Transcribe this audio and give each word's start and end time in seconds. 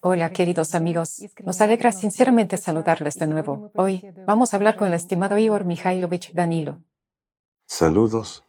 Hola, 0.00 0.30
queridos 0.30 0.74
amigos. 0.74 1.22
Nos 1.44 1.60
alegra 1.60 1.92
sinceramente 1.92 2.56
saludarles 2.56 3.14
de 3.16 3.26
nuevo. 3.26 3.70
Hoy 3.74 4.02
vamos 4.26 4.52
a 4.52 4.56
hablar 4.56 4.76
con 4.76 4.88
el 4.88 4.94
estimado 4.94 5.36
Igor 5.38 5.64
Mikhailovich 5.64 6.32
Danilo. 6.32 6.82
Saludos. 7.66 8.45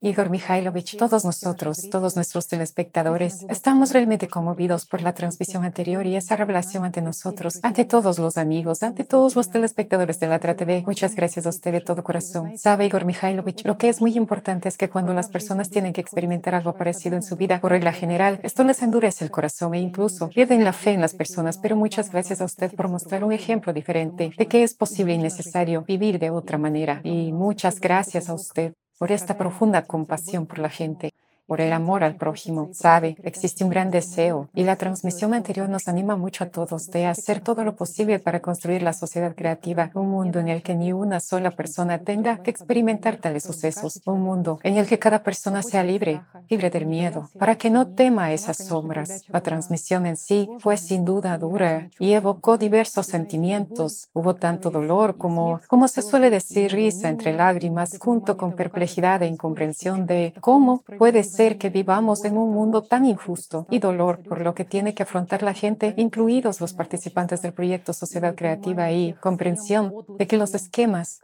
Igor 0.00 0.30
Mikhailovich, 0.30 0.96
todos 0.96 1.24
nosotros, 1.24 1.90
todos 1.90 2.14
nuestros 2.14 2.46
telespectadores, 2.46 3.44
estamos 3.48 3.92
realmente 3.92 4.28
conmovidos 4.28 4.86
por 4.86 5.02
la 5.02 5.12
transmisión 5.12 5.64
anterior 5.64 6.06
y 6.06 6.14
esa 6.14 6.36
revelación 6.36 6.84
ante 6.84 7.02
nosotros, 7.02 7.58
ante 7.64 7.84
todos 7.84 8.20
los 8.20 8.38
amigos, 8.38 8.84
ante 8.84 9.02
todos 9.02 9.34
los 9.34 9.50
telespectadores 9.50 10.20
de 10.20 10.28
la 10.28 10.38
TV. 10.38 10.84
Muchas 10.86 11.16
gracias 11.16 11.46
a 11.46 11.48
usted 11.48 11.72
de 11.72 11.80
todo 11.80 12.04
corazón. 12.04 12.56
Sabe, 12.56 12.86
Igor 12.86 13.06
Mikhailovich, 13.06 13.64
lo 13.66 13.76
que 13.76 13.88
es 13.88 14.00
muy 14.00 14.16
importante 14.16 14.68
es 14.68 14.76
que 14.76 14.88
cuando 14.88 15.12
las 15.14 15.30
personas 15.30 15.68
tienen 15.68 15.92
que 15.92 16.00
experimentar 16.00 16.54
algo 16.54 16.74
parecido 16.74 17.16
en 17.16 17.24
su 17.24 17.34
vida, 17.34 17.60
por 17.60 17.72
regla 17.72 17.92
general, 17.92 18.38
esto 18.44 18.62
les 18.62 18.80
endurece 18.82 19.24
el 19.24 19.32
corazón 19.32 19.74
e 19.74 19.80
incluso 19.80 20.28
pierden 20.28 20.62
la 20.62 20.74
fe 20.74 20.92
en 20.92 21.00
las 21.00 21.14
personas. 21.14 21.58
Pero 21.58 21.74
muchas 21.74 22.12
gracias 22.12 22.40
a 22.40 22.44
usted 22.44 22.72
por 22.72 22.86
mostrar 22.86 23.24
un 23.24 23.32
ejemplo 23.32 23.72
diferente 23.72 24.30
de 24.38 24.46
que 24.46 24.62
es 24.62 24.74
posible 24.74 25.14
y 25.14 25.18
necesario 25.18 25.82
vivir 25.82 26.20
de 26.20 26.30
otra 26.30 26.56
manera. 26.56 27.00
Y 27.02 27.32
muchas 27.32 27.80
gracias 27.80 28.28
a 28.28 28.34
usted 28.34 28.74
por 28.98 29.12
esta 29.12 29.38
profunda 29.38 29.82
compasión 29.82 30.46
por 30.46 30.58
la 30.58 30.70
gente 30.70 31.14
por 31.48 31.62
el 31.62 31.72
amor 31.72 32.04
al 32.04 32.16
prójimo. 32.16 32.68
Sabe, 32.74 33.16
existe 33.22 33.64
un 33.64 33.70
gran 33.70 33.90
deseo 33.90 34.50
y 34.54 34.64
la 34.64 34.76
transmisión 34.76 35.32
anterior 35.32 35.66
nos 35.70 35.88
anima 35.88 36.14
mucho 36.14 36.44
a 36.44 36.48
todos 36.48 36.90
de 36.90 37.06
hacer 37.06 37.40
todo 37.40 37.64
lo 37.64 37.74
posible 37.74 38.18
para 38.18 38.40
construir 38.40 38.82
la 38.82 38.92
sociedad 38.92 39.34
creativa, 39.34 39.90
un 39.94 40.10
mundo 40.10 40.40
en 40.40 40.48
el 40.48 40.62
que 40.62 40.74
ni 40.74 40.92
una 40.92 41.20
sola 41.20 41.50
persona 41.52 42.00
tenga 42.00 42.42
que 42.42 42.50
experimentar 42.50 43.16
tales 43.16 43.44
sucesos, 43.44 44.02
un 44.04 44.20
mundo 44.20 44.60
en 44.62 44.76
el 44.76 44.86
que 44.86 44.98
cada 44.98 45.22
persona 45.22 45.62
sea 45.62 45.82
libre, 45.82 46.20
libre 46.50 46.68
del 46.68 46.84
miedo, 46.84 47.30
para 47.38 47.56
que 47.56 47.70
no 47.70 47.88
tema 47.88 48.30
esas 48.34 48.58
sombras. 48.58 49.24
La 49.28 49.40
transmisión 49.40 50.04
en 50.04 50.18
sí 50.18 50.50
fue 50.58 50.76
sin 50.76 51.06
duda 51.06 51.38
dura 51.38 51.88
y 51.98 52.12
evocó 52.12 52.58
diversos 52.58 53.06
sentimientos. 53.06 54.10
Hubo 54.12 54.34
tanto 54.34 54.70
dolor 54.70 55.16
como, 55.16 55.62
como 55.66 55.88
se 55.88 56.02
suele 56.02 56.28
decir, 56.28 56.72
risa 56.72 57.08
entre 57.08 57.32
lágrimas, 57.32 57.96
junto 57.98 58.36
con 58.36 58.52
perplejidad 58.52 59.22
e 59.22 59.28
incomprensión 59.28 60.04
de 60.04 60.34
cómo 60.42 60.82
puede 60.98 61.24
ser 61.24 61.37
que 61.38 61.70
vivamos 61.70 62.24
en 62.24 62.36
un 62.36 62.52
mundo 62.52 62.82
tan 62.82 63.06
injusto 63.06 63.66
y 63.70 63.78
dolor 63.78 64.22
por 64.24 64.40
lo 64.40 64.54
que 64.54 64.64
tiene 64.64 64.94
que 64.94 65.04
afrontar 65.04 65.42
la 65.42 65.54
gente, 65.54 65.94
incluidos 65.96 66.60
los 66.60 66.72
participantes 66.72 67.42
del 67.42 67.52
proyecto 67.52 67.92
Sociedad 67.92 68.34
Creativa 68.34 68.90
y 68.90 69.12
comprensión 69.14 69.94
de 70.18 70.26
que 70.26 70.36
los 70.36 70.54
esquemas 70.54 71.20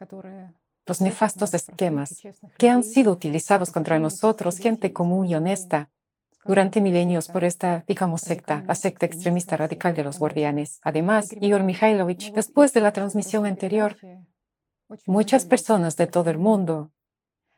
los 0.87 1.01
nefastos 1.01 1.55
esquemas 1.55 2.21
que 2.59 2.69
han 2.69 2.85
sido 2.85 3.13
utilizados 3.13 3.71
contra 3.71 3.99
nosotros, 3.99 4.59
gente 4.59 4.93
común 4.93 5.27
y 5.27 5.35
honesta, 5.35 5.91
durante 6.45 6.81
milenios 6.81 7.29
por 7.29 7.43
esta, 7.43 7.85
digamos, 7.89 8.21
secta, 8.21 8.63
la 8.67 8.75
secta 8.75 9.07
extremista 9.07 9.57
radical 9.57 9.95
de 9.95 10.05
los 10.05 10.19
guardianes. 10.19 10.79
Además, 10.83 11.31
Igor 11.41 11.63
Mikhailovich, 11.63 12.33
después 12.33 12.73
de 12.75 12.83
la 12.83 12.93
transmisión 12.93 13.47
anterior, 13.47 13.97
muchas 15.07 15.47
personas 15.47 15.97
de 15.97 16.07
todo 16.07 16.31
el 16.31 16.39
mundo 16.39 16.91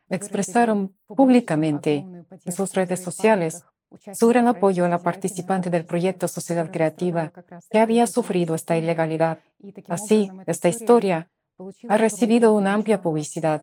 expresaron 0.09 0.95
públicamente 1.07 2.07
en 2.45 2.53
sus 2.53 2.75
redes 2.75 3.01
sociales 3.01 3.65
su 4.15 4.29
gran 4.29 4.49
apoyo 4.49 4.85
a 4.85 4.89
la 4.89 4.99
participante 4.99 5.71
del 5.71 5.85
proyecto 5.85 6.29
Sociedad 6.29 6.71
Creativa 6.71 7.33
que 7.71 7.79
había 7.79 8.07
sufrido 8.07 8.55
esta 8.55 8.77
ilegalidad. 8.77 9.39
Así, 9.89 10.31
esta 10.47 10.69
historia 10.69 11.29
ha 11.89 11.97
recibido 11.97 12.55
una 12.55 12.75
amplia 12.75 13.01
publicidad. 13.01 13.63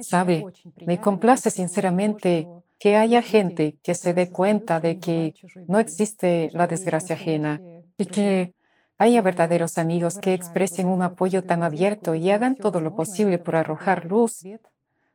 Sabe, 0.00 0.44
me 0.86 0.98
complace 0.98 1.50
sinceramente 1.50 2.48
que 2.78 2.96
haya 2.96 3.20
gente 3.20 3.76
que 3.82 3.94
se 3.94 4.14
dé 4.14 4.30
cuenta 4.30 4.80
de 4.80 4.98
que 4.98 5.34
no 5.66 5.78
existe 5.78 6.50
la 6.52 6.66
desgracia 6.66 7.16
ajena 7.16 7.60
y 7.98 8.06
que 8.06 8.54
haya 8.96 9.20
verdaderos 9.20 9.76
amigos 9.76 10.18
que 10.18 10.32
expresen 10.32 10.86
un 10.86 11.02
apoyo 11.02 11.44
tan 11.44 11.62
abierto 11.62 12.14
y 12.14 12.30
hagan 12.30 12.56
todo 12.56 12.80
lo 12.80 12.96
posible 12.96 13.38
por 13.38 13.56
arrojar 13.56 14.06
luz 14.06 14.42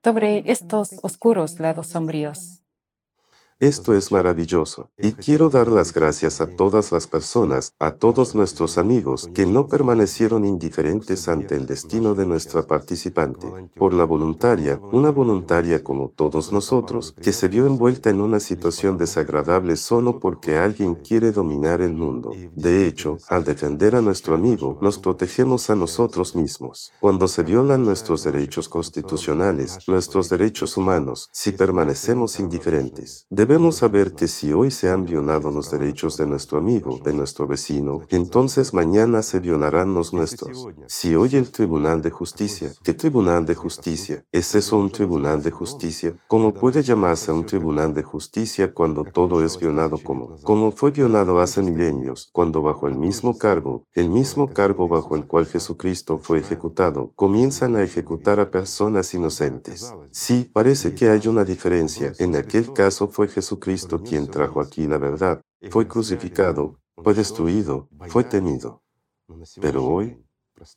sobre 0.03 0.43
estos 0.51 0.89
oscuros 1.01 1.59
lados 1.59 1.87
sombríos. 1.87 2.62
Esto 3.59 3.93
es 3.93 4.11
maravilloso 4.11 4.89
y 4.97 5.13
quiero 5.13 5.49
dar 5.49 5.67
las 5.67 5.93
gracias 5.93 6.41
a 6.41 6.47
todas 6.47 6.91
las 6.91 7.07
personas, 7.07 7.73
a 7.79 7.91
todos 7.91 8.35
nuestros 8.35 8.77
amigos 8.77 9.29
que 9.33 9.45
no 9.45 9.67
permanecieron 9.67 10.43
indiferentes 10.43 11.27
ante 11.27 11.55
el 11.55 11.65
destino 11.65 12.15
de 12.15 12.25
nuestra 12.25 12.63
participante, 12.63 13.47
por 13.75 13.93
la 13.93 14.03
voluntaria, 14.03 14.79
una 14.91 15.11
voluntaria 15.11 15.83
como 15.83 16.09
todos 16.09 16.51
nosotros, 16.51 17.15
que 17.21 17.31
se 17.31 17.47
vio 17.47 17.65
envuelta 17.65 18.09
en 18.09 18.21
una 18.21 18.39
situación 18.39 18.97
desagradable 18.97 19.77
solo 19.77 20.19
porque 20.19 20.57
alguien 20.57 20.95
quiere 20.95 21.31
dominar 21.31 21.81
el 21.81 21.93
mundo. 21.93 22.31
De 22.55 22.87
hecho, 22.87 23.17
al 23.29 23.43
defender 23.43 23.95
a 23.95 24.01
nuestro 24.01 24.35
amigo, 24.35 24.77
nos 24.81 24.97
protegemos 24.97 25.69
a 25.69 25.75
nosotros 25.75 26.35
mismos. 26.35 26.91
Cuando 26.99 27.27
se 27.27 27.43
violan 27.43 27.83
nuestros 27.85 28.23
derechos 28.23 28.67
constitucionales, 28.67 29.79
nuestros 29.87 30.29
derechos 30.29 30.77
humanos, 30.77 31.29
si 31.31 31.51
permanecemos 31.51 32.39
indiferentes, 32.39 33.25
Debemos 33.43 33.75
saber 33.75 34.13
que 34.13 34.29
si 34.29 34.53
hoy 34.53 34.71
se 34.71 34.89
han 34.89 35.03
violado 35.03 35.51
los 35.51 35.69
derechos 35.69 36.15
de 36.15 36.25
nuestro 36.25 36.59
amigo, 36.59 37.01
de 37.03 37.11
nuestro 37.11 37.45
vecino, 37.45 37.99
entonces 38.07 38.73
mañana 38.73 39.21
se 39.21 39.41
violarán 39.41 39.93
los 39.93 40.13
nuestros. 40.13 40.65
Si 40.87 41.13
hoy 41.13 41.35
el 41.35 41.51
Tribunal 41.51 42.01
de 42.01 42.09
Justicia, 42.09 42.71
¿qué 42.83 42.93
Tribunal 42.93 43.45
de 43.45 43.53
Justicia? 43.53 44.23
¿Es 44.31 44.55
eso 44.55 44.77
un 44.77 44.89
Tribunal 44.89 45.43
de 45.43 45.51
Justicia? 45.51 46.15
¿Cómo 46.29 46.53
puede 46.53 46.83
llamarse 46.83 47.33
un 47.33 47.45
Tribunal 47.45 47.93
de 47.93 48.03
Justicia 48.03 48.73
cuando 48.73 49.03
todo 49.03 49.43
es 49.43 49.59
violado 49.59 49.97
como? 49.97 50.37
Como 50.43 50.71
fue 50.71 50.91
violado 50.91 51.41
hace 51.41 51.61
milenios, 51.61 52.29
cuando 52.31 52.61
bajo 52.61 52.87
el 52.87 52.95
mismo 52.95 53.37
cargo, 53.37 53.83
el 53.91 54.09
mismo 54.09 54.53
cargo 54.53 54.87
bajo 54.87 55.17
el 55.17 55.27
cual 55.27 55.47
Jesucristo 55.47 56.17
fue 56.17 56.39
ejecutado, 56.39 57.11
comienzan 57.17 57.75
a 57.75 57.83
ejecutar 57.83 58.39
a 58.39 58.49
personas 58.49 59.13
inocentes. 59.13 59.93
Sí, 60.11 60.49
parece 60.53 60.95
que 60.95 61.09
hay 61.09 61.27
una 61.27 61.43
diferencia. 61.43 62.13
En 62.19 62.37
aquel 62.37 62.71
caso 62.71 63.09
fue 63.09 63.32
Jesucristo 63.33 64.01
quien 64.01 64.27
trajo 64.27 64.61
aquí 64.61 64.87
la 64.87 64.97
verdad. 64.97 65.41
Fue 65.71 65.87
crucificado, 65.87 66.79
fue 66.95 67.13
destruido, 67.13 67.89
fue 68.07 68.23
temido. 68.23 68.83
Pero 69.59 69.85
hoy, 69.85 70.23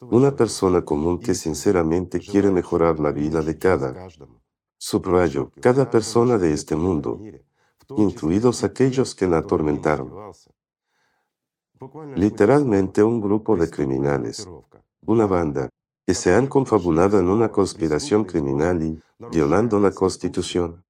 una 0.00 0.34
persona 0.34 0.84
común 0.84 1.18
que 1.18 1.34
sinceramente 1.34 2.18
quiere 2.18 2.50
mejorar 2.50 2.98
la 2.98 3.12
vida 3.12 3.42
de 3.42 3.58
cada, 3.58 4.08
subrayo, 4.78 5.50
cada 5.60 5.90
persona 5.90 6.38
de 6.38 6.52
este 6.52 6.76
mundo, 6.76 7.20
incluidos 7.96 8.64
aquellos 8.64 9.14
que 9.14 9.26
la 9.26 9.38
atormentaron. 9.38 10.10
Literalmente 12.14 13.02
un 13.02 13.20
grupo 13.20 13.56
de 13.56 13.68
criminales, 13.68 14.48
una 15.04 15.26
banda, 15.26 15.68
que 16.06 16.14
se 16.14 16.32
han 16.32 16.46
confabulado 16.46 17.18
en 17.18 17.28
una 17.28 17.50
conspiración 17.50 18.24
criminal 18.24 18.82
y 18.82 18.98
violando 19.30 19.78
la 19.80 19.90
Constitución 19.90 20.85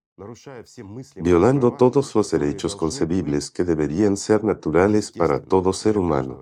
violando 1.16 1.75
todos 1.75 2.15
los 2.15 2.31
derechos 2.31 2.75
concebibles 2.75 3.50
que 3.50 3.65
deberían 3.65 4.16
ser 4.16 4.44
naturales 4.44 5.12
para 5.12 5.43
todo 5.43 5.72
ser 5.72 5.99
humano. 5.99 6.41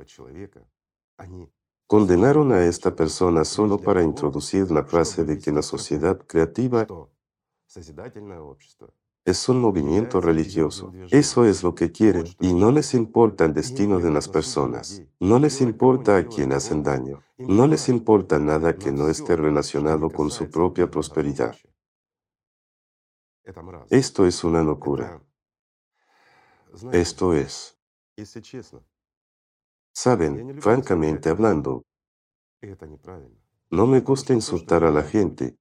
Condenaron 1.87 2.53
a 2.53 2.65
esta 2.65 2.95
persona 2.95 3.45
solo 3.45 3.79
para 3.79 4.03
introducir 4.03 4.71
la 4.71 4.85
frase 4.85 5.25
de 5.25 5.39
que 5.39 5.53
la 5.53 5.63
sociedad 5.63 6.19
creativa 6.27 6.87
es 9.25 9.49
un 9.49 9.61
movimiento 9.61 10.21
religioso. 10.21 10.93
Eso 11.11 11.45
es 11.45 11.63
lo 11.63 11.75
que 11.75 11.91
quieren 11.91 12.27
y 12.41 12.53
no 12.53 12.71
les 12.71 12.95
importa 12.95 13.45
el 13.45 13.55
destino 13.55 13.99
de 13.99 14.11
las 14.11 14.29
personas. 14.29 15.03
No 15.19 15.39
les 15.39 15.61
importa 15.61 16.17
a 16.17 16.27
quien 16.27 16.53
hacen 16.53 16.83
daño. 16.83 17.23
No 17.39 17.67
les 17.67 17.89
importa 17.89 18.39
nada 18.39 18.77
que 18.77 18.93
no 18.93 19.09
esté 19.09 19.35
relacionado 19.35 20.11
con 20.11 20.31
su 20.31 20.49
propia 20.51 20.91
prosperidad. 20.91 21.57
Esto 23.91 24.27
es 24.27 24.43
una 24.45 24.63
locura. 24.63 25.23
Esto 26.93 27.35
es. 27.35 27.79
Saben, 29.93 30.61
francamente 30.61 31.29
hablando, 31.29 31.85
no 33.71 33.87
me 33.87 34.01
gusta 34.01 34.33
insultar 34.33 34.85
a 34.85 34.91
la 34.91 35.03
gente 35.03 35.57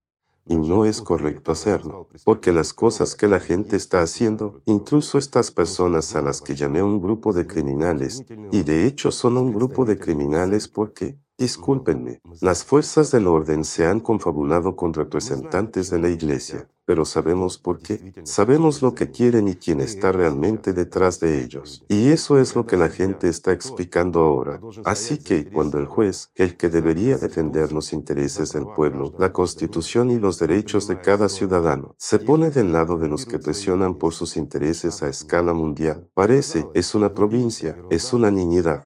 y 0.46 0.56
no 0.56 0.86
es 0.86 1.02
correcto 1.02 1.52
hacerlo, 1.52 2.10
porque 2.26 2.52
las 2.52 2.74
cosas 2.74 3.16
que 3.16 3.28
la 3.28 3.40
gente 3.40 3.76
está 3.76 4.02
haciendo, 4.02 4.62
incluso 4.66 5.18
estas 5.18 5.52
personas 5.52 6.16
a 6.16 6.22
las 6.22 6.42
que 6.42 6.56
llamé 6.56 6.82
un 6.82 7.02
grupo 7.02 7.32
de 7.32 7.48
criminales, 7.48 8.24
y 8.52 8.64
de 8.64 8.86
hecho 8.86 9.12
son 9.12 9.38
un 9.38 9.54
grupo 9.54 9.86
de 9.86 9.98
criminales 9.98 10.68
porque, 10.68 11.18
discúlpenme, 11.38 12.22
las 12.42 12.64
fuerzas 12.64 13.12
del 13.12 13.28
orden 13.28 13.64
se 13.64 13.86
han 13.86 14.00
confabulado 14.00 14.76
con 14.76 14.94
representantes 14.94 15.90
de 15.90 16.00
la 16.00 16.10
iglesia. 16.10 16.68
Pero 16.86 17.06
sabemos 17.06 17.58
por 17.58 17.80
qué. 17.80 18.14
Sabemos 18.24 18.82
lo 18.82 18.94
que 18.94 19.10
quieren 19.12 19.48
y 19.48 19.56
quién 19.56 19.80
está 19.80 20.12
realmente 20.12 20.74
detrás 20.74 21.20
de 21.20 21.42
ellos. 21.44 21.84
Y 21.88 22.10
eso 22.10 22.40
es 22.40 22.56
lo 22.56 22.66
que 22.66 22.78
la 22.78 22.90
gente 22.90 23.30
está 23.30 23.52
explicando 23.52 24.20
ahora. 24.20 24.60
Así 24.84 25.18
que 25.18 25.50
cuando 25.50 25.78
el 25.80 25.86
juez, 25.86 26.32
el 26.36 26.58
que 26.58 26.70
debería 26.70 27.18
defender 27.18 27.72
los 27.72 27.94
intereses 27.94 28.52
del 28.52 28.66
pueblo, 28.66 29.14
la 29.18 29.32
constitución 29.32 30.12
y 30.12 30.20
los 30.20 30.40
derechos 30.40 30.88
de 30.88 31.00
cada 31.00 31.30
ciudadano, 31.30 31.96
se 31.98 32.20
pone 32.20 32.50
del 32.50 32.74
lado 32.74 32.98
de 32.98 33.08
los 33.08 33.26
que 33.26 33.40
presionan 33.40 33.96
por 33.96 34.14
sus 34.14 34.36
intereses 34.38 35.02
a 35.04 35.10
escala 35.10 35.54
mundial, 35.54 36.10
parece, 36.14 36.68
es 36.74 36.96
una 36.96 37.14
provincia, 37.14 37.78
es 37.90 38.14
una 38.14 38.32
niñedad. 38.32 38.84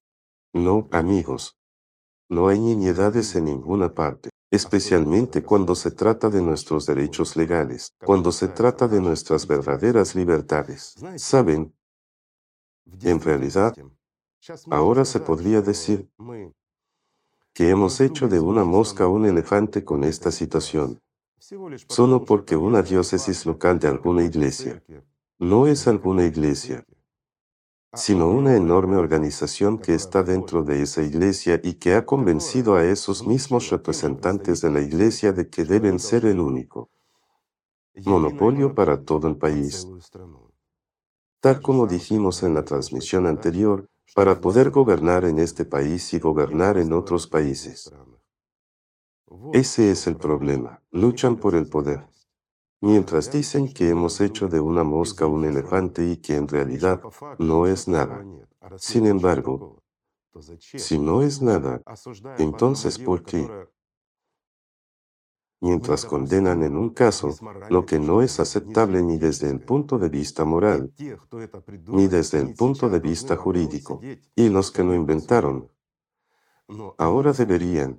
No, 0.52 0.88
amigos. 0.92 1.56
No 2.30 2.48
hay 2.48 2.58
niñedades 2.58 3.34
en 3.36 3.46
ninguna 3.46 3.94
parte 3.94 4.30
especialmente 4.50 5.42
cuando 5.42 5.74
se 5.74 5.90
trata 5.90 6.30
de 6.30 6.40
nuestros 6.40 6.86
derechos 6.86 7.36
legales, 7.36 7.94
cuando 8.04 8.32
se 8.32 8.48
trata 8.48 8.88
de 8.88 9.00
nuestras 9.00 9.46
verdaderas 9.46 10.14
libertades. 10.14 10.94
¿Saben? 11.16 11.74
En 13.02 13.20
realidad, 13.20 13.74
ahora 14.70 15.04
se 15.04 15.20
podría 15.20 15.60
decir 15.60 16.10
que 17.52 17.68
hemos 17.68 18.00
hecho 18.00 18.28
de 18.28 18.40
una 18.40 18.64
mosca 18.64 19.06
un 19.06 19.26
elefante 19.26 19.84
con 19.84 20.04
esta 20.04 20.30
situación, 20.30 21.00
solo 21.88 22.24
porque 22.24 22.56
una 22.56 22.82
diócesis 22.82 23.44
local 23.44 23.78
de 23.78 23.88
alguna 23.88 24.24
iglesia 24.24 24.82
no 25.38 25.66
es 25.66 25.86
alguna 25.86 26.24
iglesia, 26.24 26.84
sino 27.94 28.28
una 28.28 28.54
enorme 28.54 28.96
organización 28.96 29.78
que 29.78 29.94
está 29.94 30.22
dentro 30.22 30.62
de 30.62 30.82
esa 30.82 31.02
iglesia 31.02 31.60
y 31.62 31.74
que 31.74 31.94
ha 31.94 32.04
convencido 32.04 32.74
a 32.74 32.84
esos 32.84 33.26
mismos 33.26 33.70
representantes 33.70 34.60
de 34.60 34.70
la 34.70 34.80
iglesia 34.80 35.32
de 35.32 35.48
que 35.48 35.64
deben 35.64 35.98
ser 35.98 36.26
el 36.26 36.40
único 36.40 36.90
monopolio 38.04 38.74
para 38.74 39.02
todo 39.02 39.26
el 39.26 39.36
país. 39.36 39.88
Tal 41.40 41.62
como 41.62 41.86
dijimos 41.86 42.42
en 42.42 42.54
la 42.54 42.64
transmisión 42.64 43.26
anterior, 43.26 43.88
para 44.14 44.40
poder 44.40 44.70
gobernar 44.70 45.24
en 45.24 45.38
este 45.38 45.64
país 45.64 46.12
y 46.14 46.18
gobernar 46.18 46.78
en 46.78 46.92
otros 46.92 47.26
países. 47.26 47.92
Ese 49.52 49.90
es 49.90 50.06
el 50.06 50.16
problema. 50.16 50.82
Luchan 50.90 51.36
por 51.36 51.54
el 51.54 51.68
poder 51.68 52.06
mientras 52.80 53.30
dicen 53.32 53.72
que 53.72 53.88
hemos 53.88 54.20
hecho 54.20 54.48
de 54.48 54.60
una 54.60 54.84
mosca 54.84 55.26
un 55.26 55.44
elefante 55.44 56.06
y 56.06 56.16
que 56.18 56.36
en 56.36 56.48
realidad 56.48 57.00
no 57.38 57.66
es 57.66 57.88
nada. 57.88 58.24
Sin 58.76 59.06
embargo, 59.06 59.82
si 60.56 60.98
no 60.98 61.22
es 61.22 61.42
nada, 61.42 61.82
entonces 62.38 62.98
¿por 62.98 63.24
qué? 63.24 63.48
Mientras 65.60 66.04
condenan 66.04 66.62
en 66.62 66.76
un 66.76 66.90
caso 66.90 67.34
lo 67.68 67.84
que 67.84 67.98
no 67.98 68.22
es 68.22 68.38
aceptable 68.38 69.02
ni 69.02 69.18
desde 69.18 69.50
el 69.50 69.60
punto 69.60 69.98
de 69.98 70.08
vista 70.08 70.44
moral, 70.44 70.92
ni 71.86 72.06
desde 72.06 72.38
el 72.38 72.54
punto 72.54 72.88
de 72.88 73.00
vista 73.00 73.36
jurídico, 73.36 74.00
y 74.36 74.48
los 74.50 74.70
que 74.70 74.84
lo 74.84 74.94
inventaron, 74.94 75.68
ahora 76.96 77.32
deberían, 77.32 77.98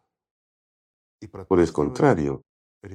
por 1.50 1.60
el 1.60 1.74
contrario, 1.74 2.46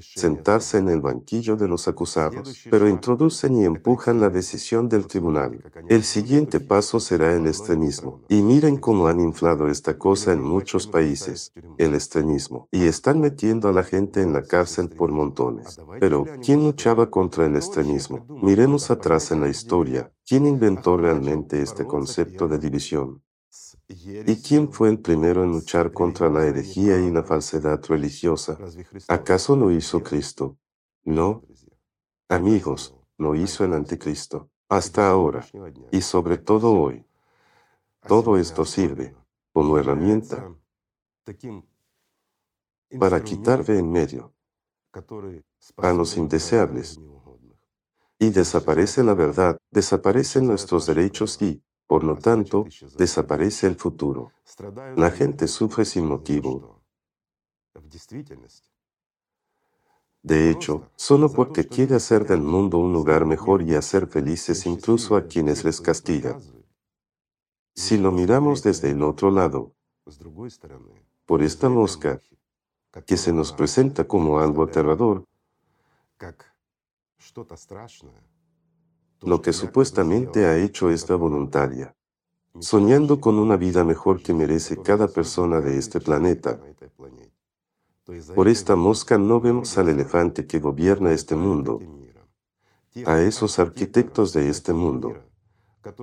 sentarse 0.00 0.78
en 0.78 0.88
el 0.88 1.00
banquillo 1.00 1.56
de 1.56 1.68
los 1.68 1.88
acusados, 1.88 2.64
pero 2.70 2.88
introducen 2.88 3.56
y 3.56 3.64
empujan 3.64 4.20
la 4.20 4.30
decisión 4.30 4.88
del 4.88 5.06
tribunal. 5.06 5.62
El 5.88 6.04
siguiente 6.04 6.60
paso 6.60 7.00
será 7.00 7.34
el 7.34 7.46
extremismo. 7.46 8.22
Y 8.28 8.42
miren 8.42 8.76
cómo 8.76 9.08
han 9.08 9.20
inflado 9.20 9.68
esta 9.68 9.98
cosa 9.98 10.32
en 10.32 10.42
muchos 10.42 10.86
países, 10.86 11.52
el 11.78 11.94
extremismo, 11.94 12.68
y 12.70 12.84
están 12.84 13.20
metiendo 13.20 13.68
a 13.68 13.72
la 13.72 13.84
gente 13.84 14.22
en 14.22 14.32
la 14.32 14.42
cárcel 14.42 14.88
por 14.88 15.12
montones. 15.12 15.78
Pero, 16.00 16.24
¿quién 16.42 16.62
luchaba 16.62 17.10
contra 17.10 17.46
el 17.46 17.56
extremismo? 17.56 18.26
Miremos 18.42 18.90
atrás 18.90 19.30
en 19.32 19.40
la 19.40 19.48
historia. 19.48 20.12
¿Quién 20.26 20.46
inventó 20.46 20.96
realmente 20.96 21.60
este 21.60 21.86
concepto 21.86 22.48
de 22.48 22.58
división? 22.58 23.23
¿Y 23.88 24.42
quién 24.42 24.72
fue 24.72 24.88
el 24.88 24.98
primero 24.98 25.44
en 25.44 25.52
luchar 25.52 25.92
contra 25.92 26.30
la 26.30 26.46
herejía 26.46 26.98
y 26.98 27.10
la 27.10 27.22
falsedad 27.22 27.82
religiosa? 27.84 28.58
¿Acaso 29.08 29.56
lo 29.56 29.70
hizo 29.70 30.02
Cristo? 30.02 30.56
No. 31.04 31.42
Amigos, 32.28 32.96
lo 33.18 33.34
hizo 33.34 33.64
el 33.64 33.74
anticristo. 33.74 34.50
Hasta 34.68 35.08
ahora, 35.08 35.46
y 35.92 36.00
sobre 36.00 36.38
todo 36.38 36.72
hoy. 36.72 37.04
Todo 38.06 38.38
esto 38.38 38.64
sirve 38.64 39.14
como 39.52 39.78
herramienta 39.78 40.52
para 42.98 43.22
quitar 43.22 43.64
de 43.64 43.78
en 43.78 43.90
medio 43.90 44.34
a 45.78 45.92
los 45.92 46.16
indeseables. 46.16 47.00
Y 48.18 48.30
desaparece 48.30 49.02
la 49.02 49.14
verdad, 49.14 49.58
desaparecen 49.70 50.46
nuestros 50.46 50.86
derechos 50.86 51.40
y, 51.42 51.62
por 51.86 52.04
lo 52.04 52.16
tanto, 52.16 52.66
desaparece 52.96 53.66
el 53.66 53.76
futuro. 53.76 54.32
La 54.96 55.10
gente 55.10 55.46
sufre 55.46 55.84
sin 55.84 56.06
motivo. 56.06 56.82
De 60.22 60.50
hecho, 60.50 60.90
solo 60.96 61.30
porque 61.30 61.68
quiere 61.68 61.96
hacer 61.96 62.26
del 62.26 62.40
mundo 62.40 62.78
un 62.78 62.94
lugar 62.94 63.26
mejor 63.26 63.60
y 63.60 63.74
hacer 63.74 64.06
felices 64.06 64.64
incluso 64.64 65.16
a 65.16 65.26
quienes 65.26 65.64
les 65.64 65.82
castiga. 65.82 66.40
Si 67.74 67.98
lo 67.98 68.10
miramos 68.10 68.62
desde 68.62 68.90
el 68.90 69.02
otro 69.02 69.30
lado, 69.30 69.74
por 71.26 71.42
esta 71.42 71.68
mosca, 71.68 72.20
que 73.06 73.16
se 73.18 73.32
nos 73.32 73.52
presenta 73.52 74.04
como 74.06 74.38
algo 74.38 74.62
aterrador, 74.62 75.24
lo 79.26 79.40
que 79.42 79.52
supuestamente 79.52 80.46
ha 80.46 80.58
hecho 80.58 80.90
esta 80.90 81.14
voluntaria, 81.14 81.94
soñando 82.60 83.20
con 83.20 83.38
una 83.38 83.56
vida 83.56 83.84
mejor 83.84 84.22
que 84.22 84.32
merece 84.32 84.80
cada 84.82 85.08
persona 85.08 85.60
de 85.60 85.78
este 85.78 86.00
planeta. 86.00 86.60
Por 88.34 88.48
esta 88.48 88.76
mosca 88.76 89.16
no 89.16 89.40
vemos 89.40 89.78
al 89.78 89.88
elefante 89.88 90.46
que 90.46 90.60
gobierna 90.60 91.12
este 91.12 91.36
mundo, 91.36 91.80
a 93.06 93.20
esos 93.20 93.58
arquitectos 93.58 94.32
de 94.32 94.48
este 94.48 94.72
mundo, 94.72 95.14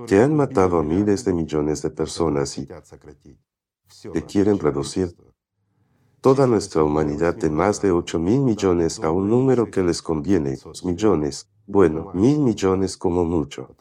que 0.06 0.18
han 0.18 0.34
matado 0.34 0.78
a 0.78 0.82
miles 0.82 1.24
de 1.24 1.32
millones 1.32 1.82
de 1.82 1.90
personas 1.90 2.58
y 2.58 2.68
que 4.12 4.22
quieren 4.24 4.58
reducir 4.58 5.16
toda 6.20 6.46
nuestra 6.46 6.84
humanidad 6.84 7.34
de 7.34 7.50
más 7.50 7.82
de 7.82 7.90
8 7.90 8.18
mil 8.18 8.40
millones 8.40 9.00
a 9.00 9.10
un 9.10 9.28
número 9.28 9.70
que 9.70 9.82
les 9.82 10.00
conviene, 10.02 10.56
millones, 10.84 11.48
bueno, 11.66 12.10
mil 12.14 12.38
millones 12.38 12.96
como 12.96 13.24
mucho. 13.24 13.74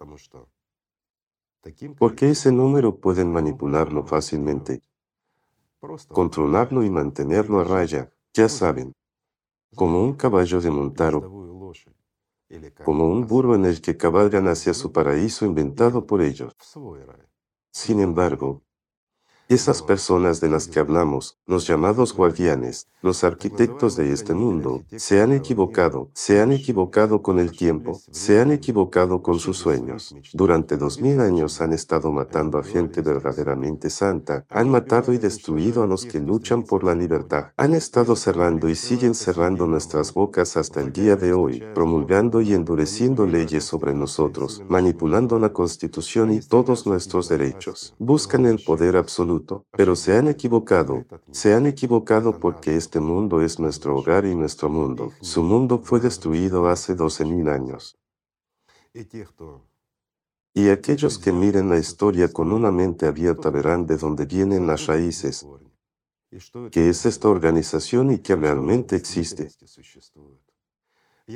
Porque 1.98 2.30
ese 2.30 2.52
número 2.52 2.98
pueden 2.98 3.32
manipularlo 3.32 4.04
fácilmente, 4.06 4.82
controlarlo 6.08 6.84
y 6.84 6.90
mantenerlo 6.90 7.60
a 7.60 7.64
raya, 7.64 8.12
ya 8.34 8.50
saben, 8.50 8.94
como 9.76 10.04
un 10.04 10.14
caballo 10.14 10.60
de 10.60 10.72
montar 10.72 11.16
o 11.16 11.22
como 12.84 13.08
un 13.08 13.28
burro 13.28 13.56
en 13.56 13.66
el 13.66 13.82
que 13.82 13.96
cabalgan 13.96 14.48
hacia 14.48 14.74
su 14.74 14.92
paraíso 14.92 15.46
inventado 15.46 16.06
por 16.06 16.22
ellos. 16.22 16.54
Sin 17.72 18.00
embargo, 18.02 18.64
esas 19.54 19.82
personas 19.82 20.40
de 20.40 20.50
las 20.50 20.68
que 20.68 20.80
hablamos, 20.80 21.38
los 21.46 21.68
llamados 21.68 22.14
guardianes, 22.14 22.88
los 23.02 23.24
arquitectos 23.24 23.96
de 23.96 24.14
este 24.14 24.34
mundo, 24.34 24.84
se 24.96 25.22
han 25.22 25.34
equivocado, 25.34 26.10
se 26.14 26.40
han 26.40 26.52
equivocado 26.52 27.22
con 27.22 27.40
el 27.40 27.52
tiempo, 27.52 28.00
se 28.12 28.40
han 28.40 28.52
equivocado 28.52 29.22
con 29.22 29.40
sus 29.40 29.58
sueños. 29.58 30.16
Durante 30.34 30.78
dos 30.78 31.02
mil 31.02 31.20
años 31.20 31.60
han 31.60 31.74
estado 31.74 32.12
matando 32.12 32.60
a 32.60 32.64
gente 32.64 33.02
verdaderamente 33.02 33.90
santa, 33.90 34.46
han 34.50 34.70
matado 34.70 35.12
y 35.12 35.18
destruido 35.18 35.84
a 35.84 35.88
los 35.88 36.06
que 36.06 36.20
luchan 36.20 36.64
por 36.64 36.84
la 36.84 36.96
libertad, 36.96 37.48
han 37.58 37.74
estado 37.74 38.16
cerrando 38.16 38.70
y 38.70 38.76
siguen 38.76 39.16
cerrando 39.16 39.68
nuestras 39.68 40.14
bocas 40.14 40.56
hasta 40.56 40.80
el 40.80 40.94
día 40.94 41.16
de 41.16 41.34
hoy, 41.34 41.64
promulgando 41.74 42.40
y 42.42 42.54
endureciendo 42.54 43.26
leyes 43.26 43.66
sobre 43.66 43.94
nosotros, 43.94 44.64
manipulando 44.70 45.40
la 45.40 45.52
constitución 45.52 46.32
y 46.32 46.40
todos 46.40 46.88
nuestros 46.88 47.28
derechos. 47.28 47.96
Buscan 48.00 48.46
el 48.46 48.64
poder 48.64 48.96
absoluto 48.96 49.41
pero 49.72 49.96
se 49.96 50.18
han 50.18 50.28
equivocado. 50.28 51.06
Se 51.32 51.54
han 51.54 51.66
equivocado 51.66 52.40
porque 52.40 52.76
este 52.76 53.00
mundo 53.00 53.42
es 53.42 53.60
nuestro 53.60 53.98
hogar 53.98 54.26
y 54.26 54.36
nuestro 54.36 54.70
mundo. 54.70 55.12
Su 55.22 55.44
mundo 55.44 55.80
fue 55.84 56.00
destruido 56.00 56.68
hace 56.68 56.96
12.000 56.96 57.50
años. 57.50 57.98
Y 60.54 60.70
aquellos 60.70 61.18
que 61.18 61.32
miren 61.32 61.70
la 61.70 61.78
historia 61.78 62.32
con 62.32 62.52
una 62.52 62.72
mente 62.72 63.06
abierta 63.06 63.50
verán 63.50 63.86
de 63.88 63.98
dónde 63.98 64.26
vienen 64.26 64.68
las 64.68 64.86
raíces, 64.88 65.48
que 66.72 66.90
es 66.90 67.06
esta 67.06 67.30
organización 67.30 68.12
y 68.12 68.20
que 68.20 68.36
realmente 68.36 68.96
existe. 68.98 69.50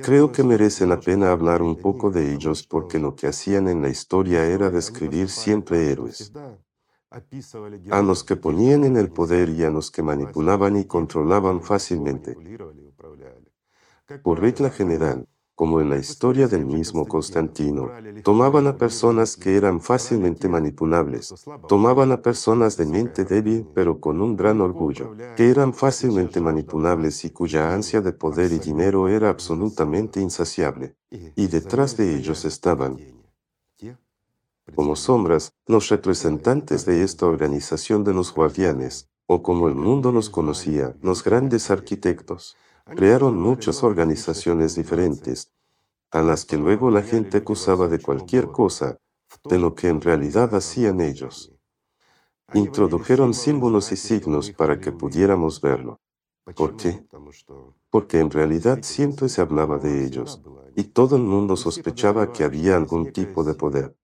Creo 0.04 0.32
que 0.32 0.44
merece 0.44 0.86
la 0.86 1.00
pena 1.00 1.32
hablar 1.32 1.62
un 1.62 1.78
poco 1.78 2.12
de 2.12 2.34
ellos 2.34 2.68
porque 2.68 3.00
lo 3.00 3.16
que 3.16 3.28
hacían 3.28 3.70
en 3.70 3.82
la 3.82 3.90
historia 3.90 4.46
era 4.46 4.70
describir 4.70 5.30
siempre 5.30 5.90
héroes 5.90 6.34
a 7.92 8.02
los 8.02 8.24
que 8.24 8.36
ponían 8.36 8.84
en 8.84 8.98
el 8.98 9.10
poder 9.10 9.50
y 9.50 9.64
a 9.64 9.70
los 9.70 9.92
que 9.92 10.04
manipulaban 10.04 10.76
y 10.76 10.86
controlaban 10.86 11.62
fácilmente. 11.62 12.36
Por 14.24 14.42
regla 14.42 14.70
general, 14.70 15.28
como 15.56 15.80
en 15.80 15.90
la 15.90 15.98
historia 15.98 16.50
del 16.50 16.66
mismo 16.66 17.08
Constantino, 17.08 17.90
tomaban 18.24 18.68
a 18.68 18.78
personas 18.78 19.38
que 19.38 19.56
eran 19.56 19.80
fácilmente 19.80 20.50
manipulables, 20.50 21.34
tomaban 21.70 22.12
a 22.12 22.22
personas 22.22 22.76
de 22.76 22.86
mente 22.86 23.24
débil 23.24 23.66
pero 23.74 24.02
con 24.02 24.22
un 24.22 24.36
gran 24.36 24.60
orgullo, 24.60 25.16
que 25.38 25.50
eran 25.50 25.74
fácilmente 25.74 26.42
manipulables 26.42 27.24
y 27.24 27.30
cuya 27.30 27.74
ansia 27.74 28.02
de 28.02 28.12
poder 28.12 28.52
y 28.52 28.60
dinero 28.60 29.08
era 29.08 29.30
absolutamente 29.30 30.20
insaciable, 30.20 30.98
y 31.10 31.48
detrás 31.48 31.96
de 31.96 32.18
ellos 32.18 32.44
estaban, 32.44 32.98
como 34.74 34.96
sombras, 34.96 35.54
los 35.68 35.90
representantes 35.90 36.86
de 36.86 37.04
esta 37.04 37.28
organización 37.28 38.04
de 38.04 38.14
los 38.14 38.34
guardianes, 38.34 39.10
o 39.28 39.44
como 39.44 39.68
el 39.68 39.76
mundo 39.76 40.12
los 40.12 40.30
conocía, 40.30 40.96
los 41.02 41.24
grandes 41.24 41.70
arquitectos. 41.70 42.56
Crearon 42.86 43.40
muchas 43.40 43.84
organizaciones 43.84 44.76
diferentes, 44.76 45.52
a 46.12 46.22
las 46.22 46.46
que 46.46 46.58
luego 46.58 46.92
la 46.92 47.02
gente 47.02 47.38
acusaba 47.38 47.88
de 47.88 48.00
cualquier 48.00 48.48
cosa, 48.48 49.00
de 49.44 49.60
lo 49.60 49.76
que 49.76 49.88
en 49.88 50.02
realidad 50.02 50.54
hacían 50.56 51.02
ellos. 51.02 51.52
Introdujeron 52.54 53.34
símbolos 53.34 53.92
y 53.92 53.98
signos 53.98 54.52
para 54.52 54.80
que 54.80 54.92
pudiéramos 54.92 55.62
verlo. 55.62 56.00
¿Por 56.56 56.78
qué? 56.78 57.04
Porque 57.90 58.20
en 58.20 58.30
realidad 58.30 58.80
siempre 58.84 59.30
se 59.30 59.42
hablaba 59.42 59.80
de 59.80 60.06
ellos, 60.06 60.42
y 60.76 60.84
todo 60.86 61.16
el 61.16 61.24
mundo 61.24 61.56
sospechaba 61.56 62.32
que 62.32 62.44
había 62.44 62.76
algún 62.76 63.12
tipo 63.12 63.44
de 63.44 63.56
poder. 63.56 63.96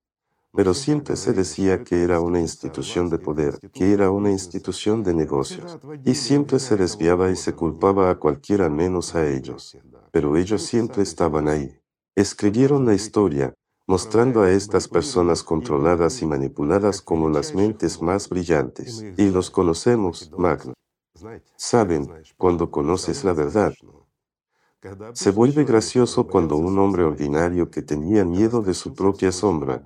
Pero 0.54 0.74
siempre 0.74 1.16
se 1.16 1.32
decía 1.32 1.82
que 1.82 2.02
era 2.02 2.20
una 2.20 2.38
institución 2.38 3.08
de 3.08 3.18
poder, 3.18 3.58
que 3.72 3.92
era 3.92 4.10
una 4.10 4.30
institución 4.30 5.02
de 5.02 5.14
negocios, 5.14 5.78
y 6.04 6.14
siempre 6.14 6.58
se 6.58 6.76
desviaba 6.76 7.30
y 7.30 7.36
se 7.36 7.54
culpaba 7.54 8.10
a 8.10 8.18
cualquiera 8.18 8.68
menos 8.68 9.14
a 9.14 9.26
ellos. 9.26 9.78
Pero 10.10 10.36
ellos 10.36 10.62
siempre 10.62 11.02
estaban 11.02 11.48
ahí. 11.48 11.74
Escribieron 12.14 12.84
la 12.84 12.92
historia, 12.92 13.54
mostrando 13.86 14.42
a 14.42 14.50
estas 14.50 14.88
personas 14.88 15.42
controladas 15.42 16.20
y 16.20 16.26
manipuladas 16.26 17.00
como 17.00 17.30
las 17.30 17.54
mentes 17.54 18.02
más 18.02 18.28
brillantes. 18.28 19.02
Y 19.16 19.30
los 19.30 19.50
conocemos, 19.50 20.30
Magno. 20.36 20.74
Saben, 21.56 22.10
cuando 22.36 22.70
conoces 22.70 23.24
la 23.24 23.32
verdad, 23.32 23.72
se 25.14 25.30
vuelve 25.30 25.64
gracioso 25.64 26.26
cuando 26.26 26.56
un 26.56 26.78
hombre 26.78 27.04
ordinario 27.04 27.70
que 27.70 27.82
tenía 27.82 28.24
miedo 28.24 28.62
de 28.62 28.74
su 28.74 28.94
propia 28.94 29.30
sombra, 29.30 29.82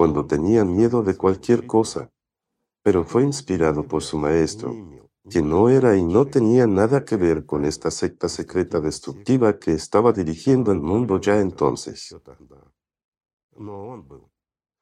cuando 0.00 0.24
tenía 0.24 0.64
miedo 0.64 1.02
de 1.02 1.14
cualquier 1.14 1.66
cosa, 1.66 2.10
pero 2.82 3.04
fue 3.04 3.22
inspirado 3.22 3.86
por 3.86 4.02
su 4.02 4.16
maestro, 4.16 4.74
que 5.28 5.42
no 5.42 5.68
era 5.68 5.94
y 5.94 6.02
no 6.02 6.24
tenía 6.24 6.66
nada 6.66 7.04
que 7.04 7.16
ver 7.16 7.44
con 7.44 7.66
esta 7.66 7.90
secta 7.90 8.26
secreta 8.30 8.80
destructiva 8.80 9.58
que 9.58 9.72
estaba 9.72 10.14
dirigiendo 10.14 10.72
el 10.72 10.80
mundo 10.80 11.20
ya 11.20 11.38
entonces. 11.38 12.16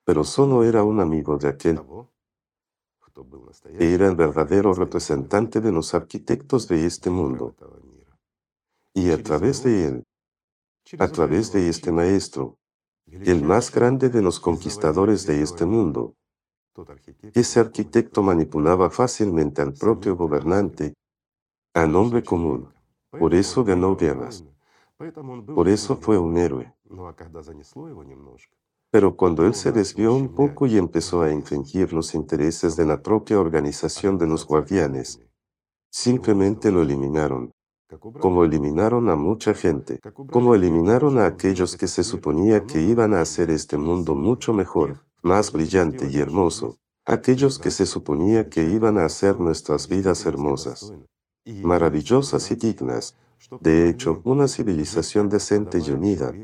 Pero 0.04 0.22
solo 0.22 0.62
era 0.62 0.84
un 0.84 1.00
amigo 1.00 1.36
de 1.36 1.48
aquel. 1.48 1.80
Era 3.76 4.06
el 4.06 4.14
verdadero 4.14 4.72
representante 4.72 5.60
de 5.60 5.72
los 5.72 5.94
arquitectos 5.94 6.68
de 6.68 6.86
este 6.86 7.10
mundo. 7.10 7.56
Y 8.94 9.10
a 9.10 9.20
través 9.20 9.64
de 9.64 9.84
él, 9.84 10.04
a 11.00 11.08
través 11.08 11.52
de 11.52 11.68
este 11.68 11.90
maestro, 11.90 12.57
el 13.12 13.42
más 13.42 13.72
grande 13.72 14.08
de 14.08 14.22
los 14.22 14.40
conquistadores 14.40 15.26
de 15.26 15.42
este 15.42 15.64
mundo. 15.64 16.14
Ese 17.34 17.60
arquitecto 17.60 18.22
manipulaba 18.22 18.90
fácilmente 18.90 19.62
al 19.62 19.74
propio 19.74 20.16
gobernante 20.16 20.94
a 21.74 21.86
nombre 21.86 22.22
común. 22.22 22.72
Por 23.10 23.34
eso 23.34 23.64
ganó 23.64 23.96
guerras. 23.96 24.44
Por 25.54 25.68
eso 25.68 25.96
fue 25.96 26.18
un 26.18 26.36
héroe. 26.36 26.74
Pero 28.90 29.16
cuando 29.16 29.46
él 29.46 29.54
se 29.54 29.72
desvió 29.72 30.14
un 30.14 30.34
poco 30.34 30.66
y 30.66 30.78
empezó 30.78 31.22
a 31.22 31.32
infringir 31.32 31.92
los 31.92 32.14
intereses 32.14 32.76
de 32.76 32.86
la 32.86 33.02
propia 33.02 33.38
organización 33.38 34.18
de 34.18 34.26
los 34.26 34.46
guardianes, 34.46 35.20
simplemente 35.90 36.70
lo 36.70 36.82
eliminaron 36.82 37.52
como 38.20 38.44
eliminaron 38.44 39.08
a 39.08 39.16
mucha 39.16 39.54
gente, 39.54 40.00
como 40.30 40.54
eliminaron 40.54 41.18
a 41.18 41.26
aquellos 41.26 41.76
que 41.76 41.88
se 41.88 42.04
suponía 42.04 42.64
que 42.66 42.82
iban 42.82 43.14
a 43.14 43.22
hacer 43.22 43.50
este 43.50 43.78
mundo 43.78 44.14
mucho 44.14 44.52
mejor, 44.52 45.04
más 45.22 45.52
brillante 45.52 46.08
y 46.10 46.18
hermoso, 46.18 46.78
aquellos 47.06 47.58
que 47.58 47.70
se 47.70 47.86
suponía 47.86 48.50
que 48.50 48.64
iban 48.64 48.98
a 48.98 49.06
hacer 49.06 49.40
nuestras 49.40 49.88
vidas 49.88 50.26
hermosas, 50.26 50.92
maravillosas 51.46 52.50
y 52.50 52.56
dignas, 52.56 53.16
de 53.60 53.88
hecho, 53.88 54.20
una 54.24 54.48
civilización 54.48 55.28
decente 55.28 55.78
y 55.78 55.90
unida, 55.90 56.34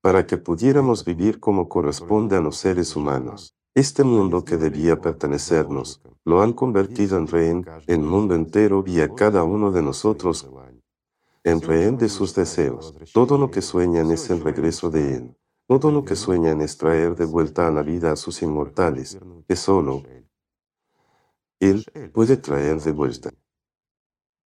para 0.00 0.26
que 0.26 0.38
pudiéramos 0.38 1.04
vivir 1.04 1.38
como 1.38 1.68
corresponde 1.68 2.36
a 2.36 2.40
los 2.40 2.56
seres 2.56 2.96
humanos. 2.96 3.54
Este 3.74 4.02
mundo 4.02 4.44
que 4.44 4.56
debía 4.56 5.00
pertenecernos, 5.00 6.00
lo 6.24 6.42
han 6.42 6.52
convertido 6.52 7.16
en 7.16 7.28
rehén, 7.28 7.66
en 7.86 8.04
mundo 8.04 8.34
entero 8.34 8.82
y 8.86 9.00
a 9.00 9.14
cada 9.14 9.44
uno 9.44 9.70
de 9.70 9.82
nosotros 9.82 10.48
en 11.50 11.60
rehén 11.60 11.96
de 11.96 12.08
sus 12.08 12.34
deseos. 12.34 12.94
Todo 13.12 13.38
lo 13.38 13.50
que 13.50 13.62
sueñan 13.62 14.10
es 14.10 14.30
el 14.30 14.40
regreso 14.42 14.90
de 14.90 15.16
Él. 15.16 15.36
Todo 15.66 15.90
lo 15.90 16.04
que 16.04 16.16
sueñan 16.16 16.60
es 16.60 16.78
traer 16.78 17.14
de 17.14 17.26
vuelta 17.26 17.66
a 17.66 17.70
la 17.70 17.82
vida 17.82 18.12
a 18.12 18.16
sus 18.16 18.42
inmortales, 18.42 19.18
que 19.46 19.56
solo 19.56 20.02
Él 21.60 21.84
puede 22.12 22.36
traer 22.36 22.80
de 22.80 22.92
vuelta. 22.92 23.30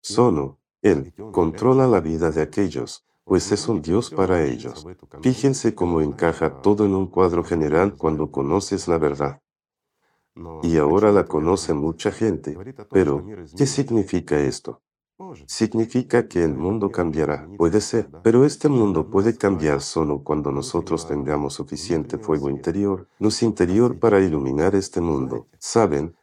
Solo 0.01 0.59
Él 0.81 1.13
controla 1.31 1.87
la 1.87 1.99
vida 1.99 2.31
de 2.31 2.41
aquellos, 2.41 3.05
pues 3.23 3.51
es 3.51 3.67
un 3.67 3.81
Dios 3.81 4.09
para 4.09 4.43
ellos. 4.43 4.85
Fíjense 5.21 5.75
cómo 5.75 6.01
encaja 6.01 6.61
todo 6.61 6.85
en 6.85 6.95
un 6.95 7.07
cuadro 7.07 7.43
general 7.43 7.95
cuando 7.97 8.31
conoces 8.31 8.87
la 8.87 8.97
verdad. 8.97 9.41
Y 10.63 10.77
ahora 10.77 11.11
la 11.11 11.25
conoce 11.25 11.73
mucha 11.73 12.11
gente, 12.11 12.57
pero 12.89 13.25
¿qué 13.55 13.67
significa 13.67 14.39
esto? 14.39 14.81
Significa 15.45 16.27
que 16.27 16.43
el 16.43 16.53
mundo 16.53 16.91
cambiará. 16.91 17.47
Puede 17.57 17.81
ser, 17.81 18.09
pero 18.23 18.45
este 18.45 18.69
mundo 18.69 19.09
puede 19.09 19.37
cambiar 19.37 19.81
solo 19.81 20.23
cuando 20.23 20.51
nosotros 20.51 21.07
tengamos 21.07 21.53
suficiente 21.53 22.17
fuego 22.17 22.49
interior, 22.49 23.07
luz 23.19 23.43
interior 23.43 23.99
para 23.99 24.19
iluminar 24.19 24.75
este 24.75 25.01
mundo. 25.01 25.47
¿Saben? 25.59 26.15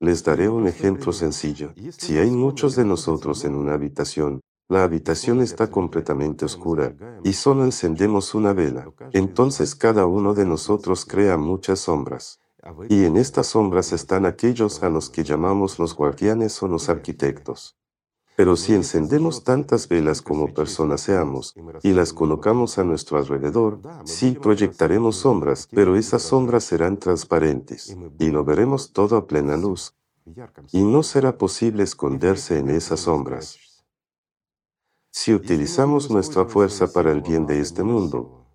Les 0.00 0.22
daré 0.22 0.48
un 0.48 0.66
ejemplo 0.68 1.12
sencillo. 1.12 1.72
Si 1.96 2.18
hay 2.18 2.30
muchos 2.30 2.76
de 2.76 2.84
nosotros 2.84 3.44
en 3.44 3.54
una 3.54 3.74
habitación, 3.74 4.40
la 4.68 4.84
habitación 4.84 5.40
está 5.40 5.70
completamente 5.70 6.44
oscura 6.44 6.94
y 7.24 7.32
solo 7.32 7.64
encendemos 7.64 8.34
una 8.34 8.52
vela. 8.52 8.86
Entonces 9.12 9.74
cada 9.74 10.04
uno 10.04 10.34
de 10.34 10.44
nosotros 10.44 11.06
crea 11.06 11.38
muchas 11.38 11.80
sombras. 11.80 12.40
Y 12.90 13.04
en 13.04 13.16
estas 13.16 13.46
sombras 13.46 13.92
están 13.92 14.26
aquellos 14.26 14.82
a 14.82 14.90
los 14.90 15.08
que 15.08 15.24
llamamos 15.24 15.78
los 15.78 15.96
guardianes 15.96 16.62
o 16.62 16.68
los 16.68 16.90
arquitectos. 16.90 17.77
Pero 18.38 18.54
si 18.54 18.72
encendemos 18.72 19.42
tantas 19.42 19.88
velas 19.88 20.22
como 20.22 20.54
personas 20.54 21.00
seamos 21.00 21.56
y 21.82 21.92
las 21.92 22.12
colocamos 22.12 22.78
a 22.78 22.84
nuestro 22.84 23.18
alrededor, 23.18 23.80
sí 24.04 24.38
proyectaremos 24.40 25.16
sombras, 25.16 25.66
pero 25.72 25.96
esas 25.96 26.22
sombras 26.22 26.62
serán 26.62 26.98
transparentes 26.98 27.96
y 28.20 28.30
lo 28.30 28.44
veremos 28.44 28.92
todo 28.92 29.16
a 29.16 29.26
plena 29.26 29.56
luz. 29.56 29.96
Y 30.70 30.82
no 30.82 31.02
será 31.02 31.36
posible 31.36 31.82
esconderse 31.82 32.58
en 32.58 32.70
esas 32.70 33.00
sombras. 33.00 33.58
Si 35.10 35.34
utilizamos 35.34 36.08
nuestra 36.08 36.44
fuerza 36.44 36.92
para 36.92 37.10
el 37.10 37.22
bien 37.22 37.44
de 37.44 37.58
este 37.58 37.82
mundo, 37.82 38.46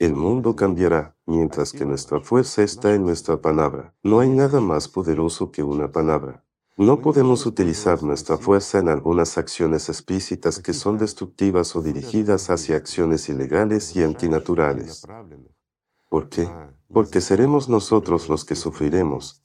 el 0.00 0.16
mundo 0.16 0.56
cambiará, 0.56 1.16
mientras 1.24 1.70
que 1.70 1.84
nuestra 1.84 2.20
fuerza 2.20 2.64
está 2.64 2.96
en 2.96 3.04
nuestra 3.04 3.40
palabra. 3.40 3.94
No 4.02 4.18
hay 4.18 4.28
nada 4.28 4.60
más 4.60 4.88
poderoso 4.88 5.52
que 5.52 5.62
una 5.62 5.92
palabra. 5.92 6.42
No 6.80 7.02
podemos 7.02 7.44
utilizar 7.44 8.02
nuestra 8.02 8.38
fuerza 8.38 8.78
en 8.78 8.88
algunas 8.88 9.36
acciones 9.36 9.90
explícitas 9.90 10.60
que 10.60 10.72
son 10.72 10.96
destructivas 10.96 11.76
o 11.76 11.82
dirigidas 11.82 12.48
hacia 12.48 12.76
acciones 12.76 13.28
ilegales 13.28 13.94
y 13.96 14.02
antinaturales. 14.02 15.06
¿Por 16.08 16.30
qué? 16.30 16.48
Porque 16.90 17.20
seremos 17.20 17.68
nosotros 17.68 18.30
los 18.30 18.46
que 18.46 18.54
sufriremos, 18.54 19.42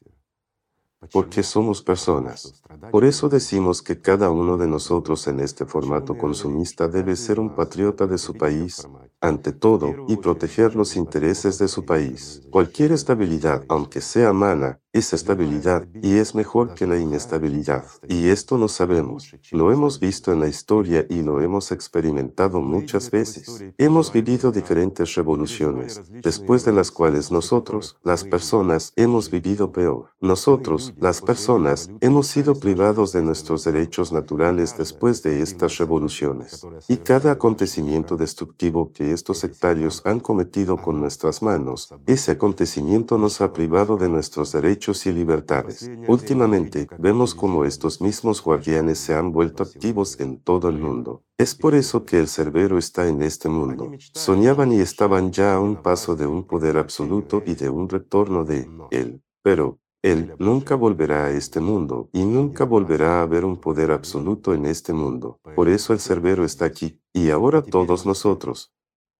porque 1.11 1.43
somos 1.43 1.81
personas. 1.81 2.63
Por 2.89 3.03
eso 3.03 3.27
decimos 3.27 3.81
que 3.81 3.99
cada 3.99 4.29
uno 4.29 4.55
de 4.55 4.67
nosotros 4.67 5.27
en 5.27 5.41
este 5.41 5.65
formato 5.65 6.17
consumista 6.17 6.87
debe 6.87 7.17
ser 7.17 7.41
un 7.41 7.53
patriota 7.53 8.07
de 8.07 8.17
su 8.17 8.33
país, 8.33 8.87
ante 9.27 9.51
todo, 9.51 9.93
y 10.07 10.17
proteger 10.17 10.75
los 10.75 10.95
intereses 10.95 11.57
de 11.59 11.67
su 11.67 11.85
país. 11.85 12.41
Cualquier 12.51 12.91
estabilidad, 12.91 13.63
aunque 13.67 14.01
sea 14.01 14.33
mala, 14.33 14.79
es 14.95 15.11
estabilidad 15.11 15.85
y 16.01 16.19
es 16.19 16.35
mejor 16.35 16.73
que 16.73 16.87
la 16.87 16.97
inestabilidad. 16.97 17.83
Y 18.07 18.29
esto 18.29 18.57
no 18.57 18.69
sabemos. 18.69 19.35
Lo 19.51 19.73
hemos 19.73 19.99
visto 19.99 20.31
en 20.31 20.39
la 20.39 20.47
historia 20.47 21.05
y 21.09 21.21
lo 21.21 21.41
hemos 21.41 21.73
experimentado 21.73 22.61
muchas 22.61 23.11
veces. 23.11 23.61
Hemos 23.77 24.13
vivido 24.13 24.53
diferentes 24.53 25.15
revoluciones, 25.15 26.01
después 26.23 26.63
de 26.63 26.71
las 26.71 26.91
cuales 26.91 27.29
nosotros, 27.29 27.97
las 28.03 28.23
personas, 28.23 28.93
hemos 28.95 29.29
vivido 29.29 29.73
peor. 29.73 30.11
Nosotros, 30.21 30.93
las 30.97 31.19
personas, 31.19 31.89
hemos 31.99 32.27
sido 32.27 32.55
privados 32.55 33.11
de 33.11 33.21
nuestros 33.21 33.65
derechos 33.65 34.13
naturales 34.13 34.77
después 34.77 35.21
de 35.23 35.41
estas 35.41 35.77
revoluciones. 35.77 36.65
Y 36.87 36.97
cada 36.97 37.31
acontecimiento 37.31 38.15
destructivo 38.15 38.93
que 38.93 39.11
estos 39.15 39.39
sectarios 39.39 40.03
han 40.05 40.19
cometido 40.19 40.77
con 40.77 40.99
nuestras 40.99 41.41
manos, 41.41 41.91
ese 42.05 42.33
acontecimiento 42.33 43.17
nos 43.17 43.41
ha 43.41 43.51
privado 43.51 43.97
de 43.97 44.07
nuestros 44.07 44.51
derechos 44.51 45.07
y 45.07 45.11
libertades. 45.11 45.89
Últimamente, 46.07 46.87
vemos 46.99 47.33
cómo 47.33 47.65
estos 47.65 48.01
mismos 48.01 48.43
guardianes 48.43 48.99
se 48.99 49.15
han 49.15 49.31
vuelto 49.31 49.63
activos 49.63 50.19
en 50.19 50.39
todo 50.39 50.69
el 50.69 50.77
mundo. 50.77 51.23
Es 51.37 51.55
por 51.55 51.73
eso 51.73 52.05
que 52.05 52.19
el 52.19 52.27
cerbero 52.27 52.77
está 52.77 53.07
en 53.07 53.23
este 53.23 53.49
mundo. 53.49 53.91
Soñaban 54.13 54.71
y 54.71 54.79
estaban 54.79 55.31
ya 55.31 55.55
a 55.55 55.59
un 55.59 55.81
paso 55.81 56.15
de 56.15 56.27
un 56.27 56.43
poder 56.45 56.77
absoluto 56.77 57.41
y 57.45 57.55
de 57.55 57.69
un 57.69 57.89
retorno 57.89 58.45
de 58.45 58.69
Él. 58.91 59.21
Pero, 59.41 59.79
él 60.05 60.35
nunca 60.37 60.75
volverá 60.75 61.25
a 61.25 61.31
este 61.31 61.59
mundo 61.59 62.09
y 62.13 62.25
nunca 62.25 62.63
volverá 62.63 63.17
a 63.17 63.21
haber 63.23 63.43
un 63.43 63.57
poder 63.57 63.89
absoluto 63.89 64.53
en 64.53 64.67
este 64.67 64.93
mundo. 64.93 65.39
Por 65.55 65.67
eso 65.67 65.93
el 65.93 65.99
cerbero 65.99 66.45
está 66.45 66.65
aquí. 66.65 67.01
Y 67.11 67.31
ahora 67.31 67.63
todos 67.63 68.05
nosotros, 68.05 68.74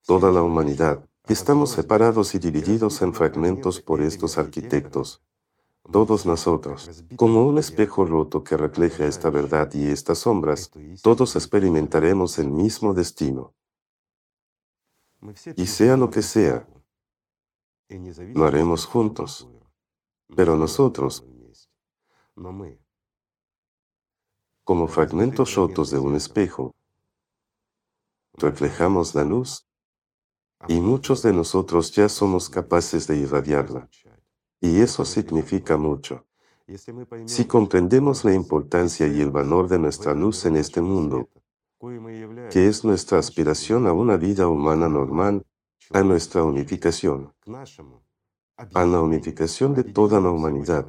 toda 0.06 0.32
la 0.32 0.44
humanidad, 0.44 1.04
estamos 1.28 1.72
separados 1.72 2.36
y 2.36 2.40
divididos 2.40 3.02
en 3.02 3.14
fragmentos 3.14 3.82
por 3.82 4.02
estos 4.02 4.38
arquitectos, 4.38 5.24
todos 5.92 6.26
nosotros, 6.26 7.04
como 7.16 7.46
un 7.46 7.58
espejo 7.58 8.06
roto 8.06 8.44
que 8.44 8.56
refleja 8.56 9.06
esta 9.06 9.30
verdad 9.30 9.72
y 9.74 9.88
estas 9.88 10.20
sombras, 10.20 10.72
todos 11.02 11.36
experimentaremos 11.36 12.38
el 12.38 12.50
mismo 12.50 12.94
destino. 12.94 13.54
Y 15.56 15.66
sea 15.66 15.98
lo 15.98 16.10
que 16.10 16.22
sea, 16.22 16.68
lo 17.90 18.46
haremos 18.46 18.86
juntos. 18.86 19.48
Pero 20.36 20.56
nosotros, 20.56 21.24
como 24.64 24.88
fragmentos 24.88 25.56
rotos 25.56 25.90
de 25.92 26.00
un 26.00 26.16
espejo, 26.16 26.76
reflejamos 28.34 29.16
la 29.16 29.24
luz 29.24 29.66
y 30.68 30.80
muchos 30.80 31.22
de 31.22 31.34
nosotros 31.34 31.92
ya 31.92 32.10
somos 32.10 32.50
capaces 32.50 33.08
de 33.08 33.18
irradiarla. 33.18 33.90
Y 34.62 34.80
eso 34.80 35.06
significa 35.06 35.78
mucho. 35.78 36.26
Si 37.26 37.46
comprendemos 37.46 38.26
la 38.26 38.34
importancia 38.34 39.08
y 39.08 39.22
el 39.22 39.30
valor 39.30 39.68
de 39.68 39.78
nuestra 39.78 40.14
luz 40.14 40.46
en 40.46 40.56
este 40.56 40.82
mundo, 40.82 41.30
que 42.50 42.68
es 42.68 42.84
nuestra 42.84 43.20
aspiración 43.20 43.86
a 43.86 43.94
una 43.94 44.18
vida 44.18 44.48
humana 44.48 44.90
normal, 44.90 45.46
a 45.92 46.02
nuestra 46.02 46.44
unificación, 46.44 47.32
a 48.58 48.86
la 48.86 49.02
unificación 49.02 49.76
de 49.76 49.84
toda 49.84 50.20
la 50.20 50.32
humanidad. 50.32 50.88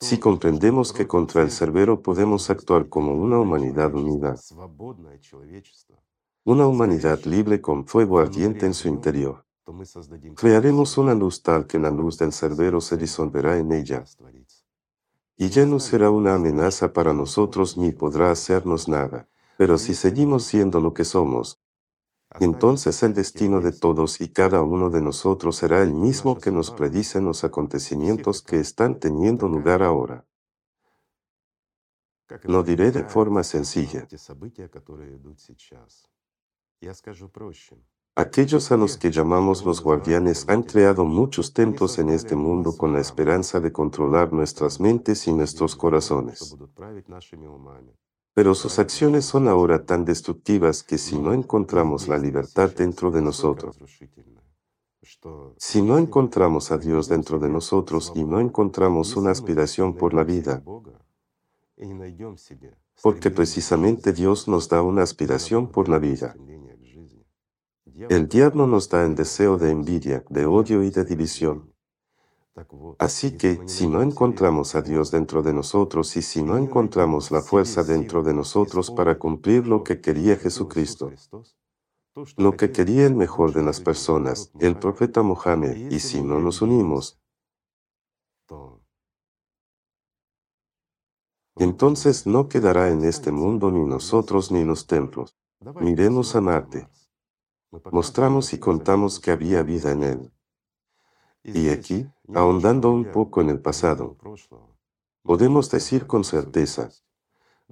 Si 0.00 0.18
comprendemos 0.18 0.92
que 0.92 1.06
contra 1.06 1.42
el 1.42 1.50
cerbero 1.50 2.00
podemos 2.00 2.48
actuar 2.48 2.88
como 2.88 3.14
una 3.14 3.38
humanidad 3.38 3.94
unida, 3.94 4.34
una 6.44 6.66
humanidad 6.66 7.22
libre 7.24 7.60
con 7.60 7.86
fuego 7.86 8.18
ardiente 8.18 8.66
en 8.66 8.74
su 8.74 8.88
interior, 8.88 9.44
Crearemos 10.36 10.98
una 10.98 11.14
luz 11.14 11.42
tal 11.42 11.66
que 11.66 11.78
la 11.78 11.90
luz 11.90 12.18
del 12.18 12.32
Cerbero 12.32 12.80
se 12.80 12.96
disolverá 12.96 13.56
en 13.58 13.72
ella. 13.72 14.04
Y 15.36 15.48
ya 15.48 15.64
no 15.64 15.78
será 15.78 16.10
una 16.10 16.34
amenaza 16.34 16.92
para 16.92 17.12
nosotros 17.12 17.76
ni 17.76 17.92
podrá 17.92 18.30
hacernos 18.30 18.88
nada. 18.88 19.28
Pero 19.56 19.78
si 19.78 19.94
seguimos 19.94 20.44
siendo 20.44 20.80
lo 20.80 20.92
que 20.92 21.04
somos, 21.04 21.60
entonces 22.38 23.02
el 23.02 23.14
destino 23.14 23.60
de 23.60 23.72
todos 23.72 24.20
y 24.20 24.28
cada 24.30 24.62
uno 24.62 24.90
de 24.90 25.02
nosotros 25.02 25.56
será 25.56 25.82
el 25.82 25.92
mismo 25.92 26.38
que 26.38 26.50
nos 26.50 26.70
predicen 26.70 27.24
los 27.24 27.44
acontecimientos 27.44 28.42
que 28.42 28.60
están 28.60 28.98
teniendo 28.98 29.48
lugar 29.48 29.82
ahora. 29.82 30.26
Lo 32.44 32.62
diré 32.62 32.92
de 32.92 33.04
forma 33.04 33.42
sencilla. 33.42 34.06
Aquellos 38.16 38.72
a 38.72 38.76
los 38.76 38.96
que 38.96 39.10
llamamos 39.10 39.64
los 39.64 39.82
guardianes 39.82 40.48
han 40.48 40.62
creado 40.62 41.04
muchos 41.04 41.52
templos 41.52 41.98
en 41.98 42.08
este 42.10 42.36
mundo 42.36 42.76
con 42.76 42.92
la 42.92 43.00
esperanza 43.00 43.60
de 43.60 43.72
controlar 43.72 44.32
nuestras 44.32 44.80
mentes 44.80 45.26
y 45.26 45.32
nuestros 45.32 45.76
corazones. 45.76 46.56
Pero 48.34 48.54
sus 48.54 48.78
acciones 48.78 49.24
son 49.24 49.48
ahora 49.48 49.84
tan 49.84 50.04
destructivas 50.04 50.82
que 50.82 50.98
si 50.98 51.18
no 51.18 51.32
encontramos 51.32 52.08
la 52.08 52.18
libertad 52.18 52.70
dentro 52.74 53.10
de 53.10 53.22
nosotros, 53.22 53.78
si 55.56 55.82
no 55.82 55.98
encontramos 55.98 56.70
a 56.72 56.78
Dios 56.78 57.08
dentro 57.08 57.38
de 57.38 57.48
nosotros 57.48 58.12
y 58.14 58.24
no 58.24 58.40
encontramos 58.40 59.16
una 59.16 59.30
aspiración 59.30 59.94
por 59.94 60.14
la 60.14 60.24
vida, 60.24 60.62
porque 63.02 63.30
precisamente 63.30 64.12
Dios 64.12 64.48
nos 64.48 64.68
da 64.68 64.82
una 64.82 65.02
aspiración 65.02 65.68
por 65.68 65.88
la 65.88 65.98
vida, 65.98 66.36
el 68.08 68.28
diablo 68.28 68.66
nos 68.66 68.88
da 68.88 69.04
el 69.04 69.14
deseo 69.14 69.56
de 69.58 69.70
envidia, 69.70 70.24
de 70.28 70.46
odio 70.46 70.82
y 70.82 70.90
de 70.90 71.04
división. 71.04 71.72
Así 72.98 73.36
que 73.36 73.60
si 73.66 73.86
no 73.86 74.02
encontramos 74.02 74.74
a 74.74 74.82
Dios 74.82 75.10
dentro 75.10 75.42
de 75.42 75.52
nosotros 75.52 76.16
y 76.16 76.22
si 76.22 76.42
no 76.42 76.58
encontramos 76.58 77.30
la 77.30 77.42
fuerza 77.42 77.84
dentro 77.84 78.22
de 78.22 78.34
nosotros 78.34 78.90
para 78.90 79.18
cumplir 79.18 79.66
lo 79.66 79.82
que 79.82 80.00
quería 80.00 80.36
Jesucristo, 80.36 81.10
lo 82.36 82.56
que 82.56 82.72
quería 82.72 83.06
el 83.06 83.14
mejor 83.14 83.52
de 83.52 83.62
las 83.62 83.80
personas, 83.80 84.50
el 84.58 84.76
profeta 84.76 85.22
Mohammed, 85.22 85.90
y 85.90 86.00
si 86.00 86.22
no 86.22 86.40
nos 86.40 86.60
unimos, 86.60 87.20
entonces 91.56 92.26
no 92.26 92.48
quedará 92.48 92.88
en 92.90 93.04
este 93.04 93.30
mundo 93.32 93.70
ni 93.70 93.84
nosotros 93.84 94.50
ni 94.50 94.64
los 94.64 94.86
templos. 94.86 95.36
Miremos 95.80 96.34
a 96.34 96.40
Marte. 96.40 96.88
Mostramos 97.70 98.52
y 98.52 98.58
contamos 98.58 99.20
que 99.20 99.30
había 99.30 99.62
vida 99.62 99.92
en 99.92 100.02
él. 100.02 100.32
Y 101.44 101.68
aquí, 101.68 102.06
ahondando 102.34 102.90
un 102.90 103.12
poco 103.12 103.40
en 103.40 103.48
el 103.48 103.60
pasado, 103.60 104.16
podemos 105.22 105.70
decir 105.70 106.06
con 106.06 106.24
certeza, 106.24 106.90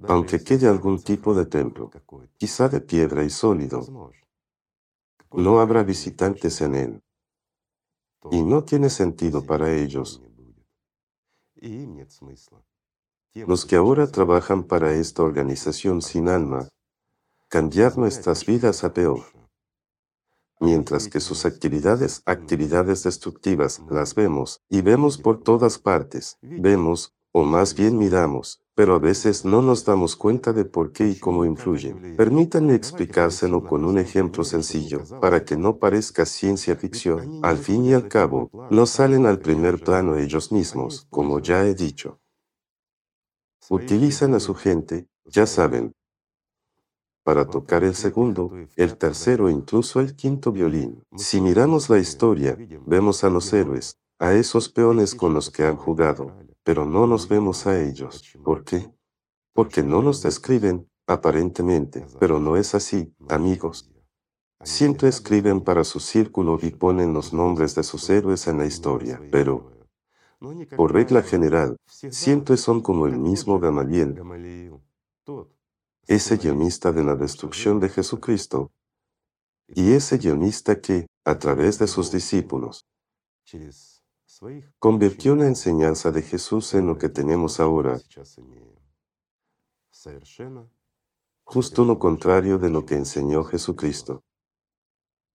aunque 0.07 0.41
quede 0.41 0.67
algún 0.67 1.03
tipo 1.03 1.33
de 1.33 1.45
templo, 1.45 1.91
quizá 2.37 2.69
de 2.69 2.79
piedra 2.79 3.23
y 3.25 3.29
sólido, 3.29 4.13
no 5.31 5.59
habrá 5.59 5.83
visitantes 5.83 6.61
en 6.61 6.75
él. 6.75 7.03
Y 8.31 8.41
no 8.41 8.63
tiene 8.63 8.89
sentido 8.89 9.45
para 9.45 9.73
ellos. 9.73 10.21
Los 13.33 13.65
que 13.65 13.75
ahora 13.75 14.07
trabajan 14.07 14.63
para 14.63 14.93
esta 14.93 15.23
organización 15.23 16.01
sin 16.01 16.29
alma, 16.29 16.69
cambiar 17.49 17.97
nuestras 17.97 18.45
vidas 18.45 18.83
a 18.83 18.93
peor 18.93 19.38
mientras 20.59 21.07
que 21.07 21.19
sus 21.19 21.45
actividades, 21.45 22.21
actividades 22.25 23.03
destructivas, 23.03 23.81
las 23.89 24.15
vemos, 24.15 24.61
y 24.69 24.81
vemos 24.81 25.17
por 25.17 25.41
todas 25.41 25.79
partes, 25.79 26.37
vemos, 26.41 27.13
o 27.31 27.43
más 27.43 27.75
bien 27.75 27.97
miramos, 27.97 28.61
pero 28.75 28.95
a 28.95 28.99
veces 28.99 29.43
no 29.43 29.61
nos 29.61 29.83
damos 29.83 30.15
cuenta 30.15 30.53
de 30.53 30.65
por 30.65 30.93
qué 30.93 31.09
y 31.09 31.19
cómo 31.19 31.43
influyen. 31.43 32.15
Permítanme 32.15 32.75
explicárselo 32.75 33.63
con 33.65 33.83
un 33.83 33.97
ejemplo 33.97 34.43
sencillo, 34.43 35.03
para 35.19 35.43
que 35.43 35.57
no 35.57 35.79
parezca 35.79 36.25
ciencia 36.25 36.75
ficción. 36.75 37.41
Al 37.43 37.57
fin 37.57 37.83
y 37.83 37.93
al 37.93 38.07
cabo, 38.07 38.49
no 38.71 38.85
salen 38.85 39.25
al 39.25 39.39
primer 39.39 39.83
plano 39.83 40.15
ellos 40.15 40.51
mismos, 40.51 41.07
como 41.09 41.39
ya 41.39 41.65
he 41.65 41.75
dicho. 41.75 42.21
Utilizan 43.69 44.33
a 44.33 44.39
su 44.39 44.55
gente, 44.55 45.09
ya 45.25 45.45
saben, 45.45 45.93
para 47.23 47.45
tocar 47.45 47.83
el 47.83 47.95
segundo, 47.95 48.51
el 48.75 48.97
tercero 48.97 49.49
e 49.49 49.51
incluso 49.51 49.99
el 49.99 50.15
quinto 50.15 50.51
violín. 50.51 51.03
Si 51.15 51.41
miramos 51.41 51.89
la 51.89 51.99
historia, 51.99 52.57
vemos 52.85 53.23
a 53.23 53.29
los 53.29 53.51
héroes, 53.53 53.97
a 54.19 54.33
esos 54.33 54.69
peones 54.69 55.15
con 55.15 55.33
los 55.33 55.49
que 55.49 55.63
han 55.63 55.77
jugado, 55.77 56.33
pero 56.63 56.85
no 56.85 57.07
nos 57.07 57.27
vemos 57.27 57.67
a 57.67 57.79
ellos. 57.81 58.23
¿Por 58.43 58.63
qué? 58.63 58.91
Porque 59.53 59.83
no 59.83 60.01
nos 60.01 60.21
describen, 60.21 60.89
aparentemente, 61.07 62.05
pero 62.19 62.39
no 62.39 62.55
es 62.55 62.75
así, 62.75 63.13
amigos. 63.27 63.91
Siempre 64.63 65.07
escriben 65.07 65.61
para 65.61 65.83
su 65.85 65.99
círculo 65.99 66.59
y 66.61 66.71
ponen 66.71 67.13
los 67.13 67.33
nombres 67.33 67.75
de 67.75 67.83
sus 67.83 68.09
héroes 68.09 68.47
en 68.47 68.57
la 68.57 68.65
historia, 68.65 69.21
pero, 69.31 69.71
por 70.75 70.93
regla 70.93 71.21
general, 71.23 71.77
siempre 71.87 72.57
son 72.57 72.81
como 72.81 73.07
el 73.07 73.17
mismo 73.17 73.59
Gamaliel, 73.59 74.21
ese 76.09 76.37
guionista 76.37 76.91
de 76.91 77.03
la 77.03 77.15
destrucción 77.15 77.79
de 77.79 77.87
Jesucristo 77.87 78.71
y 79.67 79.93
ese 79.93 80.17
guionista 80.17 80.81
que, 80.81 81.05
a 81.23 81.37
través 81.37 81.77
de 81.77 81.85
sus 81.85 82.11
discípulos, 82.11 82.87
convirtió 84.79 85.35
la 85.35 85.45
enseñanza 85.45 86.09
de 86.09 86.23
Jesús 86.23 86.73
en 86.73 86.87
lo 86.87 86.97
que 86.97 87.09
tenemos 87.09 87.59
ahora, 87.59 87.99
justo 91.43 91.85
lo 91.85 91.99
contrario 91.99 92.57
de 92.57 92.71
lo 92.71 92.87
que 92.87 92.95
enseñó 92.95 93.43
Jesucristo. 93.43 94.23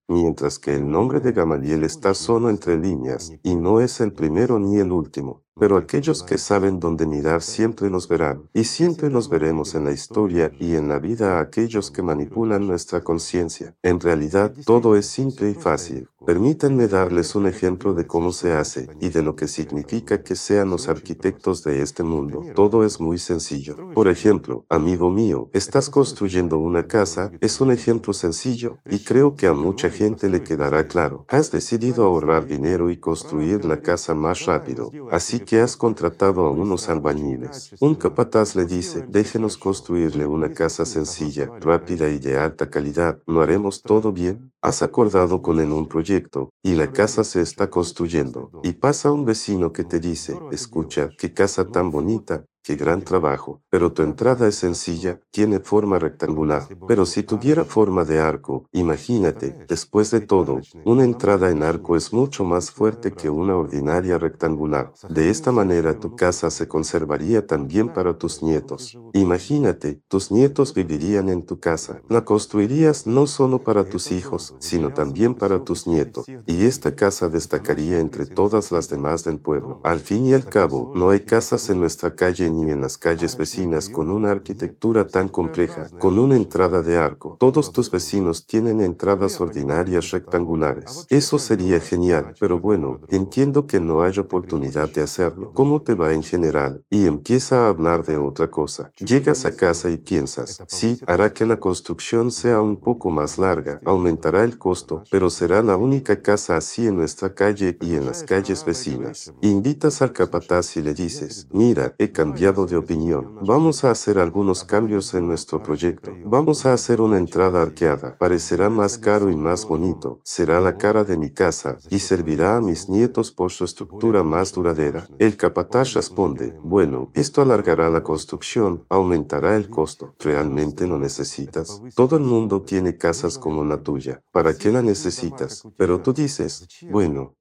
Mientras 0.09 0.59
que 0.59 0.75
el 0.75 0.91
nombre 0.91 1.21
de 1.21 1.31
Gamaliel 1.31 1.85
está 1.85 2.13
solo 2.13 2.49
entre 2.49 2.77
líneas, 2.77 3.31
y 3.43 3.55
no 3.55 3.79
es 3.79 4.01
el 4.01 4.11
primero 4.11 4.59
ni 4.59 4.77
el 4.77 4.91
último. 4.91 5.44
Pero 5.57 5.77
aquellos 5.77 6.21
que 6.21 6.37
saben 6.37 6.81
dónde 6.81 7.05
mirar 7.05 7.41
siempre 7.41 7.89
los 7.89 8.09
verán, 8.09 8.49
y 8.53 8.65
siempre 8.65 9.09
los 9.09 9.29
veremos 9.29 9.73
en 9.73 9.85
la 9.85 9.93
historia 9.93 10.51
y 10.59 10.75
en 10.75 10.89
la 10.89 10.99
vida 10.99 11.37
a 11.37 11.41
aquellos 11.41 11.91
que 11.91 12.01
manipulan 12.01 12.67
nuestra 12.67 13.01
conciencia. 13.01 13.73
En 13.81 14.01
realidad, 14.01 14.53
todo 14.65 14.97
es 14.97 15.05
simple 15.05 15.51
y 15.51 15.53
fácil. 15.53 16.09
Permítanme 16.25 16.87
darles 16.87 17.35
un 17.35 17.45
ejemplo 17.45 17.93
de 17.93 18.07
cómo 18.07 18.31
se 18.33 18.51
hace 18.51 18.89
y 18.99 19.09
de 19.09 19.21
lo 19.21 19.35
que 19.35 19.47
significa 19.47 20.23
que 20.23 20.35
sean 20.35 20.71
los 20.71 20.89
arquitectos 20.89 21.63
de 21.63 21.83
este 21.83 22.01
mundo. 22.01 22.43
Todo 22.55 22.83
es 22.83 22.99
muy 22.99 23.19
sencillo. 23.19 23.93
Por 23.93 24.07
ejemplo, 24.07 24.65
amigo 24.69 25.11
mío, 25.11 25.51
estás 25.53 25.89
construyendo 25.89 26.57
una 26.57 26.87
casa, 26.87 27.31
es 27.41 27.61
un 27.61 27.71
ejemplo 27.71 28.11
sencillo 28.11 28.79
y 28.89 29.03
creo 29.03 29.35
que 29.35 29.45
a 29.45 29.53
mucha 29.53 29.91
gente 29.91 30.27
le 30.27 30.41
quedará 30.41 30.87
claro. 30.87 31.25
Has 31.29 31.51
decidido 31.51 32.03
ahorrar 32.05 32.47
dinero 32.47 32.89
y 32.89 32.97
construir 32.99 33.63
la 33.63 33.81
casa 33.81 34.15
más 34.15 34.45
rápido. 34.45 34.91
Así 35.11 35.44
que 35.45 35.59
has 35.61 35.77
contratado 35.77 36.45
a 36.45 36.51
unos 36.51 36.89
albañiles. 36.89 37.75
Un 37.79 37.95
capataz 37.95 38.55
le 38.55 38.65
dice, 38.65 39.03
déjenos 39.07 39.57
construirle 39.57 40.25
una 40.25 40.53
casa 40.53 40.85
sencilla, 40.85 41.53
rápida 41.59 42.09
y 42.09 42.19
de 42.19 42.37
alta 42.37 42.69
calidad. 42.69 43.19
¿No 43.27 43.41
haremos 43.41 43.83
todo 43.83 44.11
bien? 44.11 44.51
Has 44.61 44.81
acordado 44.81 45.41
con 45.41 45.59
él 45.59 45.71
un 45.71 45.87
proyecto 45.87 46.49
y 46.63 46.75
la 46.75 46.91
casa 46.91 47.23
se 47.23 47.41
está 47.41 47.69
construyendo. 47.69 48.51
Y 48.63 48.73
pasa 48.73 49.11
un 49.11 49.25
vecino 49.25 49.71
que 49.71 49.83
te 49.83 49.99
dice, 49.99 50.43
escucha, 50.51 51.09
qué 51.17 51.33
casa 51.33 51.65
tan 51.71 51.91
bonita, 51.91 52.45
Qué 52.65 52.75
gran 52.75 53.03
trabajo. 53.03 53.61
Pero 53.69 53.93
tu 53.93 54.01
entrada 54.01 54.47
es 54.47 54.55
sencilla, 54.55 55.19
tiene 55.29 55.59
forma 55.59 55.99
rectangular. 55.99 56.67
Pero 56.87 57.05
si 57.05 57.21
tuviera 57.21 57.63
forma 57.63 58.05
de 58.05 58.19
arco, 58.19 58.67
imagínate, 58.71 59.55
después 59.67 60.09
de 60.09 60.21
todo, 60.21 60.61
una 60.83 61.03
entrada 61.03 61.51
en 61.51 61.61
arco 61.61 61.95
es 61.95 62.11
mucho 62.11 62.43
más 62.43 62.71
fuerte 62.71 63.11
que 63.11 63.29
una 63.29 63.55
ordinaria 63.55 64.17
rectangular. 64.17 64.91
De 65.07 65.29
esta 65.29 65.51
manera 65.51 65.99
tu 65.99 66.15
casa 66.15 66.49
se 66.49 66.67
conservaría 66.67 67.45
también 67.45 67.93
para 67.93 68.17
tus 68.17 68.41
nietos. 68.41 68.97
Imagínate, 69.13 70.01
tus 70.07 70.31
nietos 70.31 70.73
vivirían 70.73 71.29
en 71.29 71.45
tu 71.45 71.59
casa. 71.59 72.01
La 72.09 72.25
construirías 72.25 73.05
no 73.05 73.27
solo 73.27 73.63
para 73.63 73.87
tus 73.87 74.11
hijos, 74.11 74.55
sino 74.57 74.91
también 74.91 75.35
para 75.35 75.63
tus 75.63 75.85
nietos. 75.85 76.25
Y 76.47 76.65
esta 76.65 76.95
casa 76.95 77.29
destacaría 77.29 77.99
entre 77.99 78.25
todas 78.25 78.71
las 78.71 78.89
demás 78.89 79.23
del 79.23 79.39
pueblo. 79.39 79.81
Al 79.83 79.99
fin 79.99 80.25
y 80.25 80.33
al 80.33 80.45
cabo, 80.45 80.93
no 80.95 81.11
hay 81.11 81.19
casas 81.19 81.69
en 81.69 81.79
nuestra 81.79 82.15
calle 82.15 82.54
ni 82.55 82.71
en 82.71 82.81
las 82.81 82.97
calles 82.97 83.37
vecinas 83.37 83.89
con 83.89 84.09
una 84.09 84.31
arquitectura 84.31 85.07
tan 85.07 85.29
compleja, 85.29 85.89
con 85.99 86.17
una 86.19 86.35
entrada 86.35 86.81
de 86.81 86.97
arco. 86.97 87.37
Todos 87.39 87.71
tus 87.71 87.91
vecinos 87.91 88.45
tienen 88.45 88.81
entradas 88.81 89.39
ordinarias 89.41 90.11
rectangulares. 90.11 91.05
Eso 91.09 91.39
sería 91.39 91.79
genial, 91.79 92.33
pero 92.39 92.59
bueno, 92.59 93.01
entiendo 93.09 93.67
que 93.67 93.79
no 93.79 94.01
hay 94.01 94.17
oportunidad 94.19 94.89
de 94.89 95.01
hacerlo. 95.01 95.51
¿Cómo 95.53 95.81
te 95.81 95.93
va 95.93 96.13
en 96.13 96.23
general? 96.23 96.83
Y 96.89 97.05
empieza 97.05 97.65
a 97.65 97.69
hablar 97.69 98.05
de 98.05 98.17
otra 98.17 98.49
cosa. 98.49 98.91
Llegas 98.97 99.45
a 99.45 99.55
casa 99.55 99.89
y 99.89 99.97
piensas, 99.97 100.63
sí, 100.67 100.99
hará 101.07 101.33
que 101.33 101.45
la 101.45 101.59
construcción 101.59 102.31
sea 102.31 102.61
un 102.61 102.77
poco 102.77 103.09
más 103.09 103.37
larga, 103.37 103.81
aumentará 103.85 104.43
el 104.43 104.57
costo, 104.57 105.03
pero 105.11 105.29
será 105.29 105.61
la 105.61 105.77
única 105.77 106.21
casa 106.21 106.57
así 106.57 106.87
en 106.87 106.95
nuestra 106.95 107.33
calle 107.33 107.77
y 107.81 107.95
en 107.95 108.05
las 108.05 108.23
calles 108.23 108.63
vecinas. 108.63 109.33
Invitas 109.41 110.01
al 110.01 110.13
capataz 110.13 110.77
y 110.77 110.81
le 110.81 110.93
dices, 110.93 111.47
mira, 111.51 111.95
he 111.97 112.11
cambiado 112.11 112.44
de 112.53 112.77
opinión. 112.77 113.39
Vamos 113.41 113.83
a 113.83 113.89
hacer 113.89 114.19
algunos 114.19 114.63
cambios 114.63 115.15
en 115.15 115.27
nuestro 115.27 115.63
proyecto. 115.63 116.11
Vamos 116.25 116.67
a 116.67 116.73
hacer 116.73 117.01
una 117.01 117.17
entrada 117.17 117.63
arqueada. 117.63 118.15
Parecerá 118.19 118.69
más 118.69 118.99
caro 118.99 119.31
y 119.31 119.35
más 119.35 119.65
bonito. 119.65 120.19
Será 120.23 120.61
la 120.61 120.77
cara 120.77 121.03
de 121.03 121.17
mi 121.17 121.31
casa 121.31 121.79
y 121.89 121.97
servirá 121.97 122.57
a 122.57 122.61
mis 122.61 122.87
nietos 122.87 123.31
por 123.31 123.51
su 123.51 123.65
estructura 123.65 124.21
más 124.23 124.53
duradera. 124.53 125.07
El 125.17 125.37
capataz 125.37 125.93
responde, 125.93 126.55
bueno, 126.61 127.09
esto 127.15 127.41
alargará 127.41 127.89
la 127.89 128.03
construcción, 128.03 128.85
aumentará 128.89 129.55
el 129.55 129.67
costo. 129.67 130.13
¿Realmente 130.19 130.85
lo 130.85 130.99
necesitas? 130.99 131.81
Todo 131.95 132.15
el 132.15 132.23
mundo 132.23 132.61
tiene 132.61 132.95
casas 132.95 133.39
como 133.39 133.65
la 133.65 133.81
tuya. 133.81 134.21
¿Para 134.31 134.55
qué 134.55 134.71
la 134.71 134.83
necesitas? 134.83 135.63
Pero 135.77 135.99
tú 135.99 136.13
dices, 136.13 136.67
bueno, 136.91 137.33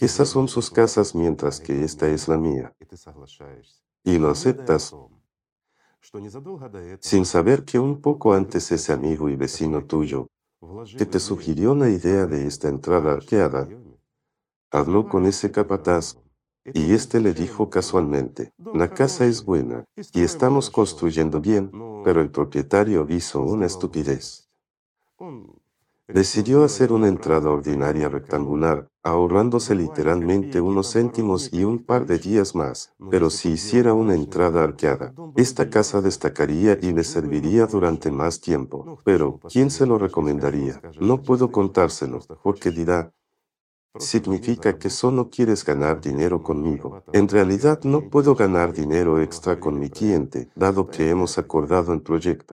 esas 0.00 0.28
son 0.28 0.48
sus 0.48 0.70
casas 0.70 1.14
mientras 1.14 1.60
que 1.60 1.84
esta 1.84 2.08
es 2.08 2.26
la 2.26 2.36
mía 2.36 2.74
y 4.04 4.18
lo 4.18 4.30
aceptas. 4.30 4.94
sin 7.00 7.26
saber 7.26 7.64
que 7.64 7.78
un 7.78 8.00
poco 8.00 8.32
antes 8.32 8.72
ese 8.72 8.92
amigo 8.92 9.28
y 9.28 9.36
vecino 9.36 9.84
tuyo 9.84 10.28
que 10.96 11.06
te 11.06 11.20
sugirió 11.20 11.74
la 11.74 11.88
idea 11.88 12.26
de 12.26 12.46
esta 12.46 12.68
entrada 12.68 13.12
arqueada, 13.12 13.68
habló 14.70 15.08
con 15.08 15.26
ese 15.26 15.50
capataz 15.50 16.16
y 16.64 16.92
éste 16.92 17.20
le 17.20 17.32
dijo 17.32 17.70
casualmente, 17.70 18.52
la 18.72 18.92
casa 18.92 19.24
es 19.26 19.44
buena 19.44 19.84
y 20.12 20.22
estamos 20.22 20.70
construyendo 20.70 21.40
bien, 21.40 21.70
pero 22.04 22.20
el 22.20 22.30
propietario 22.30 23.06
hizo 23.08 23.40
una 23.42 23.66
estupidez. 23.66 24.50
Decidió 26.12 26.64
hacer 26.64 26.92
una 26.92 27.08
entrada 27.08 27.50
ordinaria 27.50 28.08
rectangular, 28.08 28.88
ahorrándose 29.02 29.74
literalmente 29.74 30.60
unos 30.60 30.92
céntimos 30.92 31.52
y 31.52 31.64
un 31.64 31.84
par 31.84 32.06
de 32.06 32.18
días 32.18 32.54
más. 32.54 32.92
Pero 33.10 33.30
si 33.30 33.50
hiciera 33.50 33.94
una 33.94 34.14
entrada 34.14 34.62
arqueada, 34.64 35.14
esta 35.36 35.70
casa 35.70 36.00
destacaría 36.00 36.78
y 36.80 36.92
le 36.92 37.04
serviría 37.04 37.66
durante 37.66 38.10
más 38.10 38.40
tiempo. 38.40 38.98
Pero, 39.04 39.40
¿quién 39.50 39.70
se 39.70 39.86
lo 39.86 39.98
recomendaría? 39.98 40.80
No 41.00 41.22
puedo 41.22 41.50
contárselo, 41.50 42.20
porque 42.42 42.70
dirá, 42.70 43.12
significa 43.98 44.78
que 44.78 44.90
solo 44.90 45.30
quieres 45.30 45.64
ganar 45.64 46.00
dinero 46.00 46.42
conmigo. 46.42 47.02
En 47.12 47.28
realidad 47.28 47.80
no 47.84 48.08
puedo 48.08 48.34
ganar 48.34 48.72
dinero 48.72 49.20
extra 49.20 49.58
con 49.58 49.78
mi 49.78 49.90
cliente, 49.90 50.48
dado 50.54 50.88
que 50.88 51.10
hemos 51.10 51.38
acordado 51.38 51.92
el 51.92 52.02
proyecto. 52.02 52.52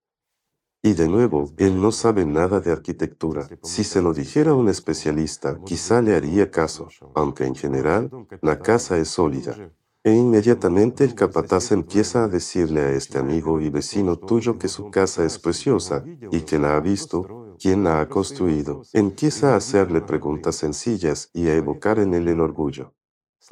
Y 0.84 0.94
de 0.94 1.08
nuevo, 1.08 1.52
él 1.58 1.82
no 1.82 1.92
sabe 1.92 2.26
nada 2.26 2.60
de 2.60 2.72
arquitectura. 2.72 3.48
Si 3.64 3.84
se 3.84 4.02
lo 4.02 4.14
dijera 4.14 4.54
un 4.54 4.70
especialista, 4.70 5.60
quizá 5.66 6.02
le 6.02 6.16
haría 6.16 6.52
caso, 6.52 6.88
aunque 7.16 7.46
en 7.46 7.56
general, 7.56 8.12
la 8.42 8.60
casa 8.60 8.98
es 8.98 9.10
sólida. 9.10 9.72
E 10.04 10.14
inmediatamente 10.14 11.04
el 11.04 11.16
capataz 11.16 11.72
empieza 11.72 12.24
a 12.24 12.28
decirle 12.28 12.82
a 12.82 12.92
este 12.92 13.18
amigo 13.18 13.60
y 13.60 13.70
vecino 13.70 14.18
tuyo 14.18 14.58
que 14.58 14.70
su 14.70 14.90
casa 14.90 15.26
es 15.26 15.38
preciosa 15.38 16.06
y 16.32 16.42
que 16.42 16.60
la 16.60 16.78
ha 16.78 16.80
visto, 16.80 17.56
quién 17.60 17.84
la 17.84 18.00
ha 18.00 18.08
construido. 18.08 18.84
Empieza 18.94 19.54
a 19.54 19.58
hacerle 19.58 20.02
preguntas 20.02 20.56
sencillas 20.56 21.30
y 21.34 21.48
a 21.48 21.56
evocar 21.56 22.00
en 22.00 22.14
él 22.14 22.28
el 22.30 22.40
orgullo. 22.40 22.94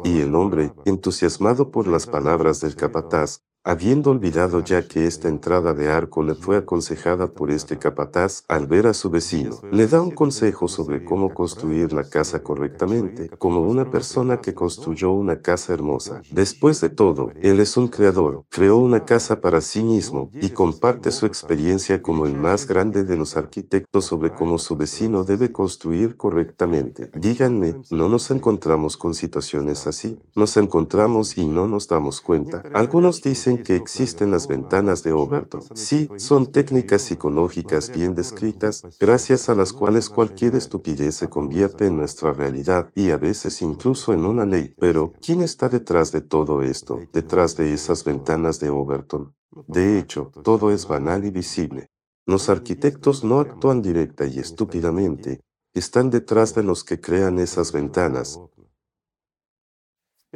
Y 0.04 0.20
el 0.20 0.36
hombre, 0.36 0.74
entusiasmado 0.86 1.72
por 1.72 1.88
las 1.88 2.06
palabras 2.06 2.62
del 2.62 2.76
capataz, 2.76 3.45
Habiendo 3.68 4.12
olvidado 4.12 4.64
ya 4.64 4.88
que 4.88 5.08
esta 5.08 5.28
entrada 5.28 5.74
de 5.74 5.90
arco 5.90 6.22
le 6.22 6.36
fue 6.36 6.56
aconsejada 6.56 7.26
por 7.26 7.50
este 7.50 7.80
capataz 7.80 8.44
al 8.48 8.68
ver 8.68 8.86
a 8.86 8.94
su 8.94 9.10
vecino, 9.10 9.58
le 9.72 9.88
da 9.88 10.04
un 10.04 10.12
consejo 10.12 10.68
sobre 10.68 11.04
cómo 11.04 11.34
construir 11.34 11.92
la 11.92 12.08
casa 12.08 12.44
correctamente, 12.44 13.28
como 13.40 13.62
una 13.62 13.90
persona 13.90 14.40
que 14.40 14.54
construyó 14.54 15.14
una 15.14 15.42
casa 15.42 15.74
hermosa. 15.74 16.22
Después 16.30 16.80
de 16.80 16.90
todo, 16.90 17.32
él 17.42 17.60
es 17.60 17.76
un 17.76 17.88
creador, 17.88 18.46
creó 18.50 18.78
una 18.78 19.04
casa 19.04 19.42
para 19.42 19.62
sí 19.62 19.82
mismo 19.82 20.30
y 20.36 20.50
comparte 20.50 21.12
su 21.12 21.26
experiencia 21.26 22.04
como 22.04 22.28
el 22.28 22.36
más 22.36 22.68
grande 22.68 23.04
de 23.04 23.18
los 23.18 23.36
arquitectos 23.36 24.06
sobre 24.06 24.32
cómo 24.32 24.60
su 24.60 24.76
vecino 24.78 25.24
debe 25.24 25.52
construir 25.52 26.18
correctamente. 26.18 27.10
Díganme, 27.16 27.78
¿no 27.90 28.10
nos 28.10 28.30
encontramos 28.30 28.96
con 28.96 29.16
situaciones 29.16 29.88
así? 29.88 30.20
Nos 30.36 30.56
encontramos 30.56 31.36
y 31.40 31.48
no 31.48 31.68
nos 31.68 31.88
damos 31.88 32.22
cuenta. 32.22 32.62
Algunos 32.72 33.24
dicen 33.24 33.55
que 33.64 33.76
existen 33.76 34.32
las 34.32 34.48
ventanas 34.48 35.04
de 35.04 35.12
Overton. 35.12 35.62
Sí, 35.74 36.10
son 36.18 36.52
técnicas 36.52 37.02
psicológicas 37.02 37.92
bien 37.92 38.16
descritas, 38.16 38.84
gracias 39.00 39.50
a 39.50 39.56
las 39.56 39.74
cuales 39.74 40.10
cualquier 40.10 40.56
estupidez 40.56 41.16
se 41.16 41.30
convierte 41.30 41.88
en 41.88 41.98
nuestra 41.98 42.34
realidad 42.34 42.92
y 42.96 43.12
a 43.12 43.18
veces 43.18 43.62
incluso 43.62 44.14
en 44.14 44.26
una 44.26 44.46
ley. 44.46 44.74
Pero, 44.80 45.14
¿quién 45.22 45.42
está 45.42 45.70
detrás 45.70 46.12
de 46.12 46.22
todo 46.22 46.62
esto, 46.62 47.00
detrás 47.14 47.56
de 47.58 47.74
esas 47.74 48.04
ventanas 48.04 48.60
de 48.60 48.70
Overton? 48.70 49.34
De 49.68 50.00
hecho, 50.00 50.32
todo 50.44 50.72
es 50.72 50.88
banal 50.88 51.26
y 51.26 51.32
visible. 51.32 51.90
Los 52.26 52.50
arquitectos 52.50 53.24
no 53.24 53.40
actúan 53.40 53.82
directa 53.82 54.26
y 54.26 54.40
estúpidamente, 54.40 55.42
están 55.76 56.10
detrás 56.10 56.56
de 56.56 56.64
los 56.64 56.84
que 56.84 57.00
crean 57.00 57.38
esas 57.38 57.72
ventanas, 57.72 58.40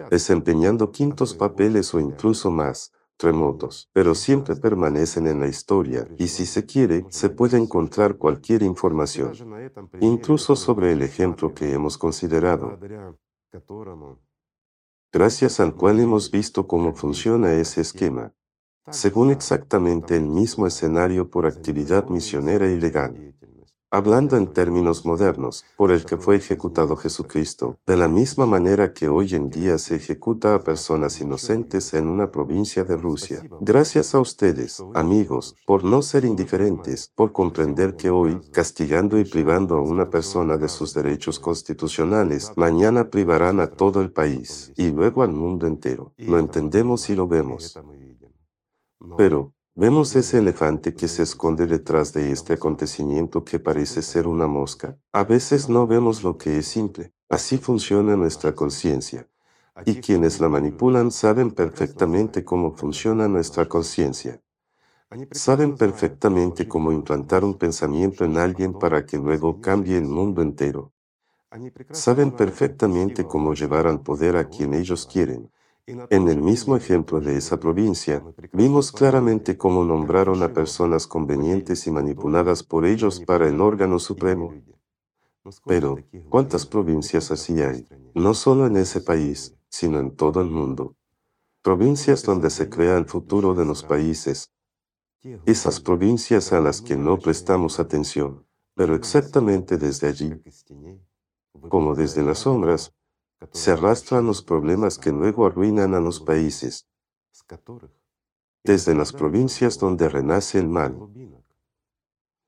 desempeñando 0.10 0.92
quintos 0.92 1.34
papeles 1.34 1.94
o 1.94 2.00
incluso 2.00 2.52
más, 2.52 2.92
remotos, 3.20 3.90
pero 3.94 4.16
siempre 4.16 4.56
permanecen 4.56 5.28
en 5.28 5.40
la 5.40 5.48
historia 5.48 6.08
y 6.18 6.28
si 6.28 6.46
se 6.46 6.66
quiere, 6.66 7.06
se 7.10 7.30
puede 7.30 7.58
encontrar 7.58 8.18
cualquier 8.18 8.64
información, 8.64 9.34
incluso 10.00 10.56
sobre 10.56 10.94
el 10.94 11.02
ejemplo 11.02 11.54
que 11.54 11.74
hemos 11.74 11.98
considerado. 11.98 12.80
gracias 15.12 15.60
al 15.60 15.76
cual 15.76 16.00
hemos 16.00 16.32
visto 16.32 16.68
cómo 16.68 16.94
funciona 16.94 17.54
ese 17.54 17.82
esquema, 17.82 18.34
según 18.92 19.32
exactamente 19.32 20.16
el 20.16 20.26
mismo 20.26 20.68
escenario 20.68 21.30
por 21.30 21.46
actividad 21.46 22.08
misionera 22.08 22.70
y 22.70 22.80
legal. 22.80 23.36
Hablando 23.92 24.38
en 24.38 24.54
términos 24.54 25.04
modernos, 25.04 25.66
por 25.76 25.90
el 25.90 26.06
que 26.06 26.16
fue 26.16 26.36
ejecutado 26.36 26.96
Jesucristo, 26.96 27.80
de 27.88 27.98
la 27.98 28.08
misma 28.08 28.46
manera 28.46 28.94
que 28.94 29.10
hoy 29.10 29.34
en 29.34 29.50
día 29.50 29.80
se 29.80 29.96
ejecuta 29.96 30.54
a 30.54 30.64
personas 30.64 31.20
inocentes 31.22 31.96
en 31.96 32.08
una 32.08 32.30
provincia 32.30 32.84
de 32.84 32.96
Rusia. 32.96 33.42
Gracias 33.62 34.14
a 34.14 34.20
ustedes, 34.20 34.84
amigos, 34.94 35.56
por 35.66 35.84
no 35.84 36.04
ser 36.04 36.24
indiferentes, 36.24 37.12
por 37.16 37.32
comprender 37.32 37.96
que 37.96 38.12
hoy, 38.12 38.40
castigando 38.52 39.18
y 39.18 39.26
privando 39.26 39.78
a 39.78 39.82
una 39.82 40.12
persona 40.12 40.58
de 40.58 40.70
sus 40.70 40.94
derechos 40.94 41.40
constitucionales, 41.40 42.52
mañana 42.58 43.10
privarán 43.10 43.60
a 43.60 43.72
todo 43.72 44.02
el 44.02 44.12
país 44.12 44.72
y 44.78 44.92
luego 44.92 45.24
al 45.24 45.32
mundo 45.32 45.66
entero. 45.66 46.14
Lo 46.16 46.38
entendemos 46.38 47.10
y 47.10 47.16
lo 47.16 47.28
vemos. 47.28 47.76
Pero, 49.18 49.54
¿Vemos 49.82 50.14
ese 50.18 50.40
elefante 50.40 50.94
que 50.94 51.08
se 51.08 51.24
esconde 51.24 51.66
detrás 51.66 52.12
de 52.12 52.34
este 52.34 52.52
acontecimiento 52.52 53.46
que 53.46 53.60
parece 53.60 54.02
ser 54.02 54.28
una 54.28 54.46
mosca? 54.46 54.98
A 55.14 55.24
veces 55.24 55.70
no 55.70 55.88
vemos 55.88 56.22
lo 56.22 56.38
que 56.38 56.58
es 56.58 56.68
simple. 56.68 57.14
Así 57.30 57.58
funciona 57.58 58.18
nuestra 58.18 58.54
conciencia. 58.54 59.30
Y 59.86 60.02
quienes 60.02 60.42
la 60.42 60.50
manipulan 60.50 61.12
saben 61.12 61.52
perfectamente 61.52 62.44
cómo 62.44 62.76
funciona 62.76 63.30
nuestra 63.30 63.70
conciencia. 63.70 64.42
Saben 65.32 65.78
perfectamente 65.78 66.68
cómo 66.68 66.92
implantar 66.92 67.46
un 67.46 67.54
pensamiento 67.54 68.26
en 68.26 68.36
alguien 68.36 68.74
para 68.74 69.06
que 69.06 69.18
luego 69.18 69.62
cambie 69.62 69.98
el 69.98 70.10
mundo 70.10 70.42
entero. 70.42 70.92
Saben 71.92 72.32
perfectamente 72.32 73.24
cómo 73.24 73.54
llevar 73.54 73.88
al 73.88 74.02
poder 74.02 74.36
a 74.36 74.50
quien 74.50 74.74
ellos 74.74 75.08
quieren 75.10 75.50
en 76.10 76.28
el 76.28 76.42
mismo 76.42 76.76
ejemplo 76.76 77.20
de 77.20 77.38
esa 77.38 77.60
provincia, 77.60 78.24
vimos 78.54 78.92
claramente 78.92 79.58
cómo 79.58 79.84
nombraron 79.84 80.44
a 80.44 80.54
personas 80.54 81.08
convenientes 81.08 81.88
y 81.88 81.92
manipuladas 81.92 82.64
por 82.64 82.86
ellos 82.86 83.22
para 83.22 83.48
el 83.48 83.60
órgano 83.60 83.98
supremo. 83.98 84.54
Pero, 85.66 85.98
¿cuántas 86.30 86.66
provincias 86.66 87.32
así 87.32 87.62
hay? 87.62 87.88
No 88.14 88.34
solo 88.34 88.68
en 88.68 88.78
ese 88.78 89.02
país, 89.02 89.56
sino 89.70 90.00
en 90.00 90.16
todo 90.16 90.42
el 90.42 90.50
mundo. 90.50 90.96
Provincias 91.64 92.24
donde 92.24 92.50
se 92.50 92.70
crea 92.70 92.98
el 92.98 93.06
futuro 93.06 93.56
de 93.56 93.66
los 93.66 93.84
países. 93.84 94.52
Esas 95.46 95.80
provincias 95.80 96.54
a 96.54 96.60
las 96.60 96.82
que 96.82 96.96
no 96.96 97.18
prestamos 97.18 97.80
atención, 97.80 98.46
pero 98.76 98.96
exactamente 98.96 99.78
desde 99.78 100.08
allí, 100.08 100.42
como 101.68 101.96
desde 101.96 102.24
las 102.24 102.40
sombras, 102.40 102.94
se 103.52 103.72
arrastran 103.72 104.26
los 104.26 104.44
problemas 104.44 104.98
que 104.98 105.12
luego 105.12 105.46
arruinan 105.46 105.94
a 105.94 106.00
los 106.00 106.20
países, 106.20 106.88
desde 108.64 108.94
las 108.94 109.14
provincias 109.14 109.80
donde 109.80 110.10
renace 110.10 110.60
el 110.60 110.68
mal, 110.68 110.98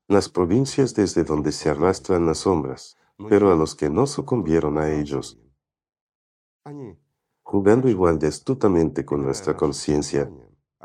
las 0.08 0.30
provincias 0.30 0.93
desde 0.93 1.23
donde 1.23 1.51
se 1.51 1.69
arrastran 1.69 2.25
las 2.25 2.39
sombras, 2.39 2.97
pero 3.30 3.51
a 3.51 3.56
los 3.56 3.75
que 3.75 3.89
no 3.89 4.06
sucumbieron 4.06 4.77
a 4.77 4.91
ellos, 4.91 5.39
jugando 7.41 7.88
igual 7.88 8.19
de 8.19 8.27
astutamente 8.27 9.06
con 9.06 9.23
nuestra 9.23 9.56
conciencia, 9.56 10.30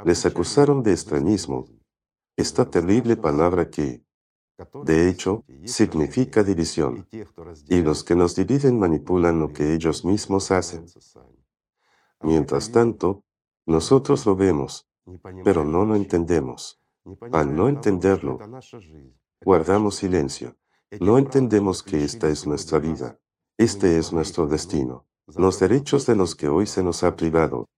les 0.05 0.25
acusaron 0.25 0.83
de 0.83 0.93
extremismo, 0.93 1.67
esta 2.37 2.71
terrible 2.71 3.17
palabra 3.17 3.71
que, 3.71 4.06
de 4.85 5.09
hecho, 5.09 5.45
significa 5.65 6.43
división. 6.43 7.07
Y 7.69 7.83
los 7.83 8.05
que 8.05 8.15
nos 8.15 8.35
dividen 8.35 8.79
manipulan 8.79 9.39
lo 9.39 9.53
que 9.53 9.75
ellos 9.75 10.05
mismos 10.05 10.51
hacen. 10.51 10.87
Mientras 12.23 12.73
tanto, 12.73 13.23
nosotros 13.67 14.25
lo 14.25 14.37
vemos, 14.37 14.89
pero 15.45 15.65
no 15.65 15.85
lo 15.85 15.95
entendemos. 15.95 16.81
Al 17.33 17.55
no 17.55 17.69
entenderlo, 17.69 18.39
guardamos 19.45 19.97
silencio. 19.97 20.57
No 21.01 21.19
entendemos 21.19 21.83
que 21.83 22.03
esta 22.03 22.29
es 22.29 22.47
nuestra 22.47 22.79
vida. 22.79 23.19
Este 23.59 23.99
es 23.99 24.13
nuestro 24.13 24.47
destino. 24.47 25.07
Los 25.37 25.59
derechos 25.59 26.07
de 26.07 26.17
los 26.17 26.35
que 26.35 26.49
hoy 26.49 26.67
se 26.67 26.83
nos 26.83 27.03
ha 27.03 27.17
privado 27.17 27.69